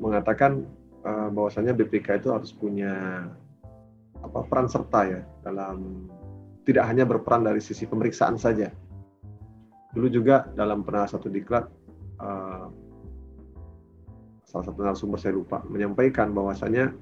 mengatakan 0.00 0.64
uh, 1.04 1.28
bahwasannya 1.28 1.76
BPK 1.76 2.24
itu 2.24 2.32
harus 2.32 2.56
punya 2.56 3.26
apa 4.24 4.48
peran 4.48 4.66
serta 4.66 5.00
ya 5.04 5.20
dalam 5.44 6.08
tidak 6.64 6.88
hanya 6.88 7.04
berperan 7.06 7.44
dari 7.46 7.60
sisi 7.60 7.84
pemeriksaan 7.86 8.40
saja, 8.40 8.72
dulu 9.96 10.12
juga 10.12 10.44
dalam 10.52 10.84
pernah 10.84 11.08
satu 11.08 11.32
diklat 11.32 11.64
uh, 12.20 12.68
salah 14.44 14.64
satu 14.68 14.76
narasumber 14.76 15.16
saya 15.16 15.32
lupa 15.32 15.64
menyampaikan 15.72 16.36
bahwasanya 16.36 16.92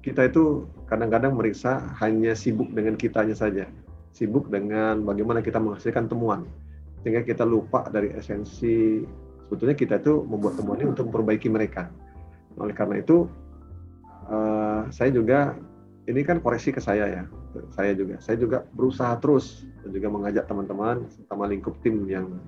kita 0.00 0.32
itu 0.32 0.64
kadang-kadang 0.88 1.36
meriksa 1.36 1.84
hanya 2.00 2.32
sibuk 2.32 2.72
dengan 2.72 2.96
kitanya 2.96 3.36
saja. 3.36 3.68
Sibuk 4.16 4.48
dengan 4.48 5.04
bagaimana 5.04 5.44
kita 5.44 5.60
menghasilkan 5.60 6.08
temuan. 6.08 6.48
Sehingga 7.04 7.20
kita 7.20 7.44
lupa 7.44 7.84
dari 7.92 8.12
esensi 8.16 9.04
sebetulnya 9.44 9.76
kita 9.76 10.00
itu 10.00 10.24
membuat 10.24 10.56
temuan 10.56 10.80
ini 10.80 10.88
untuk 10.88 11.12
memperbaiki 11.12 11.52
mereka. 11.52 11.92
Oleh 12.56 12.72
karena 12.72 13.00
itu 13.04 13.28
uh, 14.32 14.88
saya 14.88 15.12
juga 15.12 15.56
ini 16.08 16.24
kan 16.24 16.40
koreksi 16.40 16.72
ke 16.72 16.80
saya 16.80 17.06
ya, 17.06 17.22
saya 17.76 17.92
juga, 17.92 18.16
saya 18.24 18.36
juga 18.40 18.58
berusaha 18.72 19.14
terus 19.20 19.68
dan 19.90 19.98
juga 19.98 20.06
mengajak 20.06 20.46
teman-teman, 20.46 21.02
terutama 21.10 21.50
lingkup 21.50 21.74
tim 21.82 22.06
yang 22.06 22.38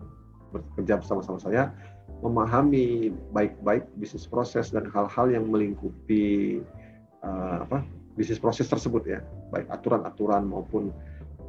bekerja 0.55 1.03
bersama-sama 1.03 1.43
saya, 1.43 1.75
memahami 2.23 3.11
baik-baik 3.35 3.91
bisnis 3.99 4.31
proses 4.31 4.71
dan 4.71 4.87
hal-hal 4.95 5.27
yang 5.27 5.51
melingkupi 5.51 6.63
uh, 7.27 7.67
apa 7.67 7.83
bisnis 8.15 8.39
proses 8.39 8.71
tersebut 8.71 9.03
ya, 9.11 9.27
baik 9.51 9.67
aturan-aturan 9.75 10.47
maupun 10.47 10.95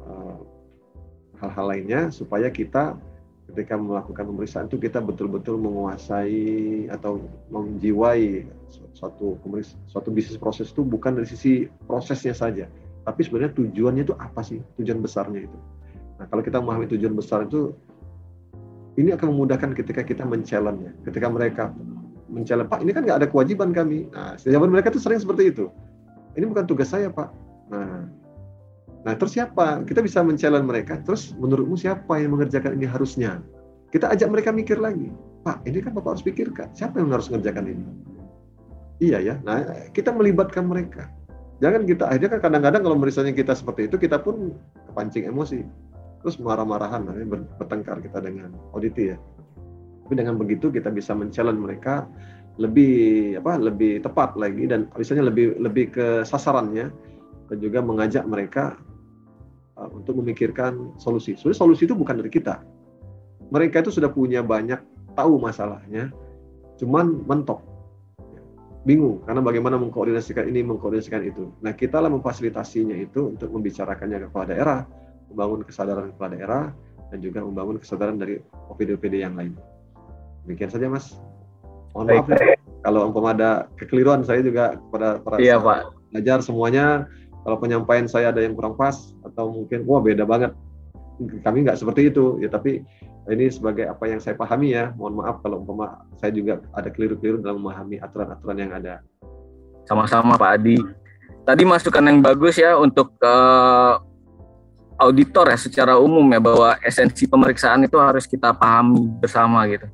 uh, 0.02 0.42
hal-hal 1.38 1.70
lainnya 1.70 2.10
supaya 2.10 2.50
kita 2.50 2.98
ketika 3.54 3.78
melakukan 3.78 4.26
pemeriksaan 4.26 4.66
itu 4.66 4.82
kita 4.82 4.98
betul-betul 4.98 5.60
menguasai 5.62 6.88
atau 6.90 7.22
menjiwai 7.54 8.50
suatu 8.98 9.38
suatu 9.86 10.08
bisnis 10.10 10.40
proses 10.42 10.74
itu 10.74 10.82
bukan 10.82 11.22
dari 11.22 11.28
sisi 11.30 11.70
prosesnya 11.86 12.34
saja, 12.34 12.66
tapi 13.06 13.20
sebenarnya 13.22 13.54
tujuannya 13.54 14.02
itu 14.10 14.16
apa 14.18 14.42
sih 14.42 14.58
tujuan 14.80 14.98
besarnya 14.98 15.46
itu. 15.46 15.58
Nah 16.20 16.26
kalau 16.30 16.42
kita 16.44 16.62
memahami 16.62 16.86
tujuan 16.90 17.14
besar 17.14 17.46
itu, 17.46 17.74
ini 19.00 19.10
akan 19.10 19.34
memudahkan 19.34 19.74
ketika 19.74 20.06
kita 20.06 20.22
men-challenge 20.22 21.02
ketika 21.02 21.26
mereka 21.26 21.74
men-challenge, 22.30 22.70
Pak 22.70 22.80
ini 22.86 22.90
kan 22.94 23.02
nggak 23.02 23.18
ada 23.24 23.28
kewajiban 23.28 23.74
kami. 23.74 24.06
Nah 24.14 24.38
jawaban 24.38 24.70
mereka 24.70 24.94
itu 24.94 25.02
sering 25.02 25.18
seperti 25.18 25.50
itu. 25.50 25.70
Ini 26.34 26.46
bukan 26.46 26.66
tugas 26.66 26.90
saya 26.90 27.10
Pak. 27.10 27.28
Nah 27.70 28.06
Nah, 29.04 29.12
terus 29.20 29.36
siapa? 29.36 29.84
Kita 29.84 30.00
bisa 30.00 30.24
men-challenge 30.24 30.64
mereka. 30.64 30.96
Terus 31.04 31.36
menurutmu 31.36 31.76
siapa 31.76 32.24
yang 32.24 32.32
mengerjakan 32.34 32.80
ini 32.80 32.88
harusnya? 32.88 33.44
Kita 33.92 34.08
ajak 34.10 34.32
mereka 34.32 34.50
mikir 34.50 34.80
lagi. 34.80 35.12
Pak, 35.44 35.60
ini 35.68 35.84
kan 35.84 35.92
Bapak 35.92 36.16
harus 36.16 36.24
pikirkan. 36.24 36.72
Siapa 36.72 36.96
yang 36.96 37.12
harus 37.12 37.28
mengerjakan 37.28 37.68
ini? 37.68 37.84
Iya 39.04 39.20
ya. 39.20 39.34
Nah, 39.44 39.60
kita 39.92 40.08
melibatkan 40.08 40.64
mereka. 40.64 41.12
Jangan 41.60 41.84
kita 41.84 42.08
akhirnya 42.08 42.30
kan 42.34 42.40
kadang-kadang 42.48 42.82
kalau 42.82 42.96
misalnya 42.96 43.36
kita 43.36 43.52
seperti 43.54 43.86
itu 43.92 43.96
kita 44.00 44.18
pun 44.18 44.56
kepancing 44.90 45.28
emosi. 45.28 45.62
Terus 46.24 46.40
marah-marahan, 46.40 47.04
bertengkar 47.60 48.00
kita 48.00 48.24
dengan 48.24 48.56
auditi 48.72 49.12
ya. 49.12 49.20
Tapi 50.08 50.14
dengan 50.16 50.40
begitu 50.40 50.72
kita 50.72 50.88
bisa 50.88 51.12
men-challenge 51.12 51.60
mereka 51.60 52.08
lebih 52.56 53.36
apa 53.44 53.60
lebih 53.60 54.00
tepat 54.00 54.38
lagi 54.40 54.64
dan 54.64 54.88
misalnya 54.96 55.28
lebih 55.28 55.58
lebih 55.60 55.92
ke 55.92 56.06
sasarannya 56.24 56.88
dan 57.52 57.56
juga 57.60 57.84
mengajak 57.84 58.24
mereka 58.24 58.80
Uh, 59.74 59.90
untuk 59.90 60.22
memikirkan 60.22 60.94
solusi. 61.02 61.34
Sebenarnya 61.34 61.66
solusi 61.66 61.82
itu 61.82 61.98
bukan 61.98 62.22
dari 62.22 62.30
kita. 62.30 62.62
Mereka 63.50 63.82
itu 63.82 63.90
sudah 63.90 64.06
punya 64.06 64.38
banyak 64.38 64.78
tahu 65.18 65.42
masalahnya, 65.42 66.14
cuman 66.78 67.26
mentok. 67.26 67.58
Bingung 68.86 69.26
karena 69.26 69.42
bagaimana 69.42 69.74
mengkoordinasikan 69.74 70.46
ini, 70.46 70.62
mengkoordinasikan 70.62 71.26
itu. 71.26 71.50
Nah, 71.58 71.74
kita 71.74 71.98
lah 71.98 72.06
memfasilitasinya 72.06 72.94
itu 72.94 73.34
untuk 73.34 73.50
membicarakannya 73.50 74.22
ke 74.22 74.26
kepala 74.30 74.46
daerah, 74.54 74.78
membangun 75.32 75.60
kesadaran 75.64 76.12
kepala 76.14 76.30
daerah, 76.34 76.64
dan 77.12 77.18
juga 77.22 77.44
membangun 77.44 77.78
kesadaran 77.78 78.16
dari 78.18 78.42
OPD-OPD 78.72 79.22
yang 79.22 79.38
lain. 79.38 79.54
Demikian 80.44 80.72
saja, 80.72 80.90
Mas. 80.90 81.16
Mohon 81.94 82.26
maaf 82.26 82.28
ya, 82.34 82.58
kalau 82.84 83.00
umpama 83.08 83.32
ada 83.32 83.70
kekeliruan 83.80 84.20
saya 84.26 84.44
juga 84.44 84.76
kepada 84.76 85.22
para 85.24 85.40
iya, 85.40 85.56
Pak. 85.56 85.94
belajar 86.12 86.44
semuanya 86.44 87.08
kalau 87.44 87.56
penyampaian 87.56 88.04
saya 88.04 88.28
ada 88.28 88.44
yang 88.44 88.52
kurang 88.52 88.76
pas 88.76 89.14
atau 89.24 89.48
mungkin 89.48 89.88
wah 89.88 90.04
beda 90.04 90.28
banget 90.28 90.52
kami 91.46 91.64
nggak 91.64 91.80
seperti 91.80 92.12
itu 92.12 92.42
ya 92.44 92.52
tapi 92.52 92.84
ini 93.30 93.48
sebagai 93.48 93.88
apa 93.88 94.04
yang 94.04 94.20
saya 94.20 94.36
pahami 94.36 94.76
ya 94.76 94.92
mohon 95.00 95.16
maaf 95.16 95.40
kalau 95.40 95.64
umpama 95.64 96.04
saya 96.20 96.34
juga 96.34 96.60
ada 96.76 96.92
keliru-keliru 96.92 97.40
dalam 97.40 97.64
memahami 97.64 98.02
aturan-aturan 98.02 98.58
yang 98.58 98.72
ada 98.76 99.00
sama-sama 99.88 100.36
Pak 100.36 100.50
Adi 100.60 100.76
tadi 101.48 101.62
masukan 101.64 102.04
yang 102.04 102.18
bagus 102.20 102.60
ya 102.60 102.76
untuk 102.76 103.16
uh, 103.24 103.96
auditor 104.98 105.50
ya 105.50 105.58
secara 105.58 105.98
umum 105.98 106.24
ya 106.30 106.40
bahwa 106.40 106.76
esensi 106.82 107.26
pemeriksaan 107.26 107.84
itu 107.84 107.98
harus 107.98 108.24
kita 108.24 108.54
pahami 108.54 109.08
bersama 109.18 109.66
gitu 109.70 109.86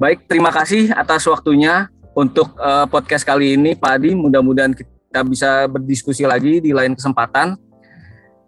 baik 0.00 0.24
terima 0.30 0.50
kasih 0.54 0.92
atas 0.94 1.26
waktunya 1.26 1.90
untuk 2.14 2.52
uh, 2.58 2.86
podcast 2.90 3.22
kali 3.22 3.54
ini 3.54 3.78
Pak 3.78 4.02
Adi 4.02 4.12
mudah-mudahan 4.12 4.74
kita 4.74 5.26
bisa 5.26 5.66
berdiskusi 5.66 6.22
lagi 6.26 6.62
di 6.62 6.70
lain 6.70 6.94
kesempatan. 6.94 7.58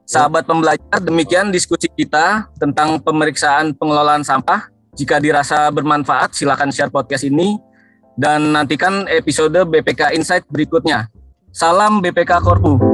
Sahabat 0.02 0.44
pembelajar, 0.44 0.98
demikian 0.98 1.54
diskusi 1.54 1.86
kita 1.88 2.50
tentang 2.58 2.98
pemeriksaan 3.00 3.72
pengelolaan 3.78 4.26
sampah. 4.26 4.68
Jika 4.92 5.22
dirasa 5.22 5.72
bermanfaat, 5.72 6.36
silakan 6.36 6.68
share 6.68 6.92
podcast 6.92 7.24
ini 7.24 7.56
dan 8.18 8.52
nantikan 8.52 9.08
episode 9.08 9.56
BPK 9.56 10.12
Insight 10.12 10.44
berikutnya. 10.52 11.08
Salam 11.54 12.04
BPK 12.04 12.44
Korpu. 12.44 12.91